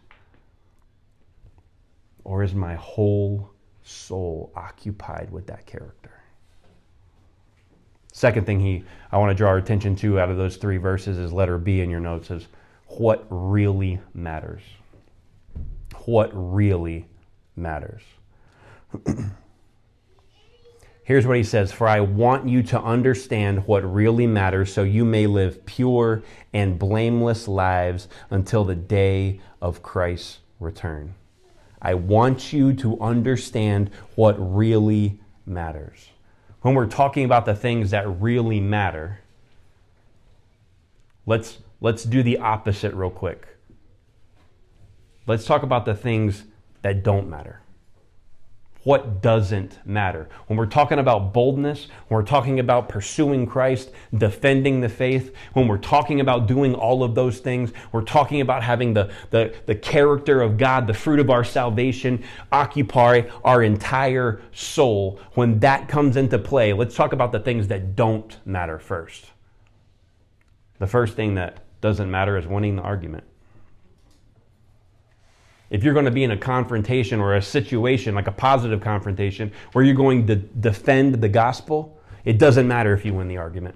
or 2.26 2.42
is 2.42 2.54
my 2.54 2.74
whole 2.74 3.50
soul 3.84 4.52
occupied 4.56 5.30
with 5.30 5.46
that 5.46 5.64
character? 5.64 6.10
Second 8.12 8.46
thing 8.46 8.58
he 8.58 8.82
I 9.12 9.18
want 9.18 9.30
to 9.30 9.34
draw 9.34 9.50
our 9.50 9.58
attention 9.58 9.94
to 9.96 10.18
out 10.18 10.28
of 10.30 10.36
those 10.36 10.56
three 10.56 10.76
verses 10.76 11.18
is 11.18 11.32
letter 11.32 11.56
B 11.56 11.80
in 11.80 11.88
your 11.88 12.00
notes 12.00 12.30
is 12.30 12.48
what 12.88 13.24
really 13.30 14.00
matters. 14.12 14.62
What 16.06 16.30
really 16.34 17.06
matters. 17.54 18.02
Here's 21.04 21.26
what 21.26 21.36
he 21.36 21.44
says 21.44 21.70
For 21.70 21.86
I 21.86 22.00
want 22.00 22.48
you 22.48 22.64
to 22.64 22.80
understand 22.80 23.68
what 23.68 23.84
really 23.84 24.26
matters 24.26 24.72
so 24.72 24.82
you 24.82 25.04
may 25.04 25.28
live 25.28 25.64
pure 25.64 26.24
and 26.52 26.76
blameless 26.76 27.46
lives 27.46 28.08
until 28.30 28.64
the 28.64 28.74
day 28.74 29.40
of 29.62 29.84
Christ's 29.84 30.40
return. 30.58 31.14
I 31.80 31.94
want 31.94 32.52
you 32.52 32.72
to 32.74 33.00
understand 33.00 33.90
what 34.14 34.34
really 34.38 35.20
matters. 35.44 36.08
When 36.62 36.74
we're 36.74 36.86
talking 36.86 37.24
about 37.24 37.44
the 37.44 37.54
things 37.54 37.90
that 37.90 38.08
really 38.20 38.60
matter, 38.60 39.20
let's, 41.26 41.58
let's 41.80 42.04
do 42.04 42.22
the 42.22 42.38
opposite 42.38 42.94
real 42.94 43.10
quick. 43.10 43.46
Let's 45.26 45.44
talk 45.44 45.62
about 45.62 45.84
the 45.84 45.94
things 45.94 46.44
that 46.82 47.02
don't 47.02 47.28
matter 47.28 47.60
what 48.86 49.20
doesn't 49.20 49.84
matter. 49.84 50.28
When 50.46 50.56
we're 50.56 50.66
talking 50.66 51.00
about 51.00 51.32
boldness, 51.32 51.88
when 52.06 52.20
we're 52.20 52.24
talking 52.24 52.60
about 52.60 52.88
pursuing 52.88 53.44
Christ, 53.44 53.90
defending 54.16 54.80
the 54.80 54.88
faith, 54.88 55.34
when 55.54 55.66
we're 55.66 55.76
talking 55.76 56.20
about 56.20 56.46
doing 56.46 56.72
all 56.72 57.02
of 57.02 57.16
those 57.16 57.40
things, 57.40 57.72
we're 57.90 58.02
talking 58.02 58.42
about 58.42 58.62
having 58.62 58.94
the, 58.94 59.12
the, 59.30 59.52
the 59.66 59.74
character 59.74 60.40
of 60.40 60.56
God, 60.56 60.86
the 60.86 60.94
fruit 60.94 61.18
of 61.18 61.30
our 61.30 61.42
salvation, 61.42 62.22
occupy 62.52 63.22
our 63.42 63.64
entire 63.64 64.40
soul. 64.52 65.18
When 65.34 65.58
that 65.58 65.88
comes 65.88 66.16
into 66.16 66.38
play, 66.38 66.72
let's 66.72 66.94
talk 66.94 67.12
about 67.12 67.32
the 67.32 67.40
things 67.40 67.66
that 67.66 67.96
don't 67.96 68.38
matter 68.46 68.78
first. 68.78 69.32
The 70.78 70.86
first 70.86 71.16
thing 71.16 71.34
that 71.34 71.58
doesn't 71.80 72.08
matter 72.08 72.38
is 72.38 72.46
winning 72.46 72.76
the 72.76 72.82
argument. 72.82 73.24
If 75.70 75.82
you're 75.82 75.94
going 75.94 76.04
to 76.04 76.10
be 76.10 76.24
in 76.24 76.30
a 76.30 76.36
confrontation 76.36 77.20
or 77.20 77.34
a 77.34 77.42
situation, 77.42 78.14
like 78.14 78.28
a 78.28 78.32
positive 78.32 78.80
confrontation, 78.80 79.52
where 79.72 79.84
you're 79.84 79.96
going 79.96 80.26
to 80.28 80.36
defend 80.36 81.16
the 81.16 81.28
gospel, 81.28 81.98
it 82.24 82.38
doesn't 82.38 82.68
matter 82.68 82.94
if 82.94 83.04
you 83.04 83.14
win 83.14 83.28
the 83.28 83.36
argument. 83.36 83.74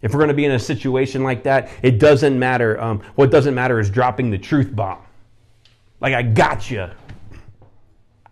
If 0.00 0.12
we're 0.12 0.18
going 0.18 0.28
to 0.28 0.34
be 0.34 0.44
in 0.44 0.52
a 0.52 0.58
situation 0.58 1.22
like 1.22 1.44
that, 1.44 1.70
it 1.82 1.98
doesn't 1.98 2.36
matter. 2.36 2.80
Um, 2.80 3.02
what 3.14 3.30
doesn't 3.30 3.54
matter 3.54 3.78
is 3.78 3.88
dropping 3.88 4.30
the 4.30 4.38
truth 4.38 4.74
bomb. 4.74 4.98
Like, 6.00 6.14
I 6.14 6.22
got 6.22 6.70
you. 6.70 6.88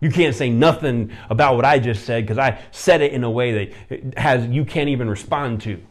You 0.01 0.09
can't 0.09 0.35
say 0.35 0.49
nothing 0.49 1.11
about 1.29 1.55
what 1.55 1.63
I 1.63 1.79
just 1.79 2.05
said 2.05 2.23
because 2.23 2.39
I 2.39 2.59
said 2.71 3.01
it 3.01 3.13
in 3.13 3.23
a 3.23 3.29
way 3.29 3.71
that 3.89 4.17
has 4.17 4.47
you 4.47 4.65
can't 4.65 4.89
even 4.89 5.09
respond 5.09 5.61
to. 5.61 5.81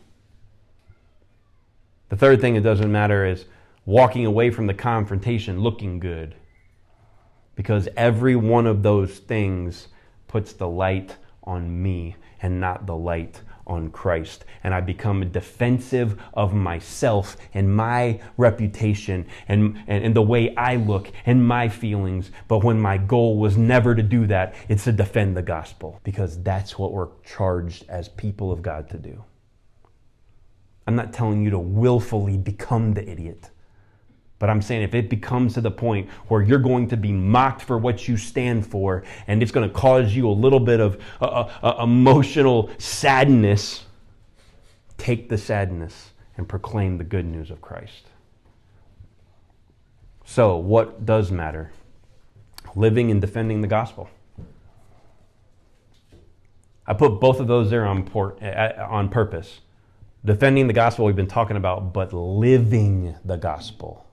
The 2.08 2.16
third 2.16 2.40
thing 2.40 2.54
that 2.54 2.62
doesn't 2.62 2.90
matter 2.90 3.24
is 3.24 3.46
walking 3.84 4.26
away 4.26 4.50
from 4.50 4.66
the 4.66 4.74
confrontation 4.74 5.60
looking 5.60 5.98
good. 5.98 6.34
Because 7.54 7.88
every 7.96 8.36
one 8.36 8.66
of 8.66 8.82
those 8.82 9.18
things 9.18 9.88
puts 10.28 10.52
the 10.52 10.68
light 10.68 11.16
on 11.44 11.82
me 11.82 12.16
and 12.42 12.60
not 12.60 12.86
the 12.86 12.96
light 12.96 13.40
on 13.66 13.90
Christ. 13.90 14.44
And 14.64 14.74
I 14.74 14.80
become 14.80 15.30
defensive 15.30 16.20
of 16.34 16.52
myself 16.52 17.36
and 17.54 17.74
my 17.74 18.20
reputation 18.36 19.26
and, 19.48 19.82
and, 19.86 20.04
and, 20.04 20.16
the 20.16 20.22
way 20.22 20.54
I 20.56 20.76
look 20.76 21.10
and 21.24 21.46
my 21.46 21.68
feelings. 21.68 22.30
But 22.48 22.64
when 22.64 22.80
my 22.80 22.98
goal 22.98 23.38
was 23.38 23.56
never 23.56 23.94
to 23.94 24.02
do 24.02 24.26
that, 24.26 24.54
it's 24.68 24.84
to 24.84 24.92
defend 24.92 25.36
the 25.36 25.42
gospel 25.42 26.00
because 26.02 26.42
that's 26.42 26.78
what 26.78 26.92
we're 26.92 27.10
charged 27.24 27.84
as 27.88 28.08
people 28.08 28.50
of 28.50 28.62
God 28.62 28.90
to 28.90 28.98
do. 28.98 29.24
I'm 30.86 30.96
not 30.96 31.12
telling 31.12 31.42
you 31.42 31.50
to 31.50 31.58
willfully 31.58 32.36
become 32.36 32.94
the 32.94 33.08
idiot. 33.08 33.50
But 34.40 34.48
I'm 34.48 34.62
saying 34.62 34.82
if 34.82 34.94
it 34.94 35.10
becomes 35.10 35.52
to 35.54 35.60
the 35.60 35.70
point 35.70 36.08
where 36.28 36.40
you're 36.40 36.58
going 36.58 36.88
to 36.88 36.96
be 36.96 37.12
mocked 37.12 37.60
for 37.60 37.76
what 37.76 38.08
you 38.08 38.16
stand 38.16 38.66
for, 38.66 39.04
and 39.26 39.42
it's 39.42 39.52
going 39.52 39.68
to 39.68 39.72
cause 39.72 40.16
you 40.16 40.28
a 40.28 40.32
little 40.32 40.58
bit 40.58 40.80
of 40.80 41.00
uh, 41.20 41.26
uh, 41.26 41.52
uh, 41.62 41.82
emotional 41.84 42.70
sadness, 42.78 43.84
take 44.96 45.28
the 45.28 45.36
sadness 45.36 46.12
and 46.38 46.48
proclaim 46.48 46.96
the 46.96 47.04
good 47.04 47.26
news 47.26 47.50
of 47.50 47.60
Christ. 47.60 48.06
So, 50.24 50.56
what 50.56 51.04
does 51.04 51.30
matter? 51.30 51.70
Living 52.74 53.10
and 53.10 53.20
defending 53.20 53.60
the 53.60 53.68
gospel. 53.68 54.08
I 56.86 56.94
put 56.94 57.20
both 57.20 57.40
of 57.40 57.46
those 57.46 57.68
there 57.68 57.84
on, 57.84 58.04
port, 58.04 58.42
on 58.42 59.10
purpose. 59.10 59.60
Defending 60.24 60.66
the 60.66 60.72
gospel 60.72 61.04
we've 61.04 61.14
been 61.14 61.26
talking 61.26 61.58
about, 61.58 61.92
but 61.92 62.14
living 62.14 63.14
the 63.22 63.36
gospel. 63.36 64.06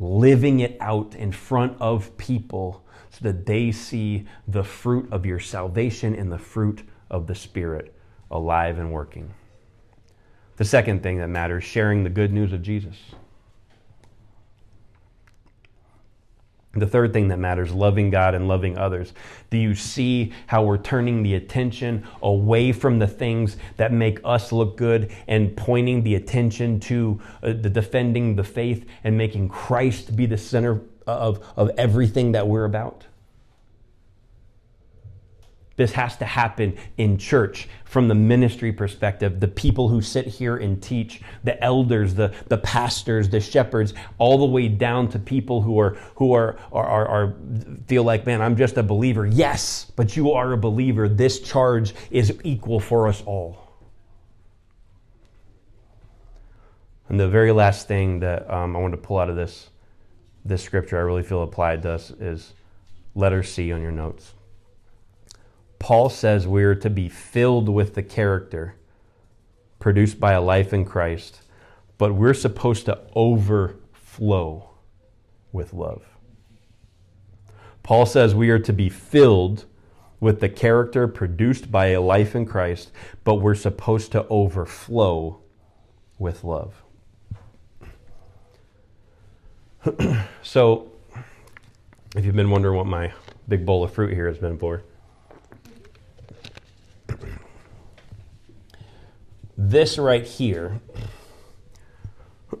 Living 0.00 0.60
it 0.60 0.76
out 0.80 1.14
in 1.14 1.32
front 1.32 1.76
of 1.80 2.16
people 2.16 2.84
so 3.10 3.18
that 3.22 3.46
they 3.46 3.70
see 3.70 4.26
the 4.48 4.64
fruit 4.64 5.08
of 5.12 5.24
your 5.24 5.38
salvation 5.38 6.14
and 6.14 6.32
the 6.32 6.38
fruit 6.38 6.82
of 7.10 7.26
the 7.26 7.34
Spirit 7.34 7.94
alive 8.30 8.78
and 8.78 8.92
working. 8.92 9.32
The 10.56 10.64
second 10.64 11.02
thing 11.02 11.18
that 11.18 11.28
matters 11.28 11.64
sharing 11.64 12.04
the 12.04 12.10
good 12.10 12.32
news 12.32 12.52
of 12.52 12.62
Jesus. 12.62 12.96
The 16.76 16.86
third 16.86 17.12
thing 17.12 17.28
that 17.28 17.38
matters, 17.38 17.72
loving 17.72 18.10
God 18.10 18.34
and 18.34 18.48
loving 18.48 18.76
others. 18.76 19.12
Do 19.50 19.58
you 19.58 19.74
see 19.74 20.32
how 20.46 20.64
we're 20.64 20.78
turning 20.78 21.22
the 21.22 21.34
attention 21.34 22.06
away 22.22 22.72
from 22.72 22.98
the 22.98 23.06
things 23.06 23.56
that 23.76 23.92
make 23.92 24.20
us 24.24 24.52
look 24.52 24.76
good 24.76 25.12
and 25.28 25.56
pointing 25.56 26.02
the 26.02 26.16
attention 26.16 26.80
to 26.80 27.20
uh, 27.42 27.48
the 27.48 27.70
defending 27.70 28.36
the 28.36 28.44
faith 28.44 28.86
and 29.04 29.16
making 29.16 29.48
Christ 29.48 30.16
be 30.16 30.26
the 30.26 30.38
center 30.38 30.80
of, 31.06 31.44
of 31.56 31.70
everything 31.76 32.32
that 32.32 32.48
we're 32.48 32.64
about? 32.64 33.04
This 35.76 35.92
has 35.92 36.16
to 36.18 36.24
happen 36.24 36.76
in 36.98 37.18
church 37.18 37.68
from 37.84 38.06
the 38.06 38.14
ministry 38.14 38.72
perspective. 38.72 39.40
The 39.40 39.48
people 39.48 39.88
who 39.88 40.00
sit 40.00 40.26
here 40.26 40.56
and 40.56 40.80
teach, 40.82 41.20
the 41.42 41.62
elders, 41.62 42.14
the, 42.14 42.32
the 42.48 42.58
pastors, 42.58 43.28
the 43.28 43.40
shepherds, 43.40 43.92
all 44.18 44.38
the 44.38 44.46
way 44.46 44.68
down 44.68 45.08
to 45.08 45.18
people 45.18 45.62
who 45.62 45.80
are 45.80 45.96
who 46.16 46.32
are, 46.32 46.56
are, 46.72 46.86
are, 46.86 47.08
are 47.08 47.36
feel 47.86 48.04
like, 48.04 48.24
man, 48.24 48.40
I'm 48.40 48.56
just 48.56 48.76
a 48.76 48.82
believer. 48.82 49.26
Yes, 49.26 49.90
but 49.96 50.16
you 50.16 50.32
are 50.32 50.52
a 50.52 50.58
believer. 50.58 51.08
This 51.08 51.40
charge 51.40 51.94
is 52.10 52.38
equal 52.44 52.78
for 52.78 53.08
us 53.08 53.22
all. 53.26 53.58
And 57.08 57.18
the 57.18 57.28
very 57.28 57.52
last 57.52 57.88
thing 57.88 58.20
that 58.20 58.48
um, 58.50 58.76
I 58.76 58.78
want 58.78 58.92
to 58.92 58.98
pull 58.98 59.18
out 59.18 59.28
of 59.28 59.36
this 59.36 59.70
this 60.44 60.62
scripture 60.62 60.98
I 60.98 61.00
really 61.00 61.22
feel 61.22 61.42
applied 61.42 61.82
to 61.82 61.92
us 61.92 62.10
is 62.10 62.52
letter 63.14 63.42
C 63.42 63.72
on 63.72 63.80
your 63.80 63.92
notes. 63.92 64.33
Paul 65.84 66.08
says 66.08 66.46
we're 66.46 66.74
to 66.76 66.88
be 66.88 67.10
filled 67.10 67.68
with 67.68 67.92
the 67.92 68.02
character 68.02 68.74
produced 69.78 70.18
by 70.18 70.32
a 70.32 70.40
life 70.40 70.72
in 70.72 70.86
Christ, 70.86 71.42
but 71.98 72.14
we're 72.14 72.32
supposed 72.32 72.86
to 72.86 73.02
overflow 73.14 74.70
with 75.52 75.74
love. 75.74 76.06
Paul 77.82 78.06
says 78.06 78.34
we 78.34 78.48
are 78.48 78.58
to 78.60 78.72
be 78.72 78.88
filled 78.88 79.66
with 80.20 80.40
the 80.40 80.48
character 80.48 81.06
produced 81.06 81.70
by 81.70 81.88
a 81.88 82.00
life 82.00 82.34
in 82.34 82.46
Christ, 82.46 82.90
but 83.22 83.34
we're 83.34 83.54
supposed 83.54 84.10
to 84.12 84.26
overflow 84.28 85.38
with 86.18 86.44
love. 86.44 86.82
so, 90.42 90.90
if 92.16 92.24
you've 92.24 92.34
been 92.34 92.48
wondering 92.48 92.74
what 92.74 92.86
my 92.86 93.12
big 93.48 93.66
bowl 93.66 93.84
of 93.84 93.92
fruit 93.92 94.14
here 94.14 94.28
has 94.28 94.38
been 94.38 94.56
for, 94.56 94.82
This 99.56 99.98
right 99.98 100.24
here, 100.24 100.80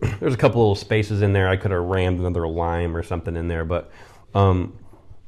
there's 0.20 0.34
a 0.34 0.36
couple 0.36 0.60
little 0.60 0.76
spaces 0.76 1.22
in 1.22 1.32
there. 1.32 1.48
I 1.48 1.56
could 1.56 1.72
have 1.72 1.82
rammed 1.82 2.20
another 2.20 2.46
lime 2.46 2.96
or 2.96 3.02
something 3.02 3.36
in 3.36 3.48
there, 3.48 3.64
but 3.64 3.90
um, 4.32 4.78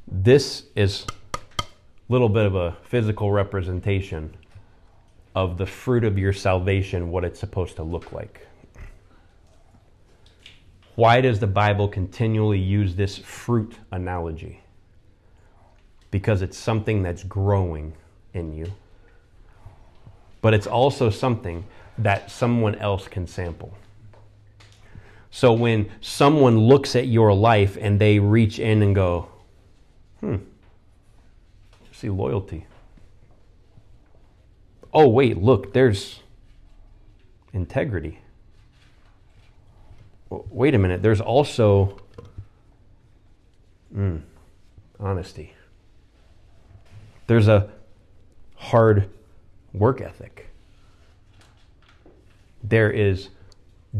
this 0.07 0.67
is 0.77 1.07
a 1.59 1.65
little 2.09 2.29
bit 2.29 2.47
of 2.47 2.55
a 2.55 2.77
physical 2.85 3.33
representation 3.33 4.37
of 5.35 5.59
the 5.59 5.67
fruit 5.67 6.05
of 6.05 6.17
your 6.19 6.33
salvation, 6.33 7.11
what 7.11 7.25
it's 7.25 7.41
supposed 7.41 7.77
to 7.77 7.83
look 7.83 8.13
like. 8.13 8.47
Why 10.95 11.21
does 11.21 11.41
the 11.41 11.49
Bible 11.49 11.89
continually 11.89 12.61
use 12.61 12.95
this 12.95 13.19
fruit 13.19 13.75
analogy? 13.91 14.63
Because 16.13 16.43
it's 16.43 16.57
something 16.57 17.03
that's 17.03 17.25
growing 17.25 17.93
in 18.33 18.55
you 18.55 18.73
but 20.47 20.55
it's 20.55 20.69
also 20.69 21.11
something 21.11 21.65
that 21.99 22.31
someone 22.31 22.77
else 22.77 23.09
can 23.09 23.27
sample. 23.27 23.77
So 25.29 25.53
when 25.53 25.91
someone 26.01 26.57
looks 26.57 26.95
at 26.95 27.09
your 27.09 27.35
life 27.35 27.77
and 27.81 28.01
they 28.01 28.21
reach 28.21 28.61
in 28.61 28.81
and 28.81 28.95
go, 28.95 29.29
hmm, 30.21 30.37
see 31.91 32.11
loyalty. 32.11 32.65
Oh, 34.95 35.09
wait, 35.09 35.37
look, 35.37 35.73
there's 35.73 36.21
integrity. 37.53 38.21
Wait 40.31 40.77
a 40.77 40.79
minute, 40.79 41.03
there's 41.03 41.21
also 41.21 41.99
mm, 43.93 44.21
honesty. 45.01 45.55
There's 47.27 47.49
a 47.49 47.69
hard 48.55 49.11
work 49.77 50.01
ethic. 50.01 50.49
There 52.65 52.91
is 52.91 53.29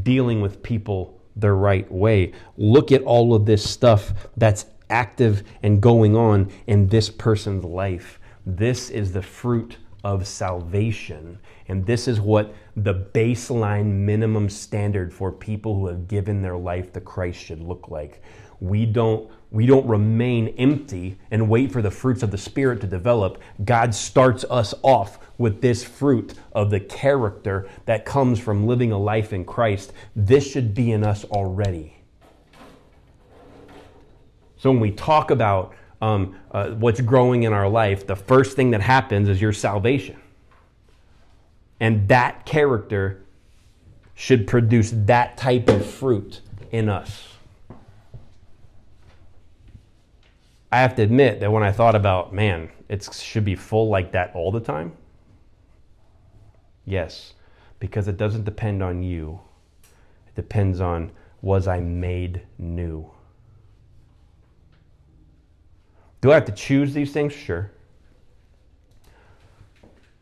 dealing 0.03 0.41
with 0.41 0.63
people 0.63 1.21
the 1.37 1.53
right 1.53 1.91
way. 1.93 2.33
Look 2.57 2.91
at 2.91 3.03
all 3.03 3.35
of 3.35 3.47
this 3.47 3.69
stuff 3.69 4.13
that's 4.37 4.67
active 4.89 5.43
and 5.63 5.81
going 5.81 6.17
on 6.17 6.51
in 6.67 6.89
this 6.89 7.11
person's 7.11 7.65
life. 7.65 8.19
This 8.47 8.91
is 8.91 9.13
the 9.13 9.23
fruit 9.23 9.77
of 10.05 10.27
salvation. 10.27 11.39
And 11.69 11.85
this 11.85 12.07
is 12.07 12.21
what 12.21 12.55
the 12.77 12.95
baseline 12.95 13.87
minimum 13.87 14.49
standard 14.49 15.13
for 15.13 15.33
people 15.33 15.75
who 15.75 15.89
have 15.89 16.07
given 16.07 16.43
their 16.43 16.57
life 16.57 16.93
to 16.93 17.01
Christ 17.01 17.41
should 17.41 17.61
look 17.61 17.89
like. 17.89 18.23
We 18.61 18.87
don't 18.87 19.31
we 19.51 19.67
don't 19.67 19.87
remain 19.87 20.49
empty 20.59 21.19
and 21.31 21.49
wait 21.49 21.73
for 21.73 21.81
the 21.81 21.91
fruits 21.91 22.23
of 22.23 22.31
the 22.31 22.39
Spirit 22.39 22.81
to 22.81 22.87
develop. 22.87 23.41
God 23.65 23.95
starts 23.95 24.45
us 24.51 24.75
off 24.83 25.19
with 25.39 25.61
this 25.61 25.85
fruit 25.85 26.35
of 26.53 26.71
the 26.71 26.81
character 26.81 27.69
that 27.85 28.05
comes 28.05 28.39
from 28.39 28.67
living 28.67 28.93
a 28.93 28.99
life 28.99 29.33
in 29.33 29.45
Christ. 29.45 29.93
This 30.15 30.51
should 30.51 30.75
be 30.75 30.93
in 30.93 31.05
us 31.05 31.25
already. 31.25 31.97
So 34.59 34.71
when 34.71 34.81
we 34.81 34.91
talk 34.91 35.31
about 35.31 35.75
um, 36.01 36.37
uh, 36.51 36.71
what's 36.71 37.01
growing 37.01 37.45
in 37.45 37.53
our 37.53 37.69
life, 37.69 38.07
the 38.07 38.17
first 38.17 38.57
thing 38.57 38.73
that 38.73 38.81
happens 38.81 39.29
is 39.29 39.41
your 39.41 39.53
salvation. 39.53 40.17
And 41.79 42.09
that 42.09 42.47
character 42.47 43.23
should 44.15 44.47
produce 44.47 44.93
that 44.93 45.37
type 45.37 45.69
of 45.69 45.87
fruit 45.87 46.41
in 46.73 46.89
us. 46.89 47.36
I 50.73 50.79
have 50.79 50.95
to 50.97 51.03
admit 51.03 51.41
that 51.41 51.51
when 51.51 51.63
I 51.63 51.73
thought 51.73 51.95
about, 51.95 52.33
man, 52.33 52.71
it 52.89 53.09
should 53.13 53.45
be 53.45 53.55
full 53.55 53.89
like 53.89 54.13
that 54.13 54.33
all 54.35 54.51
the 54.51 54.61
time. 54.61 54.93
Yes, 56.85 57.35
because 57.79 58.09
it 58.09 58.17
doesn't 58.17 58.45
depend 58.45 58.83
on 58.83 59.03
you. 59.03 59.41
It 60.29 60.35
depends 60.35 60.81
on 60.81 61.13
was 61.43 61.69
I 61.69 61.81
made 61.81 62.43
new? 62.59 63.11
Do 66.21 66.33
I 66.33 66.35
have 66.35 66.45
to 66.47 66.53
choose 66.53 66.93
these 66.95 67.13
things? 67.13 67.33
Sure. 67.33 67.71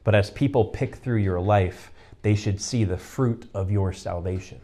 But 0.03 0.15
as 0.15 0.31
people 0.31 0.67
pick 0.67 0.97
through 0.97 1.19
your 1.19 1.41
life, 1.41 1.91
they 2.23 2.35
should 2.35 2.61
see 2.61 2.85
the 2.85 2.99
fruit 2.99 3.49
of 3.55 3.71
your 3.71 3.93
salvation. 3.93 4.61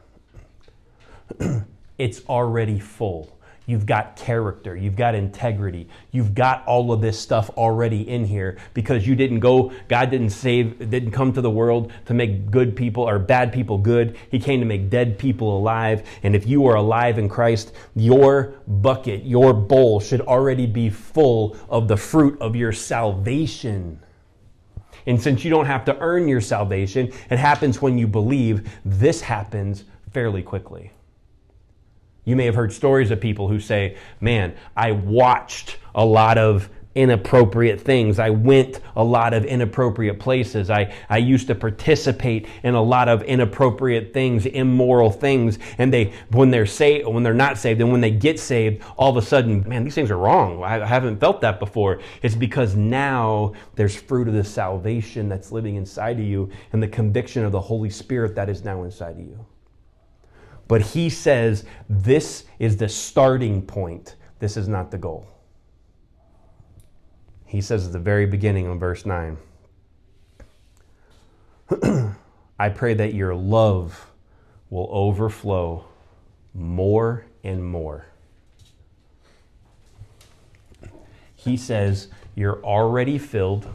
it's 1.98 2.22
already 2.28 2.78
full. 2.78 3.38
You've 3.66 3.86
got 3.86 4.16
character, 4.16 4.76
you've 4.76 4.96
got 4.96 5.14
integrity, 5.14 5.88
you've 6.10 6.34
got 6.34 6.66
all 6.66 6.92
of 6.92 7.00
this 7.00 7.18
stuff 7.18 7.50
already 7.50 8.08
in 8.08 8.24
here 8.24 8.58
because 8.74 9.06
you 9.06 9.14
didn't 9.14 9.40
go, 9.40 9.72
God 9.86 10.10
didn't 10.10 10.30
save, 10.30 10.90
didn't 10.90 11.12
come 11.12 11.32
to 11.34 11.40
the 11.40 11.50
world 11.50 11.92
to 12.06 12.14
make 12.14 12.50
good 12.50 12.74
people 12.74 13.08
or 13.08 13.18
bad 13.18 13.52
people 13.52 13.78
good. 13.78 14.16
He 14.30 14.40
came 14.40 14.58
to 14.60 14.66
make 14.66 14.90
dead 14.90 15.18
people 15.18 15.56
alive. 15.56 16.08
And 16.24 16.34
if 16.34 16.46
you 16.46 16.66
are 16.66 16.76
alive 16.76 17.18
in 17.18 17.28
Christ, 17.28 17.72
your 17.94 18.54
bucket, 18.66 19.24
your 19.24 19.52
bowl 19.52 20.00
should 20.00 20.22
already 20.22 20.66
be 20.66 20.90
full 20.90 21.56
of 21.68 21.86
the 21.86 21.96
fruit 21.96 22.40
of 22.40 22.56
your 22.56 22.72
salvation. 22.72 24.00
And 25.06 25.20
since 25.20 25.44
you 25.44 25.50
don't 25.50 25.66
have 25.66 25.84
to 25.84 25.98
earn 26.00 26.28
your 26.28 26.40
salvation, 26.40 27.12
it 27.30 27.38
happens 27.38 27.80
when 27.80 27.98
you 27.98 28.06
believe. 28.06 28.68
This 28.84 29.20
happens 29.20 29.84
fairly 30.12 30.42
quickly. 30.42 30.90
You 32.30 32.36
may 32.36 32.44
have 32.44 32.54
heard 32.54 32.72
stories 32.72 33.10
of 33.10 33.20
people 33.20 33.48
who 33.48 33.58
say, 33.58 33.96
Man, 34.20 34.54
I 34.76 34.92
watched 34.92 35.78
a 35.96 36.04
lot 36.04 36.38
of 36.38 36.70
inappropriate 36.94 37.80
things. 37.80 38.20
I 38.20 38.30
went 38.30 38.78
a 38.94 39.02
lot 39.02 39.34
of 39.34 39.44
inappropriate 39.44 40.20
places. 40.20 40.70
I, 40.70 40.94
I 41.08 41.18
used 41.18 41.48
to 41.48 41.56
participate 41.56 42.46
in 42.62 42.76
a 42.76 42.82
lot 42.82 43.08
of 43.08 43.24
inappropriate 43.24 44.14
things, 44.14 44.46
immoral 44.46 45.10
things. 45.10 45.58
And 45.78 45.92
they, 45.92 46.12
when 46.30 46.52
they're 46.52 46.66
saved, 46.66 47.08
when 47.08 47.24
they're 47.24 47.34
not 47.34 47.58
saved, 47.58 47.80
and 47.80 47.90
when 47.90 48.00
they 48.00 48.12
get 48.12 48.38
saved, 48.38 48.84
all 48.96 49.10
of 49.10 49.16
a 49.16 49.26
sudden, 49.26 49.68
man, 49.68 49.82
these 49.82 49.96
things 49.96 50.12
are 50.12 50.18
wrong. 50.18 50.62
I 50.62 50.86
haven't 50.86 51.18
felt 51.18 51.40
that 51.40 51.58
before. 51.58 51.98
It's 52.22 52.36
because 52.36 52.76
now 52.76 53.54
there's 53.74 53.96
fruit 53.96 54.28
of 54.28 54.34
the 54.34 54.44
salvation 54.44 55.28
that's 55.28 55.50
living 55.50 55.74
inside 55.74 56.20
of 56.20 56.24
you 56.24 56.48
and 56.72 56.80
the 56.80 56.88
conviction 56.88 57.44
of 57.44 57.50
the 57.50 57.60
Holy 57.60 57.90
Spirit 57.90 58.36
that 58.36 58.48
is 58.48 58.62
now 58.62 58.84
inside 58.84 59.16
of 59.18 59.18
you. 59.18 59.44
But 60.70 60.82
he 60.82 61.10
says 61.10 61.64
this 61.88 62.44
is 62.60 62.76
the 62.76 62.88
starting 62.88 63.60
point. 63.60 64.14
This 64.38 64.56
is 64.56 64.68
not 64.68 64.92
the 64.92 64.98
goal. 64.98 65.26
He 67.44 67.60
says 67.60 67.86
at 67.86 67.92
the 67.92 67.98
very 67.98 68.24
beginning 68.24 68.68
of 68.68 68.78
verse 68.78 69.04
9 69.04 69.36
I 72.60 72.68
pray 72.68 72.94
that 72.94 73.14
your 73.14 73.34
love 73.34 74.12
will 74.70 74.88
overflow 74.92 75.86
more 76.54 77.26
and 77.42 77.64
more. 77.64 78.06
He 81.34 81.56
says, 81.56 82.06
You're 82.36 82.62
already 82.62 83.18
filled 83.18 83.66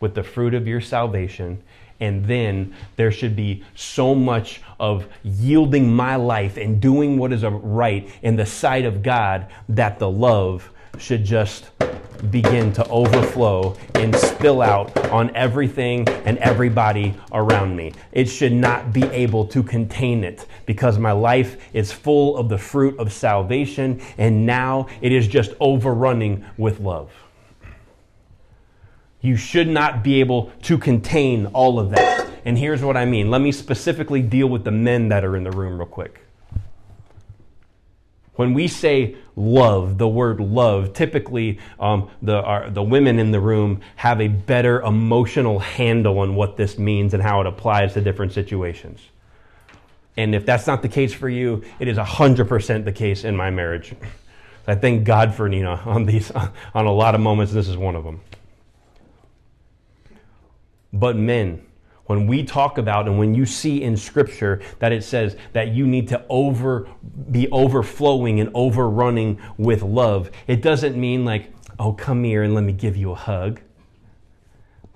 with 0.00 0.16
the 0.16 0.24
fruit 0.24 0.52
of 0.52 0.66
your 0.66 0.80
salvation. 0.80 1.62
And 2.00 2.24
then 2.24 2.74
there 2.96 3.10
should 3.10 3.34
be 3.36 3.64
so 3.74 4.14
much 4.14 4.60
of 4.78 5.06
yielding 5.22 5.92
my 5.94 6.16
life 6.16 6.56
and 6.56 6.80
doing 6.80 7.18
what 7.18 7.32
is 7.32 7.44
right 7.44 8.08
in 8.22 8.36
the 8.36 8.46
sight 8.46 8.84
of 8.84 9.02
God 9.02 9.46
that 9.68 9.98
the 9.98 10.10
love 10.10 10.70
should 10.98 11.24
just 11.24 11.70
begin 12.30 12.72
to 12.72 12.86
overflow 12.88 13.76
and 13.94 14.14
spill 14.16 14.62
out 14.62 14.96
on 15.10 15.34
everything 15.36 16.08
and 16.08 16.38
everybody 16.38 17.14
around 17.32 17.76
me. 17.76 17.92
It 18.12 18.26
should 18.26 18.52
not 18.52 18.92
be 18.92 19.04
able 19.04 19.46
to 19.46 19.62
contain 19.62 20.24
it 20.24 20.46
because 20.64 20.98
my 20.98 21.12
life 21.12 21.58
is 21.74 21.92
full 21.92 22.36
of 22.36 22.48
the 22.48 22.58
fruit 22.58 22.98
of 22.98 23.12
salvation 23.12 24.00
and 24.18 24.46
now 24.46 24.88
it 25.00 25.12
is 25.12 25.28
just 25.28 25.52
overrunning 25.60 26.44
with 26.56 26.80
love. 26.80 27.10
You 29.26 29.36
should 29.36 29.66
not 29.66 30.04
be 30.04 30.20
able 30.20 30.52
to 30.62 30.78
contain 30.78 31.46
all 31.46 31.80
of 31.80 31.90
that. 31.90 32.30
And 32.44 32.56
here's 32.56 32.80
what 32.80 32.96
I 32.96 33.06
mean. 33.06 33.28
Let 33.28 33.40
me 33.40 33.50
specifically 33.50 34.22
deal 34.22 34.46
with 34.46 34.62
the 34.62 34.70
men 34.70 35.08
that 35.08 35.24
are 35.24 35.34
in 35.36 35.42
the 35.42 35.50
room, 35.50 35.78
real 35.78 35.88
quick. 35.88 36.20
When 38.36 38.54
we 38.54 38.68
say 38.68 39.16
love, 39.34 39.98
the 39.98 40.06
word 40.06 40.38
love, 40.38 40.92
typically 40.92 41.58
um, 41.80 42.08
the, 42.22 42.40
our, 42.40 42.70
the 42.70 42.84
women 42.84 43.18
in 43.18 43.32
the 43.32 43.40
room 43.40 43.80
have 43.96 44.20
a 44.20 44.28
better 44.28 44.80
emotional 44.82 45.58
handle 45.58 46.20
on 46.20 46.36
what 46.36 46.56
this 46.56 46.78
means 46.78 47.12
and 47.12 47.20
how 47.20 47.40
it 47.40 47.48
applies 47.48 47.94
to 47.94 48.00
different 48.00 48.32
situations. 48.32 49.00
And 50.16 50.36
if 50.36 50.46
that's 50.46 50.68
not 50.68 50.82
the 50.82 50.88
case 50.88 51.12
for 51.12 51.28
you, 51.28 51.64
it 51.80 51.88
is 51.88 51.98
100% 51.98 52.84
the 52.84 52.92
case 52.92 53.24
in 53.24 53.34
my 53.34 53.50
marriage. 53.50 53.92
I 54.68 54.76
thank 54.76 55.02
God 55.02 55.34
for 55.34 55.48
Nina 55.48 55.82
on 55.84 56.06
these 56.06 56.30
on 56.74 56.86
a 56.86 56.92
lot 56.92 57.16
of 57.16 57.20
moments. 57.20 57.52
This 57.52 57.66
is 57.66 57.76
one 57.76 57.96
of 57.96 58.04
them. 58.04 58.20
But 60.98 61.16
men, 61.16 61.62
when 62.06 62.26
we 62.26 62.42
talk 62.42 62.78
about 62.78 63.06
and 63.06 63.18
when 63.18 63.34
you 63.34 63.44
see 63.44 63.82
in 63.82 63.96
scripture 63.96 64.62
that 64.78 64.92
it 64.92 65.04
says 65.04 65.36
that 65.52 65.68
you 65.68 65.86
need 65.86 66.08
to 66.08 66.24
over 66.28 66.88
be 67.30 67.48
overflowing 67.50 68.40
and 68.40 68.50
overrunning 68.54 69.40
with 69.58 69.82
love 69.82 70.30
it 70.46 70.62
doesn't 70.62 70.96
mean 70.96 71.24
like 71.24 71.52
oh 71.78 71.92
come 71.92 72.24
here 72.24 72.42
and 72.42 72.54
let 72.54 72.64
me 72.64 72.72
give 72.72 72.96
you 72.96 73.10
a 73.12 73.14
hug. 73.14 73.60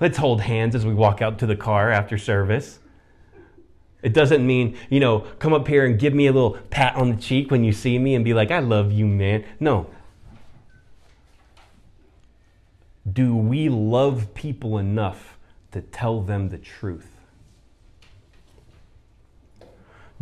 Let's 0.01 0.17
hold 0.17 0.41
hands 0.41 0.75
as 0.75 0.87
we 0.87 0.95
walk 0.95 1.21
out 1.21 1.39
to 1.41 1.47
the 1.47 1.57
car 1.57 1.91
after 1.91 2.17
service. 2.17 2.79
It 4.03 4.15
doesn't 4.15 4.47
mean 4.47 4.79
you 4.89 5.01
know 5.01 5.21
come 5.39 5.53
up 5.53 5.69
here 5.69 5.85
and 5.85 5.99
give 5.99 6.15
me 6.15 6.29
a 6.29 6.33
little 6.33 6.57
pat 6.71 6.95
on 6.97 7.11
the 7.11 7.21
cheek 7.21 7.51
when 7.51 7.65
you 7.65 7.73
see 7.73 7.99
me 7.99 8.15
and 8.15 8.25
be 8.25 8.33
like 8.33 8.51
i 8.51 8.61
love 8.61 8.91
you 8.91 9.07
man. 9.07 9.45
No. 9.59 9.91
Do 13.11 13.37
we 13.37 13.69
love 13.69 14.33
people 14.35 14.79
enough 14.79 15.37
to 15.73 15.81
tell 15.81 16.21
them 16.21 16.49
the 16.49 16.59
truth? 16.59 17.07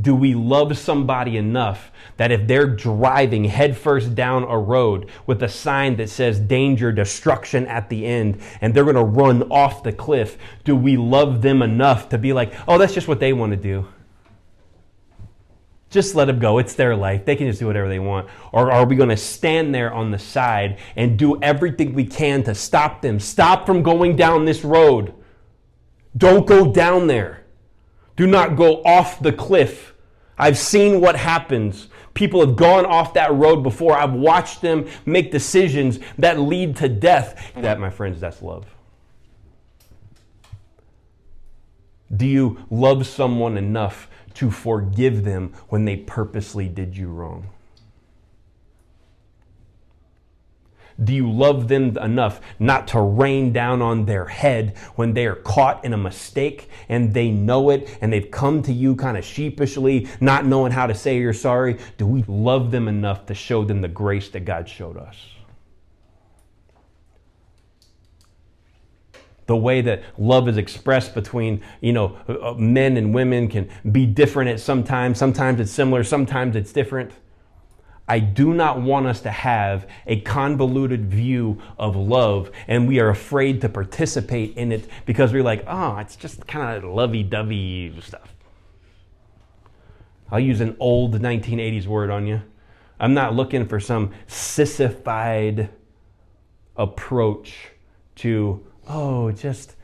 Do 0.00 0.14
we 0.14 0.34
love 0.34 0.78
somebody 0.78 1.36
enough 1.36 1.90
that 2.18 2.30
if 2.30 2.46
they're 2.46 2.68
driving 2.68 3.44
headfirst 3.44 4.14
down 4.14 4.44
a 4.44 4.56
road 4.56 5.10
with 5.26 5.42
a 5.42 5.48
sign 5.48 5.96
that 5.96 6.08
says 6.08 6.38
danger, 6.38 6.92
destruction 6.92 7.66
at 7.66 7.88
the 7.88 8.06
end, 8.06 8.40
and 8.60 8.72
they're 8.72 8.84
going 8.84 8.94
to 8.94 9.02
run 9.02 9.50
off 9.50 9.82
the 9.82 9.92
cliff, 9.92 10.38
do 10.62 10.76
we 10.76 10.96
love 10.96 11.42
them 11.42 11.62
enough 11.62 12.10
to 12.10 12.18
be 12.18 12.32
like, 12.32 12.54
oh, 12.68 12.78
that's 12.78 12.94
just 12.94 13.08
what 13.08 13.18
they 13.18 13.32
want 13.32 13.50
to 13.50 13.56
do? 13.56 13.88
Just 15.90 16.14
let 16.14 16.26
them 16.26 16.38
go. 16.38 16.58
It's 16.58 16.74
their 16.74 16.94
life. 16.94 17.24
They 17.24 17.34
can 17.34 17.46
just 17.46 17.58
do 17.58 17.66
whatever 17.66 17.88
they 17.88 17.98
want. 17.98 18.28
Or 18.52 18.70
are 18.70 18.86
we 18.86 18.94
going 18.94 19.08
to 19.08 19.16
stand 19.16 19.74
there 19.74 19.92
on 19.92 20.10
the 20.10 20.18
side 20.18 20.78
and 20.96 21.18
do 21.18 21.40
everything 21.42 21.94
we 21.94 22.04
can 22.04 22.44
to 22.44 22.54
stop 22.54 23.00
them? 23.00 23.18
Stop 23.18 23.66
from 23.66 23.82
going 23.82 24.14
down 24.14 24.44
this 24.44 24.64
road. 24.64 25.14
Don't 26.16 26.46
go 26.46 26.72
down 26.72 27.06
there. 27.06 27.44
Do 28.16 28.26
not 28.26 28.56
go 28.56 28.82
off 28.84 29.20
the 29.20 29.32
cliff. 29.32 29.94
I've 30.36 30.58
seen 30.58 31.00
what 31.00 31.16
happens. 31.16 31.88
People 32.14 32.44
have 32.44 32.56
gone 32.56 32.84
off 32.84 33.14
that 33.14 33.32
road 33.32 33.62
before. 33.62 33.96
I've 33.96 34.12
watched 34.12 34.60
them 34.60 34.88
make 35.06 35.30
decisions 35.30 36.00
that 36.18 36.38
lead 36.38 36.76
to 36.76 36.88
death. 36.88 37.52
That, 37.54 37.78
my 37.78 37.90
friends, 37.90 38.20
that's 38.20 38.42
love. 38.42 38.66
Do 42.14 42.26
you 42.26 42.66
love 42.70 43.06
someone 43.06 43.56
enough 43.56 44.08
to 44.34 44.50
forgive 44.50 45.24
them 45.24 45.52
when 45.68 45.84
they 45.84 45.96
purposely 45.96 46.68
did 46.68 46.96
you 46.96 47.08
wrong? 47.08 47.48
Do 51.02 51.14
you 51.14 51.30
love 51.30 51.68
them 51.68 51.96
enough 51.98 52.40
not 52.58 52.88
to 52.88 53.00
rain 53.00 53.52
down 53.52 53.82
on 53.82 54.04
their 54.04 54.24
head 54.24 54.76
when 54.96 55.14
they 55.14 55.26
are 55.26 55.36
caught 55.36 55.84
in 55.84 55.92
a 55.92 55.96
mistake 55.96 56.68
and 56.88 57.14
they 57.14 57.30
know 57.30 57.70
it 57.70 57.96
and 58.00 58.12
they've 58.12 58.30
come 58.30 58.62
to 58.62 58.72
you 58.72 58.96
kind 58.96 59.16
of 59.16 59.24
sheepishly, 59.24 60.08
not 60.20 60.44
knowing 60.44 60.72
how 60.72 60.86
to 60.88 60.94
say 60.94 61.18
you're 61.18 61.32
sorry? 61.32 61.78
Do 61.98 62.06
we 62.06 62.24
love 62.26 62.72
them 62.72 62.88
enough 62.88 63.26
to 63.26 63.34
show 63.34 63.64
them 63.64 63.80
the 63.80 63.88
grace 63.88 64.28
that 64.30 64.44
God 64.44 64.68
showed 64.68 64.96
us? 64.96 65.16
the 69.46 69.56
way 69.56 69.80
that 69.80 70.02
love 70.18 70.46
is 70.46 70.58
expressed 70.58 71.14
between 71.14 71.62
you 71.80 71.92
know 71.92 72.16
uh, 72.28 72.50
uh, 72.50 72.54
men 72.54 72.98
and 72.98 73.14
women 73.14 73.48
can 73.48 73.68
be 73.90 74.06
different 74.06 74.50
at 74.50 74.60
some 74.60 74.78
sometimes 74.80 75.18
sometimes 75.18 75.58
it's 75.58 75.72
similar 75.72 76.04
sometimes 76.04 76.54
it's 76.54 76.70
different 76.70 77.10
I 78.08 78.20
do 78.20 78.54
not 78.54 78.80
want 78.80 79.06
us 79.06 79.20
to 79.20 79.30
have 79.30 79.86
a 80.06 80.20
convoluted 80.20 81.10
view 81.10 81.60
of 81.78 81.94
love 81.94 82.50
and 82.66 82.88
we 82.88 83.00
are 83.00 83.10
afraid 83.10 83.60
to 83.60 83.68
participate 83.68 84.56
in 84.56 84.72
it 84.72 84.88
because 85.04 85.32
we're 85.32 85.42
like, 85.42 85.62
oh, 85.66 85.98
it's 85.98 86.16
just 86.16 86.46
kind 86.46 86.76
of 86.76 86.90
lovey 86.90 87.22
dovey 87.22 87.94
stuff. 88.00 88.34
I'll 90.30 90.40
use 90.40 90.60
an 90.60 90.76
old 90.80 91.20
1980s 91.20 91.86
word 91.86 92.10
on 92.10 92.26
you. 92.26 92.42
I'm 92.98 93.14
not 93.14 93.34
looking 93.34 93.66
for 93.66 93.78
some 93.78 94.12
sissified 94.26 95.68
approach 96.76 97.68
to, 98.16 98.66
oh, 98.88 99.30
just 99.32 99.76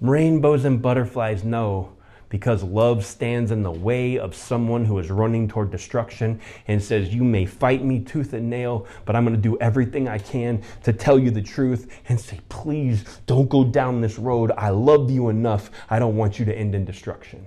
rainbows 0.00 0.64
and 0.64 0.80
butterflies. 0.80 1.42
No 1.42 1.95
because 2.28 2.62
love 2.62 3.04
stands 3.04 3.50
in 3.50 3.62
the 3.62 3.70
way 3.70 4.18
of 4.18 4.34
someone 4.34 4.84
who 4.84 4.98
is 4.98 5.10
running 5.10 5.48
toward 5.48 5.70
destruction 5.70 6.40
and 6.66 6.82
says, 6.82 7.14
You 7.14 7.24
may 7.24 7.46
fight 7.46 7.84
me 7.84 8.00
tooth 8.00 8.32
and 8.32 8.50
nail, 8.50 8.86
but 9.04 9.14
I'm 9.14 9.24
going 9.24 9.36
to 9.36 9.40
do 9.40 9.56
everything 9.58 10.08
I 10.08 10.18
can 10.18 10.62
to 10.82 10.92
tell 10.92 11.18
you 11.18 11.30
the 11.30 11.42
truth 11.42 12.00
and 12.08 12.20
say, 12.20 12.40
Please 12.48 13.04
don't 13.26 13.48
go 13.48 13.64
down 13.64 14.00
this 14.00 14.18
road. 14.18 14.52
I 14.56 14.70
love 14.70 15.10
you 15.10 15.28
enough. 15.28 15.70
I 15.88 15.98
don't 15.98 16.16
want 16.16 16.38
you 16.38 16.44
to 16.46 16.56
end 16.56 16.74
in 16.74 16.84
destruction. 16.84 17.46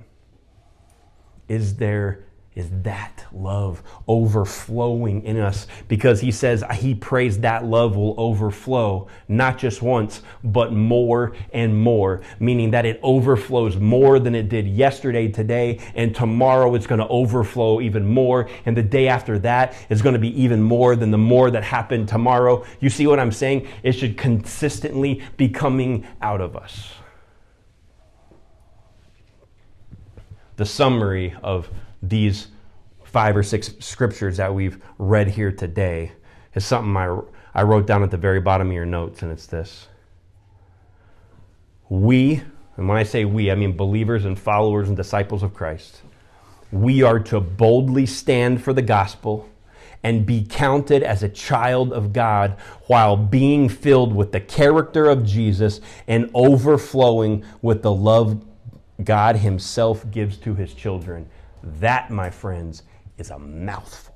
Is 1.48 1.76
there 1.76 2.26
is 2.56 2.70
that 2.82 3.26
love 3.32 3.84
overflowing 4.08 5.24
in 5.24 5.38
us. 5.38 5.68
Because 5.88 6.20
he 6.20 6.32
says 6.32 6.64
he 6.74 6.96
prays 6.96 7.40
that 7.40 7.64
love 7.64 7.96
will 7.96 8.16
overflow 8.18 9.08
not 9.28 9.58
just 9.58 9.82
once 9.82 10.22
but 10.44 10.74
more 10.74 11.34
and 11.54 11.80
more. 11.80 12.22
Meaning 12.40 12.72
that 12.72 12.86
it 12.86 13.00
overflows 13.04 13.78
more 13.78 14.20
than 14.20 14.34
it 14.36 14.50
did 14.50 14.68
yesterday 14.68 15.28
today 15.28 15.80
and 15.96 16.16
tomorrow 16.16 16.74
it's 16.76 16.88
going 16.88 17.00
to 17.00 17.08
overflow 17.08 17.82
even 17.82 18.06
more. 18.06 18.50
And 18.66 18.76
the 18.76 18.84
day 18.84 19.08
after 19.08 19.38
that 19.40 19.76
is 19.90 20.02
going 20.02 20.14
to 20.14 20.20
be 20.20 20.42
even 20.42 20.62
more 20.62 20.96
than 20.96 21.12
the 21.12 21.18
more 21.18 21.52
that 21.52 21.64
happened 21.64 22.10
tomorrow. 22.10 22.66
You 22.80 22.90
see 22.90 23.08
what 23.08 23.20
i'm 23.20 23.32
saying? 23.32 23.68
It 23.84 23.94
should 23.94 24.18
consistently 24.18 25.24
be 25.38 25.50
coming 25.50 26.06
out 26.22 26.42
of 26.42 26.58
us. 26.58 26.94
The 30.58 30.66
summary 30.66 31.36
of 31.42 31.70
these 32.02 32.48
five 33.04 33.36
or 33.36 33.44
six 33.44 33.74
scriptures 33.80 34.38
that 34.38 34.54
we've 34.54 34.82
read 34.98 35.28
here 35.28 35.52
today 35.52 36.12
is 36.54 36.66
something 36.66 36.96
I, 36.96 37.20
I 37.54 37.64
wrote 37.64 37.88
down 37.88 38.04
at 38.04 38.12
the 38.12 38.18
very 38.18 38.40
bottom 38.40 38.68
of 38.68 38.74
your 38.74 38.86
notes, 38.86 39.22
and 39.22 39.32
it's 39.32 39.48
this. 39.48 39.88
We, 41.90 42.44
and 42.78 42.88
when 42.88 42.98
I 42.98 43.04
say 43.04 43.26
we, 43.26 43.52
I 43.52 43.56
mean 43.56 43.76
believers 43.76 44.26
and 44.26 44.38
followers 44.38 44.88
and 44.88 44.96
disciples 44.96 45.42
of 45.42 45.54
Christ, 45.54 46.02
we 46.72 47.02
are 47.02 47.20
to 47.20 47.40
boldly 47.40 48.06
stand 48.06 48.64
for 48.64 48.74
the 48.74 48.82
gospel 48.82 49.50
and 50.04 50.26
be 50.26 50.46
counted 50.46 51.04
as 51.04 51.24
a 51.24 51.30
child 51.30 51.92
of 51.92 52.14
God 52.14 52.58
while 52.88 53.18
being 53.18 53.68
filled 53.68 54.16
with 54.16 54.32
the 54.32 54.40
character 54.40 55.10
of 55.10 55.26
Jesus 55.26 55.82
and 56.08 56.30
overflowing 56.34 57.44
with 57.62 57.82
the 57.82 57.92
love 57.92 58.46
God 59.04 59.38
Himself 59.38 60.10
gives 60.12 60.38
to 60.38 60.56
His 60.56 60.74
children. 60.74 61.30
That, 61.64 62.10
my 62.10 62.30
friends, 62.30 62.84
is 63.18 63.32
a 63.32 63.40
mouthful. 63.40 64.09